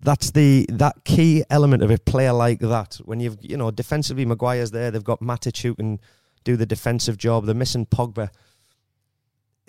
That's 0.03 0.31
the 0.31 0.65
that 0.69 1.03
key 1.05 1.43
element 1.51 1.83
of 1.83 1.91
a 1.91 1.99
player 1.99 2.33
like 2.33 2.59
that. 2.59 2.95
When 3.05 3.19
you've 3.19 3.37
you 3.39 3.55
know 3.55 3.69
defensively, 3.69 4.25
Maguire's 4.25 4.71
there. 4.71 4.89
They've 4.89 5.03
got 5.03 5.19
Matic 5.19 5.61
who 5.61 5.75
can 5.75 5.99
do 6.43 6.57
the 6.57 6.65
defensive 6.65 7.17
job. 7.17 7.45
They're 7.45 7.53
missing 7.53 7.85
Pogba 7.85 8.31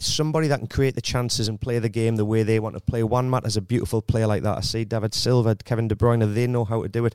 somebody 0.04 0.48
that 0.48 0.58
can 0.58 0.66
create 0.66 0.94
the 0.94 1.00
chances 1.00 1.48
and 1.48 1.60
play 1.60 1.78
the 1.78 1.88
game 1.88 2.16
the 2.16 2.24
way 2.24 2.42
they 2.42 2.60
want 2.60 2.74
to 2.76 2.80
play. 2.80 3.02
Mata 3.02 3.46
is 3.46 3.56
a 3.56 3.62
beautiful 3.62 4.02
player 4.02 4.26
like 4.26 4.42
that. 4.42 4.58
I 4.58 4.60
see 4.60 4.84
David 4.84 5.14
Silva, 5.14 5.56
Kevin 5.56 5.88
De 5.88 5.94
Bruyne, 5.94 6.34
they 6.34 6.46
know 6.46 6.64
how 6.64 6.82
to 6.82 6.88
do 6.88 7.04
it. 7.06 7.14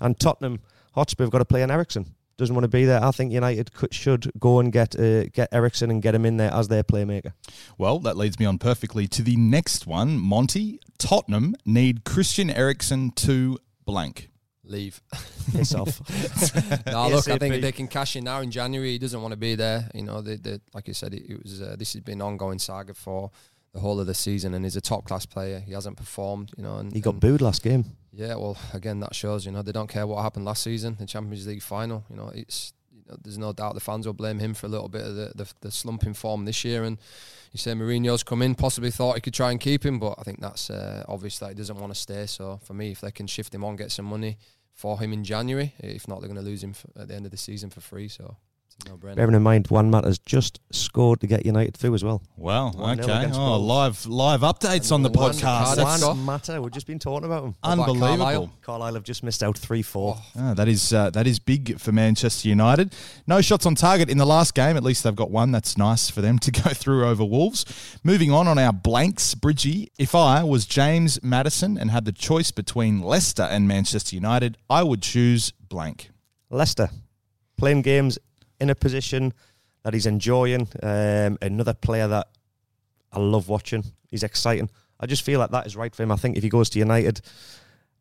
And 0.00 0.18
Tottenham 0.18 0.60
Hotspur 0.92 1.24
have 1.24 1.30
got 1.30 1.38
to 1.38 1.44
play 1.44 1.62
an 1.62 1.70
Eriksen. 1.70 2.14
Doesn't 2.36 2.54
want 2.54 2.64
to 2.64 2.68
be 2.68 2.84
there. 2.84 3.02
I 3.02 3.10
think 3.10 3.32
United 3.32 3.72
could, 3.72 3.92
should 3.92 4.30
go 4.38 4.60
and 4.60 4.72
get 4.72 4.98
uh, 4.98 5.24
get 5.24 5.48
Eriksen 5.50 5.90
and 5.90 6.00
get 6.00 6.14
him 6.14 6.24
in 6.24 6.36
there 6.36 6.54
as 6.54 6.68
their 6.68 6.84
playmaker. 6.84 7.32
Well, 7.76 7.98
that 8.00 8.16
leads 8.16 8.38
me 8.38 8.46
on 8.46 8.58
perfectly 8.58 9.08
to 9.08 9.22
the 9.22 9.34
next 9.36 9.88
one. 9.88 10.18
Monty, 10.18 10.78
Tottenham 10.98 11.56
need 11.66 12.04
Christian 12.04 12.48
Eriksen 12.48 13.10
to 13.12 13.58
blank. 13.84 14.30
Leave. 14.68 15.00
Piss 15.52 15.74
off. 15.74 16.00
no, 16.86 17.08
look, 17.08 17.28
I 17.28 17.38
think 17.38 17.54
if 17.56 17.62
they 17.62 17.72
can 17.72 17.88
cash 17.88 18.16
in 18.16 18.24
now 18.24 18.40
in 18.40 18.50
January, 18.50 18.90
he 18.92 18.98
doesn't 18.98 19.20
want 19.20 19.32
to 19.32 19.36
be 19.38 19.54
there. 19.54 19.88
You 19.94 20.02
know, 20.02 20.20
they, 20.20 20.36
they, 20.36 20.60
like 20.74 20.88
I 20.88 20.92
said, 20.92 21.14
it, 21.14 21.28
it 21.30 21.42
was 21.42 21.60
uh, 21.60 21.76
this 21.78 21.92
has 21.94 22.02
been 22.02 22.20
an 22.20 22.26
ongoing 22.26 22.58
saga 22.58 22.94
for 22.94 23.30
the 23.72 23.80
whole 23.80 24.00
of 24.00 24.06
the 24.06 24.14
season, 24.14 24.54
and 24.54 24.64
he's 24.64 24.76
a 24.76 24.80
top 24.80 25.04
class 25.04 25.26
player. 25.26 25.60
He 25.60 25.72
hasn't 25.72 25.96
performed, 25.96 26.52
you 26.56 26.62
know, 26.62 26.78
and 26.78 26.92
He 26.92 27.00
got 27.00 27.14
and- 27.14 27.20
booed 27.20 27.40
last 27.40 27.62
game. 27.62 27.84
yeah, 28.12 28.34
well, 28.34 28.56
again, 28.72 29.00
that 29.00 29.14
shows 29.14 29.44
you 29.46 29.52
know 29.52 29.62
they 29.62 29.72
don't 29.72 29.88
care 29.88 30.06
what 30.06 30.22
happened 30.22 30.44
last 30.44 30.62
season, 30.62 30.96
the 30.98 31.06
Champions 31.06 31.46
League 31.46 31.62
final. 31.62 32.04
You 32.10 32.16
know, 32.16 32.30
it's 32.34 32.72
you 32.92 33.02
know, 33.08 33.16
there's 33.22 33.38
no 33.38 33.52
doubt 33.52 33.74
the 33.74 33.80
fans 33.80 34.06
will 34.06 34.14
blame 34.14 34.38
him 34.38 34.54
for 34.54 34.66
a 34.66 34.70
little 34.70 34.88
bit 34.88 35.02
of 35.02 35.14
the, 35.14 35.32
the 35.34 35.52
the 35.60 35.70
slumping 35.70 36.14
form 36.14 36.44
this 36.44 36.64
year. 36.64 36.84
And 36.84 36.98
you 37.52 37.58
say 37.58 37.72
Mourinho's 37.72 38.22
come 38.22 38.42
in, 38.42 38.54
possibly 38.54 38.90
thought 38.90 39.14
he 39.14 39.20
could 39.22 39.34
try 39.34 39.50
and 39.50 39.58
keep 39.60 39.84
him, 39.84 39.98
but 39.98 40.14
I 40.18 40.22
think 40.22 40.40
that's 40.40 40.68
uh, 40.70 41.04
obvious 41.08 41.38
that 41.38 41.48
he 41.50 41.54
doesn't 41.54 41.78
want 41.78 41.94
to 41.94 41.98
stay. 41.98 42.26
So 42.26 42.60
for 42.64 42.74
me, 42.74 42.90
if 42.90 43.00
they 43.00 43.10
can 43.10 43.26
shift 43.26 43.54
him 43.54 43.64
on, 43.64 43.76
get 43.76 43.90
some 43.90 44.04
money 44.06 44.36
for 44.78 45.00
him 45.00 45.12
in 45.12 45.24
January, 45.24 45.74
if 45.80 46.06
not, 46.06 46.20
they're 46.20 46.28
going 46.28 46.40
to 46.40 46.48
lose 46.48 46.62
him 46.62 46.72
at 46.96 47.08
the 47.08 47.14
end 47.16 47.24
of 47.24 47.32
the 47.32 47.36
season 47.36 47.68
for 47.68 47.80
free. 47.80 48.06
So 48.06 48.36
it's 48.78 48.88
a 48.88 48.92
no-brainer. 48.92 49.16
Bearing 49.16 49.34
in 49.34 49.42
mind, 49.42 49.66
Juan 49.68 49.92
has 49.92 50.18
just 50.18 50.60
scored 50.70 51.20
to 51.20 51.26
get 51.26 51.44
United 51.44 51.76
through 51.76 51.94
as 51.94 52.04
well. 52.04 52.22
Well, 52.36 52.72
1-0 52.76 53.02
okay. 53.02 53.30
Oh, 53.34 53.58
live 53.58 54.06
live 54.06 54.40
updates 54.40 54.92
on 54.92 55.02
the 55.02 55.08
One 55.08 55.32
podcast. 55.32 55.40
Cardiff 55.40 55.84
That's 55.84 56.00
Scott. 56.00 56.16
Juan 56.16 56.24
Mata, 56.24 56.62
we've 56.62 56.72
just 56.72 56.86
been 56.86 56.98
talking 56.98 57.26
about 57.26 57.44
him. 57.44 57.54
What 57.60 57.72
about 57.72 57.88
unbelievable. 57.88 58.16
Carlisle? 58.24 58.52
Carlisle 58.62 58.94
have 58.94 59.02
just 59.02 59.22
missed 59.22 59.42
out 59.42 59.58
3 59.58 59.82
4. 59.82 60.16
Ah, 60.38 60.54
that 60.54 60.68
is 60.68 60.92
uh, 60.92 61.10
that 61.10 61.26
is 61.26 61.38
big 61.38 61.80
for 61.80 61.92
Manchester 61.92 62.48
United. 62.48 62.94
No 63.26 63.40
shots 63.40 63.66
on 63.66 63.74
target 63.74 64.08
in 64.08 64.18
the 64.18 64.26
last 64.26 64.54
game. 64.54 64.76
At 64.76 64.84
least 64.84 65.02
they've 65.04 65.16
got 65.16 65.30
one. 65.30 65.50
That's 65.50 65.76
nice 65.76 66.10
for 66.10 66.20
them 66.20 66.38
to 66.40 66.50
go 66.50 66.70
through 66.70 67.06
over 67.06 67.24
Wolves. 67.24 67.64
Moving 68.04 68.30
on 68.30 68.46
on 68.46 68.58
our 68.58 68.72
blanks, 68.72 69.34
Bridgie. 69.34 69.90
If 69.98 70.14
I 70.14 70.44
was 70.44 70.66
James 70.66 71.22
Madison 71.22 71.76
and 71.78 71.90
had 71.90 72.04
the 72.04 72.12
choice 72.12 72.50
between 72.50 73.00
Leicester 73.00 73.42
and 73.42 73.66
Manchester 73.66 74.14
United, 74.14 74.56
I 74.70 74.82
would 74.84 75.02
choose 75.02 75.52
blank. 75.68 76.10
Leicester 76.50 76.90
playing 77.58 77.82
games 77.82 78.18
in 78.60 78.70
a 78.70 78.74
position 78.74 79.32
that 79.82 79.94
he's 79.94 80.06
enjoying. 80.06 80.68
Um, 80.82 81.38
another 81.40 81.74
player 81.74 82.08
that 82.08 82.28
I 83.12 83.18
love 83.20 83.48
watching. 83.48 83.84
He's 84.10 84.22
exciting. 84.22 84.68
I 85.00 85.06
just 85.06 85.22
feel 85.22 85.38
like 85.38 85.50
that 85.50 85.66
is 85.66 85.76
right 85.76 85.94
for 85.94 86.02
him. 86.02 86.10
I 86.12 86.16
think 86.16 86.36
if 86.36 86.42
he 86.42 86.48
goes 86.48 86.68
to 86.70 86.78
United, 86.78 87.20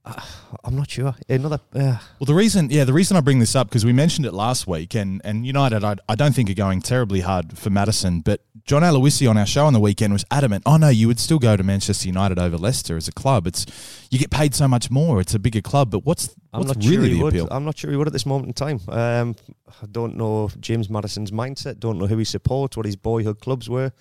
uh, 0.03 0.21
I'm 0.63 0.75
not 0.75 0.89
sure. 0.89 1.15
Another. 1.29 1.59
Uh, 1.73 1.97
Well, 2.19 2.25
the 2.25 2.33
reason, 2.33 2.69
yeah, 2.71 2.85
the 2.85 2.93
reason 2.93 3.15
I 3.17 3.21
bring 3.21 3.39
this 3.39 3.55
up 3.55 3.67
because 3.69 3.85
we 3.85 3.93
mentioned 3.93 4.25
it 4.25 4.33
last 4.33 4.65
week, 4.67 4.95
and 4.95 5.21
and 5.23 5.45
United, 5.45 5.83
I, 5.83 5.97
I 6.09 6.15
don't 6.15 6.33
think 6.33 6.49
are 6.49 6.53
going 6.55 6.81
terribly 6.81 7.21
hard 7.21 7.57
for 7.57 7.69
Madison, 7.69 8.21
but 8.21 8.41
John 8.67 8.81
Aloisi 8.81 9.29
on 9.29 9.37
our 9.37 9.45
show 9.45 9.65
on 9.65 9.71
the 9.71 9.79
weekend 9.79 10.11
was 10.11 10.25
adamant. 10.29 10.63
Oh 10.65 10.75
no, 10.75 10.89
you 10.89 11.07
would 11.07 11.21
still 11.21 11.39
go 11.39 11.55
to 11.55 11.63
Manchester 11.63 12.05
United 12.05 12.37
over 12.37 12.57
Leicester 12.57 12.97
as 12.97 13.07
a 13.07 13.13
club. 13.13 13.47
It's 13.47 13.65
you 14.11 14.19
get 14.19 14.29
paid 14.29 14.53
so 14.53 14.67
much 14.67 14.91
more. 14.91 15.21
It's 15.21 15.33
a 15.33 15.39
bigger 15.39 15.61
club, 15.61 15.89
but 15.89 16.05
what's 16.05 16.35
I'm 16.51 16.59
what's 16.59 16.75
not 16.75 16.83
really 16.83 16.95
sure 16.95 17.03
he 17.05 17.13
the 17.13 17.23
would. 17.23 17.33
appeal? 17.33 17.47
I'm 17.49 17.63
not 17.63 17.77
sure 17.77 17.89
he 17.89 17.95
would 17.95 18.07
at 18.07 18.13
this 18.13 18.25
moment 18.25 18.49
in 18.49 18.53
time. 18.53 18.81
Um, 18.89 19.35
I 19.81 19.85
don't 19.89 20.17
know 20.17 20.49
James 20.59 20.89
Madison's 20.89 21.31
mindset. 21.31 21.79
Don't 21.79 21.97
know 21.97 22.07
who 22.07 22.17
he 22.17 22.25
supports. 22.25 22.75
What 22.75 22.85
his 22.85 22.97
boyhood 22.97 23.39
clubs 23.39 23.69
were. 23.69 23.93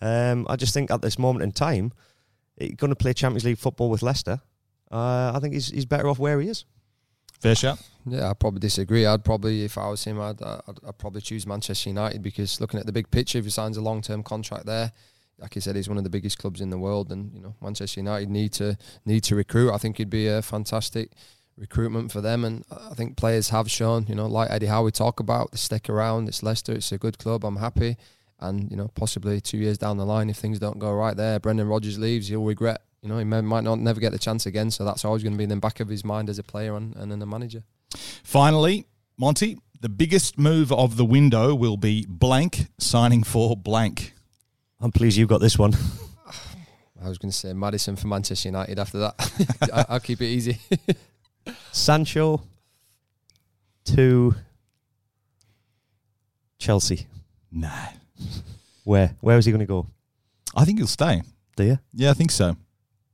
Um, 0.00 0.46
I 0.48 0.54
just 0.54 0.74
think 0.74 0.92
at 0.92 1.02
this 1.02 1.18
moment 1.18 1.42
in 1.42 1.50
time, 1.50 1.92
he's 2.56 2.76
going 2.76 2.90
to 2.90 2.96
play 2.96 3.14
Champions 3.14 3.44
League 3.44 3.58
football 3.58 3.90
with 3.90 4.02
Leicester. 4.02 4.40
Uh, 4.92 5.32
I 5.34 5.40
think 5.40 5.54
he's 5.54 5.70
he's 5.70 5.86
better 5.86 6.06
off 6.08 6.20
where 6.20 6.40
he 6.40 6.48
is. 6.48 6.64
Fair 7.44 7.54
shout. 7.54 7.78
Yeah, 8.06 8.30
I 8.30 8.32
probably 8.32 8.60
disagree. 8.60 9.04
I'd 9.04 9.22
probably, 9.22 9.66
if 9.66 9.76
I 9.76 9.86
was 9.90 10.02
him, 10.02 10.18
I'd, 10.18 10.40
uh, 10.40 10.62
I'd, 10.66 10.78
I'd 10.88 10.96
probably 10.96 11.20
choose 11.20 11.46
Manchester 11.46 11.90
United 11.90 12.22
because 12.22 12.58
looking 12.58 12.80
at 12.80 12.86
the 12.86 12.92
big 12.92 13.10
picture, 13.10 13.36
if 13.36 13.44
he 13.44 13.50
signs 13.50 13.76
a 13.76 13.82
long-term 13.82 14.22
contract 14.22 14.64
there, 14.64 14.92
like 15.38 15.54
I 15.54 15.60
said, 15.60 15.76
he's 15.76 15.86
one 15.86 15.98
of 15.98 16.04
the 16.04 16.10
biggest 16.10 16.38
clubs 16.38 16.62
in 16.62 16.70
the 16.70 16.78
world, 16.78 17.12
and 17.12 17.34
you 17.34 17.42
know 17.42 17.54
Manchester 17.60 18.00
United 18.00 18.30
need 18.30 18.54
to 18.54 18.78
need 19.04 19.24
to 19.24 19.36
recruit. 19.36 19.74
I 19.74 19.76
think 19.76 19.96
it'd 19.96 20.08
be 20.08 20.26
a 20.26 20.40
fantastic 20.40 21.10
recruitment 21.58 22.12
for 22.12 22.22
them, 22.22 22.46
and 22.46 22.64
I 22.70 22.94
think 22.94 23.18
players 23.18 23.50
have 23.50 23.70
shown, 23.70 24.06
you 24.08 24.14
know, 24.14 24.26
like 24.26 24.50
Eddie 24.50 24.72
Howe 24.72 24.84
we 24.84 24.90
talk 24.90 25.20
about, 25.20 25.52
they 25.52 25.58
stick 25.58 25.90
around. 25.90 26.28
It's 26.28 26.42
Leicester, 26.42 26.72
it's 26.72 26.92
a 26.92 26.98
good 26.98 27.18
club. 27.18 27.44
I'm 27.44 27.56
happy, 27.56 27.98
and 28.40 28.70
you 28.70 28.76
know, 28.78 28.88
possibly 28.94 29.42
two 29.42 29.58
years 29.58 29.76
down 29.76 29.98
the 29.98 30.06
line, 30.06 30.30
if 30.30 30.38
things 30.38 30.58
don't 30.58 30.78
go 30.78 30.94
right 30.94 31.14
there, 31.14 31.38
Brendan 31.40 31.68
Rodgers 31.68 31.98
leaves, 31.98 32.28
he'll 32.28 32.42
regret. 32.42 32.80
You 33.04 33.10
know, 33.10 33.18
he 33.18 33.24
may, 33.24 33.42
might 33.42 33.64
not 33.64 33.78
never 33.78 34.00
get 34.00 34.12
the 34.12 34.18
chance 34.18 34.46
again, 34.46 34.70
so 34.70 34.82
that's 34.82 35.04
always 35.04 35.22
going 35.22 35.34
to 35.34 35.36
be 35.36 35.44
in 35.44 35.50
the 35.50 35.56
back 35.56 35.78
of 35.78 35.88
his 35.88 36.06
mind 36.06 36.30
as 36.30 36.38
a 36.38 36.42
player 36.42 36.74
and, 36.74 36.96
and 36.96 37.12
then 37.12 37.20
a 37.20 37.26
manager. 37.26 37.62
Finally, 38.22 38.86
Monty, 39.18 39.58
the 39.82 39.90
biggest 39.90 40.38
move 40.38 40.72
of 40.72 40.96
the 40.96 41.04
window 41.04 41.54
will 41.54 41.76
be 41.76 42.06
blank 42.08 42.68
signing 42.78 43.22
for 43.22 43.58
blank. 43.58 44.14
I'm 44.80 44.90
pleased 44.90 45.18
you 45.18 45.26
got 45.26 45.42
this 45.42 45.58
one. 45.58 45.74
I 47.04 47.06
was 47.06 47.18
going 47.18 47.30
to 47.30 47.36
say 47.36 47.52
Madison 47.52 47.94
for 47.94 48.06
Manchester 48.06 48.48
United 48.48 48.78
after 48.78 48.98
that. 49.00 49.58
I, 49.70 49.84
I'll 49.90 50.00
keep 50.00 50.22
it 50.22 50.28
easy. 50.28 50.58
Sancho 51.72 52.40
to 53.84 54.34
Chelsea. 56.58 57.06
Nah, 57.52 57.88
Where? 58.84 59.14
Where 59.20 59.36
is 59.36 59.44
he 59.44 59.52
going 59.52 59.60
to 59.60 59.66
go? 59.66 59.88
I 60.56 60.64
think 60.64 60.78
he'll 60.78 60.86
stay. 60.86 61.20
Do 61.54 61.64
you? 61.64 61.78
Yeah, 61.92 62.10
I 62.10 62.14
think 62.14 62.30
so. 62.30 62.56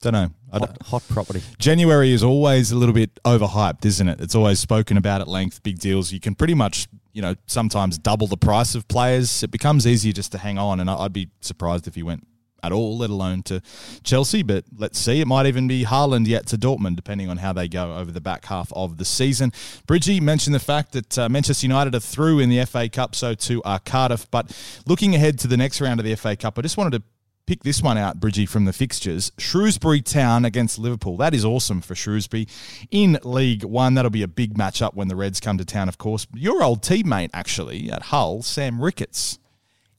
Don't 0.03 0.13
know. 0.15 0.31
I 0.53 0.59
don't- 0.59 0.71
Hot, 0.83 1.03
hot 1.03 1.09
property. 1.09 1.43
January 1.59 2.13
is 2.13 2.23
always 2.23 2.73
a 2.73 2.77
little 2.77 2.95
bit 2.95 3.23
overhyped, 3.25 3.85
isn't 3.85 4.09
it? 4.09 4.21
It's 4.21 4.35
always 4.35 4.59
spoken 4.59 4.97
about 4.97 5.21
at 5.21 5.29
length, 5.29 5.63
big 5.63 5.79
deals. 5.79 6.11
You 6.13 6.21
can 6.21 6.35
pretty 6.35 6.55
much, 6.55 6.89
you 7.13 7.21
know, 7.21 7.35
sometimes 7.47 7.99
double 7.99 8.27
the 8.27 8.37
price 8.39 8.75
of 8.75 8.89
players. 8.89 9.43
It 9.43 9.51
becomes 9.51 9.87
easier 9.87 10.13
just 10.13 10.33
to 10.33 10.39
hang 10.39 10.57
on, 10.59 10.81
and 10.81 10.89
I'd 10.89 11.13
be 11.13 11.29
surprised 11.41 11.87
if 11.87 11.95
he 11.97 12.03
went 12.03 12.27
at 12.63 12.73
all, 12.73 12.99
let 12.99 13.09
alone 13.11 13.43
to 13.43 13.61
Chelsea. 14.03 14.43
But 14.43 14.65
let's 14.77 14.99
see. 14.99 15.21
It 15.21 15.27
might 15.27 15.47
even 15.47 15.69
be 15.69 15.85
Haaland 15.85 16.27
yet 16.27 16.47
to 16.49 16.59
Dortmund, 16.59 16.97
depending 16.97 17.29
on 17.29 17.37
how 17.39 17.53
they 17.53 17.69
go 17.69 17.97
over 17.97 18.11
the 18.11 18.21
back 18.21 18.47
half 18.47 18.73
of 18.75 18.97
the 18.97 19.05
season. 19.05 19.53
Bridgie 19.87 20.21
mentioned 20.21 20.55
the 20.55 20.59
fact 20.61 20.93
that 20.93 21.19
uh, 21.19 21.29
Manchester 21.29 21.67
United 21.67 21.95
are 21.95 22.01
through 22.01 22.39
in 22.39 22.49
the 22.49 22.65
FA 22.65 22.89
Cup, 22.89 23.15
so 23.15 23.35
too 23.35 23.63
are 23.65 23.79
Cardiff. 23.79 24.31
But 24.31 24.51
looking 24.87 25.15
ahead 25.15 25.39
to 25.41 25.47
the 25.49 25.57
next 25.59 25.81
round 25.83 26.01
of 26.01 26.05
the 26.07 26.15
FA 26.17 26.37
Cup, 26.37 26.59
I 26.59 26.63
just 26.63 26.77
wanted 26.79 26.99
to 26.99 27.03
pick 27.47 27.63
this 27.63 27.83
one 27.83 27.99
out, 27.99 28.21
Bridgie, 28.21 28.47
from 28.47 28.65
the 28.65 28.73
fixtures. 28.73 29.33
Shrewsbury 29.39 30.01
Town 30.01 30.45
against 30.45 30.79
Liverpool. 30.79 31.17
That 31.17 31.35
is 31.35 31.45
awesome 31.45 31.81
for 31.81 31.95
Shrewsbury 31.95 32.47
in 32.91 33.19
League 33.25 33.65
One. 33.65 33.95
That'll 33.95 34.11
be 34.11 34.23
a 34.23 34.29
big 34.29 34.55
matchup 34.55 34.95
when 34.95 35.09
the 35.09 35.17
Reds 35.17 35.41
come 35.41 35.59
to 35.59 35.65
town, 35.65 35.89
of 35.89 35.99
course. 35.99 36.27
Your 36.35 36.63
old 36.63 36.83
teammate, 36.83 37.31
actually, 37.33 37.91
at 37.91 38.03
Hull, 38.03 38.43
Sam 38.43 38.81
Ricketts, 38.81 39.39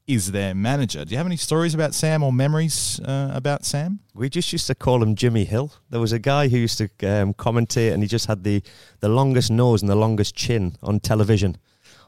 is 0.06 0.32
their 0.32 0.54
manager. 0.54 1.04
Do 1.04 1.12
you 1.12 1.16
have 1.16 1.26
any 1.26 1.36
stories 1.36 1.74
about 1.74 1.94
Sam 1.94 2.22
or 2.22 2.32
memories 2.32 3.00
uh, 3.00 3.30
about 3.32 3.64
Sam? 3.64 4.00
We 4.14 4.28
just 4.28 4.52
used 4.52 4.66
to 4.66 4.74
call 4.74 5.02
him 5.02 5.14
Jimmy 5.14 5.44
Hill. 5.44 5.72
There 5.90 6.00
was 6.00 6.12
a 6.12 6.18
guy 6.18 6.48
who 6.48 6.58
used 6.58 6.78
to 6.78 6.84
um, 7.06 7.34
commentate, 7.34 7.92
and 7.92 8.02
he 8.02 8.08
just 8.08 8.26
had 8.26 8.44
the, 8.44 8.62
the 9.00 9.08
longest 9.08 9.50
nose 9.50 9.82
and 9.82 9.90
the 9.90 9.94
longest 9.96 10.34
chin 10.34 10.76
on 10.82 11.00
television. 11.00 11.56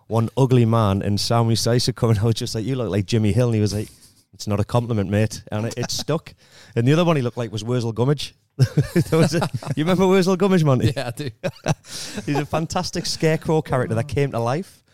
One 0.07 0.29
ugly 0.37 0.65
man, 0.67 1.03
and 1.03 1.19
Sam 1.19 1.49
used 1.49 1.65
to, 1.65 1.93
come 1.93 2.11
and 2.11 2.19
I 2.19 2.25
was 2.25 2.35
just 2.35 2.55
like, 2.55 2.65
"You 2.65 2.77
look 2.77 2.91
like 2.91 3.07
Jimmy 3.07 3.33
Hill," 3.33 3.49
and 3.49 3.55
he 3.55 3.61
was 3.61 3.73
like, 3.73 3.89
"It's 4.35 4.47
not 4.47 4.61
a 4.61 4.65
compliment, 4.65 5.09
mate," 5.11 5.43
and 5.51 5.67
it, 5.67 5.75
it 5.77 5.91
stuck. 5.91 6.35
And 6.77 6.87
the 6.87 6.93
other 6.93 7.05
one 7.05 7.17
he 7.17 7.23
looked 7.23 7.37
like 7.37 7.51
was 7.53 7.65
Wurzel 7.65 7.93
Gummidge. 7.93 8.35
Was 9.11 9.35
a- 9.35 9.49
you 9.75 9.83
remember 9.83 10.07
Wurzel 10.07 10.37
Gummidge, 10.37 10.63
man? 10.63 10.81
yeah, 10.81 11.09
I 11.09 11.11
do. 11.11 11.31
He's 12.25 12.39
a 12.39 12.47
fantastic 12.47 13.05
scarecrow 13.05 13.63
character 13.63 13.97
that 13.97 14.07
came 14.07 14.31
to 14.31 14.39
life. 14.39 14.85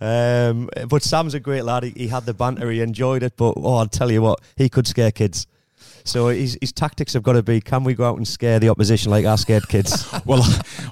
Um, 0.00 0.68
but 0.88 1.02
Sam's 1.02 1.32
a 1.34 1.40
great 1.40 1.62
lad. 1.62 1.84
He, 1.84 1.90
he 1.90 2.08
had 2.08 2.26
the 2.26 2.34
banter. 2.34 2.70
He 2.70 2.80
enjoyed 2.82 3.22
it. 3.22 3.36
But 3.36 3.54
oh, 3.56 3.76
I'll 3.76 3.88
tell 3.88 4.10
you 4.12 4.20
what, 4.22 4.40
he 4.56 4.68
could 4.68 4.86
scare 4.86 5.10
kids. 5.10 5.46
So 6.04 6.28
his, 6.28 6.56
his 6.60 6.72
tactics 6.72 7.12
have 7.14 7.22
got 7.22 7.32
to 7.34 7.42
be: 7.42 7.60
Can 7.60 7.84
we 7.84 7.94
go 7.94 8.04
out 8.04 8.16
and 8.16 8.26
scare 8.28 8.58
the 8.58 8.68
opposition 8.68 9.10
like 9.10 9.24
our 9.26 9.38
scared 9.38 9.68
kids? 9.68 10.06
well, 10.26 10.42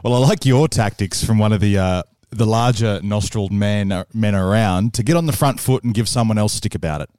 well, 0.03 0.15
I 0.15 0.19
like 0.19 0.45
your 0.47 0.69
tactics 0.69 1.23
from 1.25 1.39
one 1.39 1.53
of 1.53 1.61
the 1.61 1.79
uh, 1.79 2.03
the 2.31 2.47
larger 2.47 3.01
nostrilled 3.03 3.53
men 3.53 4.05
men 4.13 4.35
around 4.35 4.95
to 4.95 5.03
get 5.03 5.17
on 5.17 5.27
the 5.27 5.33
front 5.33 5.61
foot 5.61 5.85
and 5.85 5.95
give 5.95 6.09
someone 6.09 6.39
else 6.39 6.55
stick 6.55 6.75
about 6.75 7.01
it. 7.03 7.11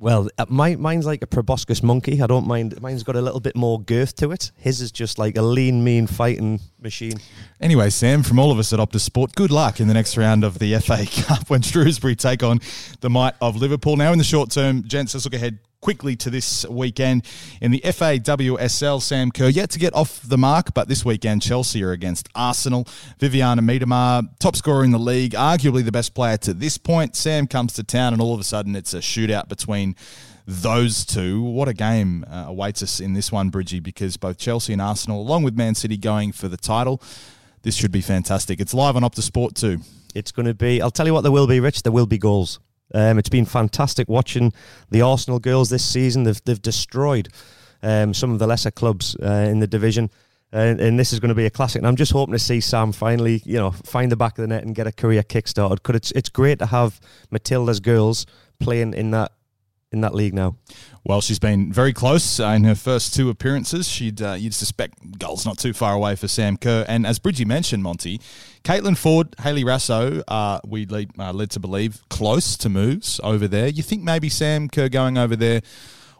Well, 0.00 0.28
uh, 0.38 0.46
my, 0.48 0.76
mine's 0.76 1.06
like 1.06 1.22
a 1.22 1.26
proboscis 1.26 1.82
monkey. 1.82 2.22
I 2.22 2.26
don't 2.26 2.46
mind. 2.46 2.80
Mine's 2.80 3.02
got 3.02 3.16
a 3.16 3.20
little 3.20 3.40
bit 3.40 3.56
more 3.56 3.80
girth 3.80 4.14
to 4.16 4.30
it. 4.30 4.52
His 4.56 4.80
is 4.80 4.92
just 4.92 5.18
like 5.18 5.36
a 5.36 5.42
lean, 5.42 5.82
mean 5.82 6.06
fighting 6.06 6.60
machine. 6.80 7.14
Anyway, 7.60 7.90
Sam, 7.90 8.22
from 8.22 8.38
all 8.38 8.52
of 8.52 8.58
us 8.58 8.72
at 8.72 8.78
Optus 8.78 9.00
Sport, 9.00 9.34
good 9.34 9.50
luck 9.50 9.80
in 9.80 9.88
the 9.88 9.94
next 9.94 10.16
round 10.16 10.44
of 10.44 10.58
the 10.60 10.78
FA 10.80 11.04
Cup 11.06 11.50
when 11.50 11.62
Shrewsbury 11.62 12.14
take 12.14 12.42
on 12.42 12.60
the 13.00 13.10
might 13.10 13.34
of 13.40 13.56
Liverpool. 13.56 13.96
Now, 13.96 14.12
in 14.12 14.18
the 14.18 14.24
short 14.24 14.50
term, 14.50 14.84
gents, 14.84 15.14
let's 15.14 15.24
look 15.24 15.34
ahead 15.34 15.58
quickly 15.80 16.16
to 16.16 16.30
this 16.30 16.66
weekend 16.66 17.24
in 17.60 17.70
the 17.70 17.80
FAWSL. 17.80 19.00
Sam 19.00 19.30
Kerr 19.30 19.48
yet 19.48 19.70
to 19.70 19.78
get 19.78 19.94
off 19.94 20.20
the 20.22 20.38
mark, 20.38 20.74
but 20.74 20.88
this 20.88 21.04
weekend 21.04 21.42
Chelsea 21.42 21.82
are 21.82 21.92
against 21.92 22.28
Arsenal. 22.34 22.84
Vivianne 23.18 23.60
Miedema, 23.60 24.28
top 24.38 24.56
scorer 24.56 24.84
in 24.84 24.90
the 24.90 24.98
league, 24.98 25.32
arguably 25.32 25.84
the 25.84 25.92
best 25.92 26.14
player 26.14 26.36
to 26.38 26.52
this 26.52 26.78
point. 26.78 27.16
Sam 27.16 27.46
comes 27.46 27.72
to 27.74 27.84
town, 27.84 28.12
and 28.12 28.20
all 28.20 28.34
of 28.34 28.40
a 28.40 28.44
sudden 28.44 28.74
it's 28.74 28.94
a 28.94 28.98
shootout 28.98 29.48
between 29.48 29.94
those 30.46 31.04
two. 31.04 31.42
What 31.42 31.68
a 31.68 31.74
game 31.74 32.24
uh, 32.28 32.46
awaits 32.48 32.82
us 32.82 33.00
in 33.00 33.12
this 33.12 33.30
one, 33.30 33.50
Bridgie, 33.50 33.80
because 33.80 34.16
both 34.16 34.38
Chelsea 34.38 34.72
and 34.72 34.82
Arsenal, 34.82 35.20
along 35.20 35.42
with 35.42 35.56
Man 35.56 35.74
City, 35.74 35.96
going 35.96 36.32
for 36.32 36.48
the 36.48 36.56
title. 36.56 37.02
This 37.62 37.74
should 37.74 37.92
be 37.92 38.00
fantastic. 38.00 38.60
It's 38.60 38.72
live 38.72 38.96
on 38.96 39.02
Optus 39.02 39.22
Sport 39.22 39.54
too. 39.54 39.80
It's 40.14 40.32
going 40.32 40.46
to 40.46 40.54
be. 40.54 40.80
I'll 40.80 40.90
tell 40.90 41.06
you 41.06 41.12
what, 41.12 41.20
there 41.20 41.32
will 41.32 41.46
be, 41.46 41.60
Rich. 41.60 41.82
There 41.82 41.92
will 41.92 42.06
be 42.06 42.18
goals. 42.18 42.60
Um, 42.94 43.18
it's 43.18 43.28
been 43.28 43.44
fantastic 43.44 44.08
watching 44.08 44.52
the 44.90 45.02
Arsenal 45.02 45.38
girls 45.38 45.70
this 45.70 45.84
season. 45.84 46.24
They've 46.24 46.42
they've 46.44 46.62
destroyed 46.62 47.28
um, 47.82 48.14
some 48.14 48.32
of 48.32 48.38
the 48.38 48.46
lesser 48.46 48.70
clubs 48.70 49.16
uh, 49.22 49.46
in 49.50 49.60
the 49.60 49.66
division. 49.66 50.10
And, 50.50 50.80
and 50.80 50.98
this 50.98 51.12
is 51.12 51.20
going 51.20 51.28
to 51.28 51.34
be 51.34 51.44
a 51.44 51.50
classic. 51.50 51.80
And 51.80 51.86
I'm 51.86 51.96
just 51.96 52.12
hoping 52.12 52.32
to 52.32 52.38
see 52.38 52.60
Sam 52.60 52.92
finally, 52.92 53.42
you 53.44 53.58
know, 53.58 53.70
find 53.70 54.10
the 54.10 54.16
back 54.16 54.38
of 54.38 54.42
the 54.42 54.46
net 54.48 54.64
and 54.64 54.74
get 54.74 54.86
a 54.86 54.92
career 54.92 55.22
kick-started. 55.22 55.82
Because 55.82 55.96
it's 55.96 56.10
it's 56.12 56.28
great 56.30 56.58
to 56.60 56.66
have 56.66 56.98
Matilda's 57.30 57.80
girls 57.80 58.24
playing 58.58 58.94
in 58.94 59.10
that 59.10 59.32
in 59.92 60.02
that 60.02 60.14
league 60.14 60.34
now. 60.34 60.56
Well, 61.04 61.20
she's 61.20 61.38
been 61.38 61.72
very 61.72 61.92
close 61.92 62.40
uh, 62.40 62.48
in 62.48 62.64
her 62.64 62.74
first 62.74 63.14
two 63.14 63.30
appearances. 63.30 63.88
She'd 63.88 64.20
uh, 64.20 64.34
you'd 64.34 64.54
suspect 64.54 65.18
goals 65.18 65.46
not 65.46 65.58
too 65.58 65.72
far 65.72 65.94
away 65.94 66.16
for 66.16 66.28
Sam 66.28 66.56
Kerr. 66.56 66.84
And 66.88 67.06
as 67.06 67.18
Bridgie 67.18 67.46
mentioned, 67.46 67.82
Monty, 67.82 68.20
Caitlin 68.64 68.96
Foord, 68.96 69.38
Hayley 69.40 69.64
Raso, 69.64 70.22
uh, 70.28 70.60
we 70.66 70.84
lead, 70.86 71.10
uh, 71.18 71.32
led 71.32 71.50
to 71.52 71.60
believe 71.60 72.02
close 72.10 72.56
to 72.58 72.68
moves 72.68 73.20
over 73.24 73.48
there. 73.48 73.68
You 73.68 73.82
think 73.82 74.02
maybe 74.02 74.28
Sam 74.28 74.68
Kerr 74.68 74.88
going 74.88 75.16
over 75.16 75.36
there 75.36 75.62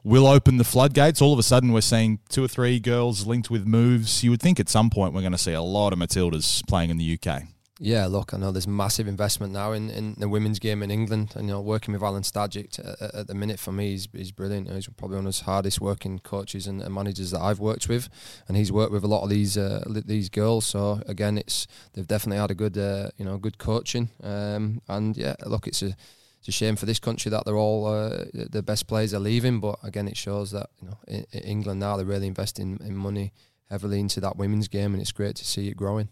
will 0.05 0.27
open 0.27 0.57
the 0.57 0.65
floodgates? 0.65 1.21
All 1.21 1.35
of 1.35 1.39
a 1.39 1.43
sudden, 1.43 1.73
we're 1.73 1.83
seeing 1.83 2.21
two 2.31 2.43
or 2.43 2.49
three 2.49 2.81
girls 2.81 3.27
linked 3.27 3.51
with 3.51 3.67
moves. 3.67 4.25
You 4.25 4.31
would 4.31 4.41
think 4.41 4.59
at 4.59 4.71
some 4.71 4.89
point 4.89 5.13
we're 5.13 5.21
going 5.21 5.33
to 5.33 5.39
see 5.39 5.53
a 5.53 5.63
lot 5.63 5.93
of 5.93 5.99
Matildas 5.99 6.67
playing 6.67 6.91
in 6.91 6.97
the 6.97 7.19
UK. 7.21 7.43
Yeah, 7.81 8.07
look, 8.07 8.35
I 8.35 8.39
know 8.39 8.51
there's 8.51 8.67
massive 8.67 9.07
investment 9.07 9.53
now 9.53 9.71
in, 9.71 9.89
in 9.89 10.17
the 10.19 10.29
women's 10.29 10.59
game 10.59 10.83
in 10.83 10.91
England, 10.91 11.35
and 11.37 11.47
you 11.47 11.55
know, 11.55 11.61
working 11.61 11.95
with 11.95 12.03
Alen 12.03 12.25
Stajcic 12.25 12.79
at, 12.81 13.15
at 13.15 13.27
the 13.29 13.35
minute 13.35 13.61
for 13.61 13.71
me, 13.71 13.91
he's, 13.93 14.09
he's 14.13 14.33
brilliant. 14.33 14.69
He's 14.69 14.89
probably 14.89 15.17
one 15.17 15.27
of 15.29 15.37
the 15.37 15.45
hardest 15.45 15.81
working 15.81 16.19
coaches 16.19 16.67
and, 16.67 16.83
and, 16.83 16.93
managers 16.93 17.31
that 17.31 17.41
I've 17.41 17.61
worked 17.61 17.89
with, 17.89 18.09
and 18.49 18.57
he's 18.57 18.73
worked 18.73 18.91
with 18.91 19.05
a 19.05 19.09
lot 19.09 19.23
of 19.23 19.31
these 19.31 19.57
uh, 19.57 19.85
these 19.87 20.29
girls. 20.29 20.67
So 20.67 21.01
again, 21.07 21.39
it's 21.39 21.69
they've 21.93 22.07
definitely 22.07 22.39
had 22.39 22.51
a 22.51 22.57
good 22.57 22.77
uh, 22.77 23.11
you 23.17 23.25
know 23.25 23.39
good 23.39 23.59
coaching, 23.59 24.11
um, 24.25 24.83
and 24.89 25.17
yeah, 25.17 25.37
look, 25.47 25.69
it's 25.69 25.83
a 25.83 25.95
it's 26.41 26.49
a 26.49 26.53
shame 26.53 26.75
for 26.75 26.87
this 26.87 26.99
country 26.99 27.31
that 27.31 27.45
they're 27.45 27.57
all 27.57 27.87
uh, 27.87 28.25
the 28.33 28.63
best 28.63 28.89
players 28.89 29.15
are 29.15 29.21
leaving, 29.21 29.61
but 29.61 29.79
again, 29.85 30.09
it 30.09 30.17
shows 30.17 30.51
that 30.51 30.71
you 30.83 30.89
know 30.89 30.99
in, 31.07 31.25
in 31.31 31.43
England 31.45 31.79
now 31.79 31.97
they're 31.97 32.07
really 32.07 32.27
investing 32.27 32.81
in 32.85 32.97
money 32.97 33.33
heavily 33.71 34.01
into 34.01 34.19
that 34.19 34.37
women's 34.37 34.67
game, 34.67 34.95
and 34.95 35.01
it's 35.01 35.13
great 35.13 35.37
to 35.37 35.45
see 35.45 35.69
it 35.69 35.77
growing. 35.77 36.09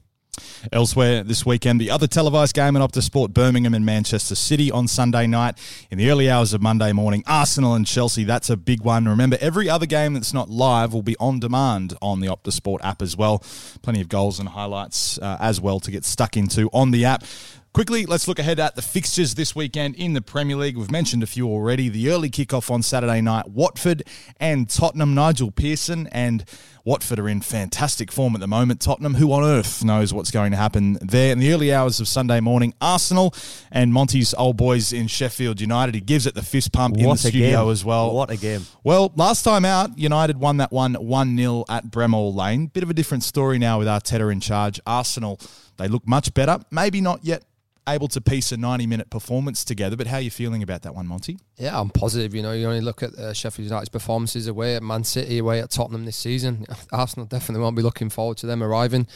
Elsewhere 0.72 1.22
this 1.22 1.46
weekend, 1.46 1.80
the 1.80 1.90
other 1.90 2.06
televised 2.06 2.54
game 2.54 2.76
in 2.76 2.82
Optus 2.82 3.02
Sport, 3.02 3.32
Birmingham 3.32 3.74
and 3.74 3.84
Manchester 3.84 4.34
City 4.34 4.70
on 4.70 4.88
Sunday 4.88 5.26
night. 5.26 5.56
In 5.90 5.98
the 5.98 6.10
early 6.10 6.30
hours 6.30 6.52
of 6.52 6.62
Monday 6.62 6.92
morning, 6.92 7.22
Arsenal 7.26 7.74
and 7.74 7.86
Chelsea, 7.86 8.24
that's 8.24 8.50
a 8.50 8.56
big 8.56 8.82
one. 8.82 9.06
Remember, 9.06 9.36
every 9.40 9.68
other 9.68 9.86
game 9.86 10.14
that's 10.14 10.34
not 10.34 10.50
live 10.50 10.92
will 10.92 11.02
be 11.02 11.16
on 11.18 11.40
demand 11.40 11.94
on 12.02 12.20
the 12.20 12.26
Optus 12.28 12.52
Sport 12.52 12.82
app 12.84 13.02
as 13.02 13.16
well. 13.16 13.44
Plenty 13.82 14.00
of 14.00 14.08
goals 14.08 14.38
and 14.40 14.48
highlights 14.48 15.18
uh, 15.18 15.36
as 15.40 15.60
well 15.60 15.80
to 15.80 15.90
get 15.90 16.04
stuck 16.04 16.36
into 16.36 16.68
on 16.72 16.90
the 16.90 17.04
app. 17.04 17.24
Quickly, 17.76 18.06
let's 18.06 18.26
look 18.26 18.38
ahead 18.38 18.58
at 18.58 18.74
the 18.74 18.80
fixtures 18.80 19.34
this 19.34 19.54
weekend 19.54 19.96
in 19.96 20.14
the 20.14 20.22
Premier 20.22 20.56
League. 20.56 20.78
We've 20.78 20.90
mentioned 20.90 21.22
a 21.22 21.26
few 21.26 21.46
already. 21.46 21.90
The 21.90 22.08
early 22.08 22.30
kickoff 22.30 22.70
on 22.70 22.80
Saturday 22.80 23.20
night, 23.20 23.48
Watford 23.48 24.02
and 24.40 24.66
Tottenham. 24.66 25.14
Nigel 25.14 25.50
Pearson 25.50 26.06
and 26.10 26.46
Watford 26.86 27.18
are 27.18 27.28
in 27.28 27.42
fantastic 27.42 28.10
form 28.10 28.34
at 28.34 28.40
the 28.40 28.46
moment. 28.46 28.80
Tottenham, 28.80 29.16
who 29.16 29.30
on 29.30 29.44
earth 29.44 29.84
knows 29.84 30.14
what's 30.14 30.30
going 30.30 30.52
to 30.52 30.56
happen 30.56 30.94
there? 31.02 31.30
In 31.30 31.38
the 31.38 31.52
early 31.52 31.70
hours 31.70 32.00
of 32.00 32.08
Sunday 32.08 32.40
morning, 32.40 32.72
Arsenal 32.80 33.34
and 33.70 33.92
Monty's 33.92 34.32
old 34.32 34.56
boys 34.56 34.94
in 34.94 35.06
Sheffield 35.06 35.60
United. 35.60 35.94
He 35.94 36.00
gives 36.00 36.24
it 36.26 36.34
the 36.34 36.42
fist 36.42 36.72
pump 36.72 36.96
what 36.96 37.02
in 37.02 37.10
the 37.10 37.16
studio 37.18 37.64
game. 37.64 37.72
as 37.72 37.84
well. 37.84 38.14
What 38.14 38.30
a 38.30 38.38
game. 38.38 38.64
Well, 38.84 39.12
last 39.16 39.42
time 39.42 39.66
out, 39.66 39.98
United 39.98 40.38
won 40.38 40.56
that 40.56 40.72
one 40.72 40.94
1 40.94 41.36
0 41.36 41.66
at 41.68 41.90
Bramall 41.90 42.34
Lane. 42.34 42.68
Bit 42.68 42.84
of 42.84 42.88
a 42.88 42.94
different 42.94 43.22
story 43.22 43.58
now 43.58 43.78
with 43.78 43.86
Arteta 43.86 44.32
in 44.32 44.40
charge. 44.40 44.80
Arsenal, 44.86 45.38
they 45.76 45.88
look 45.88 46.08
much 46.08 46.32
better. 46.32 46.58
Maybe 46.70 47.02
not 47.02 47.22
yet 47.22 47.42
able 47.88 48.08
to 48.08 48.20
piece 48.20 48.52
a 48.52 48.56
90 48.56 48.86
minute 48.86 49.10
performance 49.10 49.64
together. 49.64 49.96
But 49.96 50.06
how 50.08 50.16
are 50.16 50.20
you 50.20 50.30
feeling 50.30 50.62
about 50.62 50.82
that 50.82 50.94
one, 50.94 51.06
Monty? 51.06 51.38
Yeah, 51.56 51.78
I'm 51.78 51.90
positive. 51.90 52.34
You 52.34 52.42
know, 52.42 52.52
you 52.52 52.66
only 52.66 52.80
look 52.80 53.02
at 53.02 53.14
uh, 53.14 53.32
Sheffield 53.32 53.68
United's 53.68 53.88
performances 53.88 54.46
away 54.46 54.76
at 54.76 54.82
Man 54.82 55.04
City, 55.04 55.38
away 55.38 55.60
at 55.60 55.70
Tottenham 55.70 56.04
this 56.04 56.16
season. 56.16 56.66
Arsenal 56.92 57.26
definitely 57.26 57.62
won't 57.62 57.76
be 57.76 57.82
looking 57.82 58.10
forward 58.10 58.36
to 58.38 58.46
them 58.46 58.62
arriving. 58.62 59.06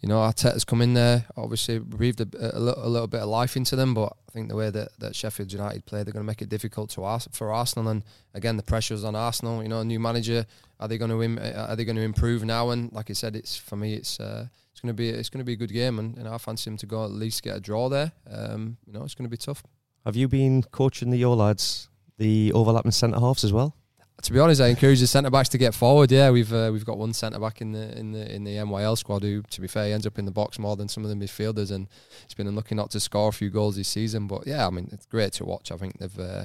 You 0.00 0.08
know, 0.08 0.16
Arteta's 0.18 0.64
come 0.64 0.82
in 0.82 0.94
there, 0.94 1.24
obviously 1.36 1.78
breathed 1.78 2.20
a, 2.20 2.56
a, 2.56 2.58
little, 2.58 2.86
a 2.86 2.88
little 2.88 3.08
bit 3.08 3.20
of 3.20 3.28
life 3.28 3.56
into 3.56 3.76
them, 3.76 3.94
but 3.94 4.12
I 4.28 4.32
think 4.32 4.48
the 4.48 4.56
way 4.56 4.70
that, 4.70 4.88
that 4.98 5.16
Sheffield 5.16 5.52
United 5.52 5.86
play, 5.86 6.02
they're 6.02 6.12
going 6.12 6.24
to 6.24 6.26
make 6.26 6.42
it 6.42 6.48
difficult 6.48 6.90
to 6.90 7.04
us 7.04 7.28
for 7.32 7.52
Arsenal. 7.52 7.88
And 7.88 8.02
again, 8.34 8.56
the 8.56 8.62
pressure's 8.62 9.04
on 9.04 9.14
Arsenal. 9.14 9.62
You 9.62 9.68
know, 9.68 9.80
a 9.80 9.84
new 9.84 10.00
manager. 10.00 10.46
Are 10.78 10.88
they 10.88 10.98
going 10.98 11.10
to 11.10 11.22
Im- 11.22 11.38
are 11.38 11.74
they 11.74 11.84
going 11.84 11.96
to 11.96 12.02
improve 12.02 12.44
now? 12.44 12.70
And 12.70 12.92
like 12.92 13.08
I 13.08 13.14
said, 13.14 13.36
it's 13.36 13.56
for 13.56 13.76
me, 13.76 13.94
it's. 13.94 14.20
Uh, 14.20 14.48
it's 14.50 14.65
going 14.86 14.96
to 14.96 15.02
be 15.02 15.08
it's 15.10 15.28
going 15.28 15.40
to 15.40 15.44
be 15.44 15.54
a 15.54 15.56
good 15.56 15.72
game, 15.72 15.98
and, 15.98 16.16
and 16.16 16.28
I 16.28 16.38
fancy 16.38 16.70
him 16.70 16.76
to 16.78 16.86
go 16.86 17.04
at 17.04 17.10
least 17.10 17.42
get 17.42 17.56
a 17.56 17.60
draw 17.60 17.88
there. 17.88 18.12
Um, 18.30 18.76
you 18.86 18.92
know, 18.92 19.02
it's 19.04 19.14
going 19.14 19.24
to 19.24 19.30
be 19.30 19.36
tough. 19.36 19.62
Have 20.04 20.16
you 20.16 20.28
been 20.28 20.62
coaching 20.62 21.10
the 21.10 21.16
your 21.16 21.36
lads, 21.36 21.88
the 22.18 22.52
overlapping 22.52 22.92
centre 22.92 23.18
halves 23.18 23.44
as 23.44 23.52
well? 23.52 23.74
To 24.22 24.32
be 24.32 24.38
honest, 24.38 24.62
I 24.62 24.68
encourage 24.68 25.00
the 25.00 25.06
centre 25.06 25.30
backs 25.30 25.50
to 25.50 25.58
get 25.58 25.74
forward. 25.74 26.10
Yeah, 26.10 26.30
we've 26.30 26.52
uh, 26.52 26.70
we've 26.72 26.86
got 26.86 26.96
one 26.96 27.12
centre 27.12 27.38
back 27.38 27.60
in 27.60 27.72
the 27.72 27.98
in 27.98 28.12
the 28.12 28.34
in 28.34 28.44
the 28.44 28.56
NYL 28.56 28.96
squad 28.96 29.22
who, 29.22 29.42
to 29.42 29.60
be 29.60 29.68
fair, 29.68 29.92
ends 29.92 30.06
up 30.06 30.18
in 30.18 30.24
the 30.24 30.30
box 30.30 30.58
more 30.58 30.76
than 30.76 30.88
some 30.88 31.04
of 31.04 31.10
the 31.10 31.16
midfielders, 31.16 31.70
and 31.70 31.88
he's 32.22 32.34
been 32.34 32.46
unlucky 32.46 32.74
not 32.74 32.90
to 32.92 33.00
score 33.00 33.28
a 33.28 33.32
few 33.32 33.50
goals 33.50 33.76
this 33.76 33.88
season. 33.88 34.26
But 34.26 34.46
yeah, 34.46 34.66
I 34.66 34.70
mean, 34.70 34.88
it's 34.92 35.06
great 35.06 35.32
to 35.34 35.44
watch. 35.44 35.72
I 35.72 35.76
think 35.76 35.98
they've. 35.98 36.18
Uh, 36.18 36.44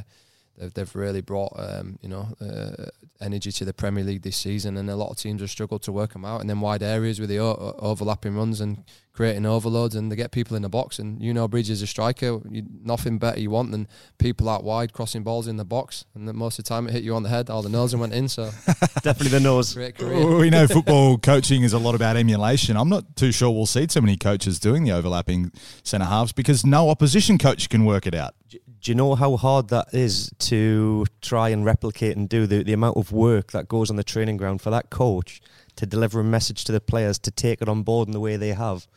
they've, 0.58 0.74
they've 0.74 0.96
really 0.96 1.22
brought 1.22 1.54
um, 1.58 1.98
you 2.02 2.10
know 2.10 2.28
uh, 2.42 2.90
energy 3.20 3.52
to 3.52 3.66
the 3.66 3.74
Premier 3.74 4.04
League 4.04 4.22
this 4.22 4.38
season, 4.38 4.78
and 4.78 4.90
a 4.90 4.96
lot 4.96 5.10
of 5.10 5.18
teams 5.18 5.42
have 5.42 5.50
struggled 5.50 5.84
to 5.84 5.92
work 5.92 6.14
them 6.14 6.26
out. 6.26 6.42
And 6.42 6.50
then 6.50 6.60
wide 6.60 6.84
areas 6.84 7.20
with 7.20 7.30
the 7.30 7.40
o- 7.40 7.76
overlapping 7.80 8.36
runs 8.36 8.62
and 8.62 8.84
creating 9.14 9.46
overloads, 9.46 9.96
and 9.96 10.12
they 10.12 10.16
get 10.16 10.32
people 10.32 10.56
in 10.56 10.62
the 10.62 10.70
box. 10.70 11.00
And 11.00 11.22
you 11.22 11.34
know, 11.34 11.48
Bridge 11.48 11.70
is 11.70 11.82
a 11.82 11.88
striker. 11.88 12.40
You, 12.50 12.64
nothing 12.84 13.18
better 13.18 13.40
you 13.40 13.50
want 13.50 13.72
than 13.72 13.88
people 14.18 14.50
out 14.50 14.64
wide 14.64 14.94
crossing 14.94 15.24
balls 15.24 15.48
in 15.48 15.58
the 15.58 15.66
box, 15.66 16.06
and 16.16 16.26
most 16.34 16.60
of 16.60 16.66
the 16.66 16.70
time 16.70 16.88
it 16.88 16.94
hit 16.94 17.04
you 17.04 17.16
on 17.16 17.24
the 17.24 17.30
head. 17.30 17.50
All 17.50 17.62
the 17.62 17.70
nose 17.70 17.94
and 17.94 18.02
went 18.02 18.14
in. 18.14 18.28
So 18.28 18.46
definitely 19.02 19.30
the 19.30 19.40
nose. 19.40 19.74
Great 19.74 19.98
career. 19.98 20.38
We 20.38 20.50
know 20.50 20.68
football 20.68 21.18
coaching 21.18 21.64
is 21.64 21.74
a 21.74 21.80
lot 21.80 21.96
about 21.96 22.18
emulation. 22.18 22.78
I'm 22.78 22.90
not 22.90 23.16
too 23.16 23.32
sure 23.32 23.50
we'll 23.52 23.66
see 23.66 23.88
too 23.88 24.02
many 24.02 24.18
coaches 24.18 24.60
doing 24.60 24.84
the 24.84 24.92
overlapping 24.92 25.52
centre 25.84 26.06
halves 26.06 26.32
because 26.32 26.66
no 26.66 26.90
opposition 26.90 27.38
coach 27.38 27.70
can 27.70 27.86
work 27.86 28.08
it 28.08 28.16
out 28.16 28.36
do 28.82 28.92
you 28.92 28.96
know 28.96 29.16
how 29.16 29.38
hard 29.38 29.70
that 29.70 29.94
is 29.94 30.32
to 30.40 31.06
try 31.22 31.50
and 31.50 31.64
replicate 31.64 32.18
and 32.18 32.28
do 32.28 32.48
the, 32.48 32.64
the 32.64 32.74
amount 32.74 32.98
of 32.98 33.12
work 33.12 33.52
that 33.52 33.68
goes 33.68 33.90
on 33.90 33.96
the 33.96 34.04
training 34.04 34.38
ground 34.38 34.62
for 34.62 34.72
that 34.72 34.90
coach 34.90 35.40
to 35.76 35.86
deliver 35.86 36.20
a 36.20 36.24
message 36.24 36.64
to 36.66 36.72
the 36.72 36.82
players 36.82 37.20
to 37.20 37.32
take 37.32 37.62
it 37.62 37.70
on 37.70 37.84
board 37.84 38.08
in 38.08 38.12
the 38.12 38.20
way 38.20 38.38
they 38.38 38.54
have 38.54 38.88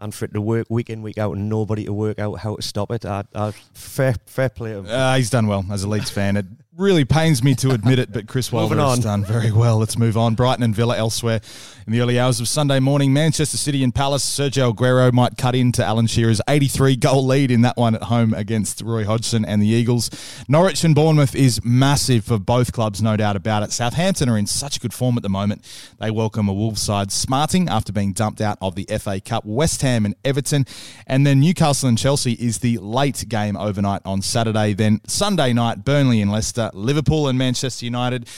and 0.00 0.14
for 0.14 0.24
it 0.24 0.32
to 0.32 0.40
work 0.40 0.66
week 0.70 0.88
in 0.88 1.02
week 1.02 1.18
out 1.18 1.36
and 1.36 1.48
nobody 1.48 1.84
to 1.84 1.92
work 1.92 2.18
out 2.18 2.38
how 2.38 2.56
to 2.56 2.62
stop 2.62 2.90
it? 2.90 3.04
I, 3.04 3.24
I, 3.34 3.50
fair 3.74 4.14
fair 4.26 4.48
play 4.48 4.74
uh, 4.74 5.16
he's 5.16 5.28
done 5.28 5.46
well 5.46 5.64
as 5.70 5.84
a 5.84 5.88
Leeds 5.88 6.10
fan. 6.10 6.38
It 6.38 6.46
really 6.80 7.04
pains 7.04 7.42
me 7.42 7.54
to 7.56 7.70
admit 7.70 7.98
it, 7.98 8.12
but 8.12 8.26
Chris 8.26 8.50
Wilder 8.52 8.76
has 8.76 9.00
done 9.00 9.22
very 9.22 9.52
well. 9.52 9.76
Let's 9.78 9.98
move 9.98 10.16
on. 10.16 10.34
Brighton 10.34 10.64
and 10.64 10.74
Villa 10.74 10.96
elsewhere. 10.96 11.40
In 11.86 11.92
the 11.92 12.00
early 12.02 12.20
hours 12.20 12.40
of 12.40 12.46
Sunday 12.46 12.78
morning, 12.78 13.12
Manchester 13.12 13.56
City 13.56 13.82
and 13.82 13.94
Palace. 13.94 14.24
Sergio 14.24 14.72
Aguero 14.72 15.12
might 15.12 15.36
cut 15.36 15.54
into 15.54 15.84
Alan 15.84 16.06
Shearer's 16.06 16.40
83 16.48 16.96
goal 16.96 17.26
lead 17.26 17.50
in 17.50 17.62
that 17.62 17.76
one 17.76 17.94
at 17.94 18.04
home 18.04 18.32
against 18.32 18.80
Roy 18.80 19.04
Hodgson 19.04 19.44
and 19.44 19.60
the 19.60 19.66
Eagles. 19.66 20.08
Norwich 20.48 20.84
and 20.84 20.94
Bournemouth 20.94 21.34
is 21.34 21.60
massive 21.64 22.24
for 22.24 22.38
both 22.38 22.72
clubs, 22.72 23.02
no 23.02 23.16
doubt 23.16 23.34
about 23.36 23.62
it. 23.62 23.72
Southampton 23.72 24.28
are 24.28 24.38
in 24.38 24.46
such 24.46 24.80
good 24.80 24.94
form 24.94 25.16
at 25.16 25.22
the 25.22 25.28
moment. 25.28 25.64
They 25.98 26.10
welcome 26.10 26.48
a 26.48 26.52
Wolves 26.52 26.80
side 26.80 27.10
smarting 27.10 27.68
after 27.68 27.92
being 27.92 28.12
dumped 28.12 28.40
out 28.40 28.58
of 28.60 28.74
the 28.74 28.86
FA 28.98 29.20
Cup. 29.20 29.44
West 29.44 29.82
Ham 29.82 30.04
and 30.04 30.14
Everton. 30.24 30.66
And 31.06 31.26
then 31.26 31.40
Newcastle 31.40 31.88
and 31.88 31.98
Chelsea 31.98 32.32
is 32.34 32.58
the 32.58 32.78
late 32.78 33.24
game 33.28 33.56
overnight 33.56 34.02
on 34.04 34.22
Saturday. 34.22 34.74
Then 34.74 35.00
Sunday 35.06 35.52
night, 35.52 35.84
Burnley 35.84 36.22
and 36.22 36.30
Leicester. 36.30 36.69
Liverpool 36.74 37.28
and 37.28 37.38
Manchester 37.38 37.84
United. 37.84 38.28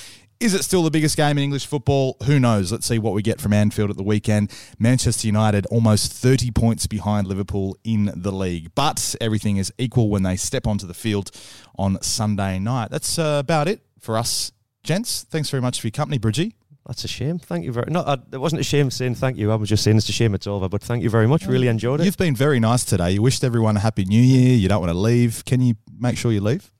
Is 0.40 0.54
it 0.54 0.64
still 0.64 0.82
the 0.82 0.90
biggest 0.90 1.16
game 1.16 1.38
in 1.38 1.44
English 1.44 1.66
football? 1.66 2.16
Who 2.24 2.40
knows? 2.40 2.72
Let's 2.72 2.86
see 2.86 2.98
what 2.98 3.14
we 3.14 3.22
get 3.22 3.40
from 3.40 3.52
Anfield 3.52 3.90
at 3.90 3.96
the 3.96 4.02
weekend. 4.02 4.50
Manchester 4.76 5.28
United 5.28 5.66
almost 5.66 6.12
30 6.12 6.50
points 6.50 6.88
behind 6.88 7.28
Liverpool 7.28 7.78
in 7.84 8.12
the 8.16 8.32
league. 8.32 8.74
But 8.74 9.14
everything 9.20 9.58
is 9.58 9.72
equal 9.78 10.10
when 10.10 10.24
they 10.24 10.34
step 10.34 10.66
onto 10.66 10.84
the 10.84 10.94
field 10.94 11.30
on 11.78 12.02
Sunday 12.02 12.58
night. 12.58 12.90
That's 12.90 13.20
uh, 13.20 13.38
about 13.38 13.68
it 13.68 13.82
for 14.00 14.18
us, 14.18 14.50
gents. 14.82 15.22
Thanks 15.22 15.48
very 15.48 15.60
much 15.60 15.80
for 15.80 15.86
your 15.86 15.92
company, 15.92 16.18
Bridgie. 16.18 16.56
That's 16.86 17.04
a 17.04 17.08
shame. 17.08 17.38
Thank 17.38 17.64
you 17.64 17.72
very. 17.72 17.90
No, 17.90 18.00
I, 18.00 18.14
it 18.32 18.38
wasn't 18.38 18.60
a 18.60 18.64
shame 18.64 18.90
saying 18.90 19.14
thank 19.14 19.36
you. 19.36 19.52
I 19.52 19.54
was 19.54 19.68
just 19.68 19.84
saying 19.84 19.96
it's 19.96 20.08
a 20.08 20.12
shame 20.12 20.34
it's 20.34 20.48
over. 20.48 20.68
But 20.68 20.82
thank 20.82 21.04
you 21.04 21.10
very 21.10 21.28
much. 21.28 21.46
Really 21.46 21.68
enjoyed 21.68 22.00
it. 22.00 22.04
You've 22.04 22.16
been 22.16 22.34
very 22.34 22.58
nice 22.58 22.84
today. 22.84 23.12
You 23.12 23.22
wished 23.22 23.44
everyone 23.44 23.76
a 23.76 23.80
happy 23.80 24.04
New 24.04 24.20
Year. 24.20 24.56
You 24.56 24.68
don't 24.68 24.80
want 24.80 24.92
to 24.92 24.98
leave. 24.98 25.44
Can 25.44 25.60
you 25.60 25.76
make 26.00 26.18
sure 26.18 26.32
you 26.32 26.40
leave? 26.40 26.72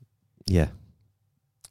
Yeah, 0.45 0.67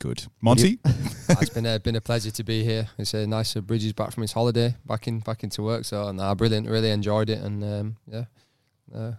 Good, 0.03 0.27
Monty. 0.41 0.81
it's 1.29 1.51
been 1.51 1.65
a, 1.65 1.79
been 1.79 1.95
a 1.95 2.01
pleasure 2.01 2.33
to 2.33 2.43
be 2.43 2.65
here. 2.65 2.89
It's 2.99 3.15
a 3.15 3.25
nice. 3.25 3.57
Uh, 3.57 3.61
Bridges 3.61 3.93
back 3.93 4.11
from 4.11 4.23
his 4.23 4.33
holiday, 4.33 4.75
back 4.85 5.07
in 5.07 5.21
back 5.21 5.45
into 5.45 5.63
work. 5.63 5.85
So, 5.85 6.11
nah, 6.11 6.35
brilliant. 6.35 6.69
Really 6.69 6.91
enjoyed 6.91 7.31
it, 7.31 7.39
and 7.39 7.63
um, 7.63 7.97
yeah, 8.09 8.25
uh, 8.93 9.13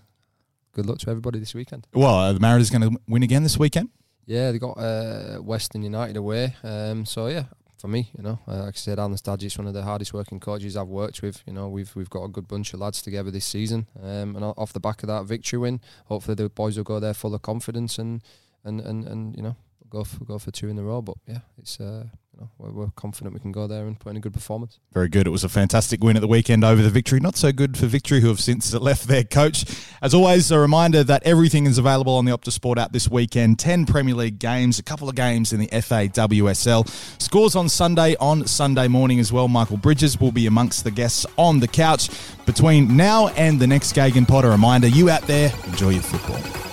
good 0.74 0.86
luck 0.86 0.98
to 0.98 1.10
everybody 1.10 1.40
this 1.40 1.54
weekend. 1.54 1.88
Well, 1.94 2.14
uh, 2.14 2.34
the 2.34 2.42
Mariners 2.42 2.70
going 2.70 2.82
to 2.82 3.00
win 3.08 3.24
again 3.24 3.44
this 3.44 3.58
weekend. 3.58 3.92
Yeah, 4.26 4.52
they 4.52 4.60
got 4.60 4.74
uh, 4.74 5.38
Western 5.38 5.84
United 5.84 6.18
away. 6.18 6.54
Um, 6.64 7.06
so 7.06 7.28
yeah, 7.28 7.46
for 7.78 7.88
me, 7.88 8.12
you 8.18 8.22
know, 8.22 8.40
uh, 8.46 8.66
like 8.66 8.76
I 8.76 8.78
said, 8.78 8.98
Alen 8.98 9.22
Stajcic 9.22 9.44
is 9.46 9.58
one 9.58 9.68
of 9.68 9.74
the 9.74 9.84
hardest 9.84 10.14
working 10.14 10.42
coaches 10.42 10.76
I've 10.76 10.90
worked 10.90 11.22
with. 11.22 11.44
You 11.48 11.54
know, 11.54 11.70
we've 11.70 11.96
we've 11.96 12.10
got 12.10 12.26
a 12.26 12.28
good 12.28 12.50
bunch 12.50 12.74
of 12.74 12.82
lads 12.82 13.02
together 13.02 13.32
this 13.32 13.46
season, 13.46 13.88
um, 14.02 14.36
and 14.36 14.44
off 14.44 14.74
the 14.74 14.82
back 14.82 15.02
of 15.02 15.08
that 15.08 15.24
victory 15.24 15.60
win, 15.60 15.80
hopefully 16.08 16.36
the 16.36 16.50
boys 16.50 16.76
will 16.76 16.84
go 16.84 17.00
there 17.00 17.14
full 17.14 17.34
of 17.34 17.42
confidence 17.42 17.98
and 17.98 18.22
and 18.66 18.82
and, 18.82 19.08
and 19.08 19.38
you 19.38 19.42
know 19.42 19.56
go 19.94 20.04
for 20.04 20.26
go 20.26 20.40
for 20.40 20.52
two 20.52 20.68
in 20.68 20.78
a 20.78 20.84
row. 20.84 21.02
But 21.02 21.18
yeah, 21.28 21.40
it's 21.58 21.80
uh, 21.80 22.06
you 22.34 22.42
know, 22.42 22.50
we're, 22.58 22.72
we're 22.72 22.92
confident 22.96 23.34
we 23.34 23.40
can 23.40 23.52
go 23.52 23.68
there 23.68 23.86
and 23.86 24.00
put 24.00 24.10
in 24.10 24.18
a 24.18 24.20
good 24.20 24.34
performance. 24.34 24.80
Very 24.92 25.08
good. 25.08 25.28
It 25.28 25.30
was 25.30 25.44
a 25.44 25.50
fantastic 25.50 26.04
win 26.04 26.18
at 26.18 26.22
the 26.22 26.28
weekend 26.28 26.64
over 26.64 26.82
the 26.82 26.90
Victory. 26.90 27.20
Not 27.20 27.36
so 27.36 27.52
good 27.52 27.78
for 27.78 27.86
Victory, 27.86 28.22
who 28.22 28.28
have 28.28 28.40
since 28.40 28.74
left 28.74 29.08
their 29.08 29.24
coach. 29.24 29.66
As 30.02 30.14
always, 30.14 30.52
a 30.52 30.58
reminder 30.60 31.04
that 31.04 31.24
everything 31.24 31.68
is 31.68 31.78
available 31.78 32.14
on 32.14 32.26
the 32.26 32.36
Optus 32.36 32.54
Sport 32.54 32.80
app 32.80 32.92
this 32.92 33.10
weekend. 33.10 33.60
10 33.60 33.86
Premier 33.86 34.16
League 34.16 34.40
games, 34.40 34.80
a 34.80 34.84
couple 34.84 35.08
of 35.08 35.16
games 35.16 35.54
in 35.54 35.60
the 35.60 35.68
FA 35.68 36.10
WSL. 36.10 36.88
Scores 37.22 37.56
on 37.56 37.70
Sunday, 37.70 38.16
on 38.20 38.48
Sunday 38.48 38.88
morning 38.88 39.20
as 39.20 39.32
well. 39.32 39.48
Michael 39.48 39.78
Bridges 39.78 40.20
will 40.20 40.32
be 40.32 40.48
amongst 40.48 40.84
the 40.84 40.92
guests 40.92 41.26
on 41.38 41.60
the 41.60 41.68
couch. 41.68 42.10
Between 42.46 42.98
now 42.98 43.28
and 43.30 43.60
the 43.60 43.68
next 43.68 43.96
Gagan 43.96 44.28
Pod, 44.28 44.44
a 44.44 44.50
reminder 44.50 44.88
you 44.88 45.10
out 45.10 45.22
there, 45.24 45.54
enjoy 45.68 45.90
your 45.90 46.02
football. 46.02 46.73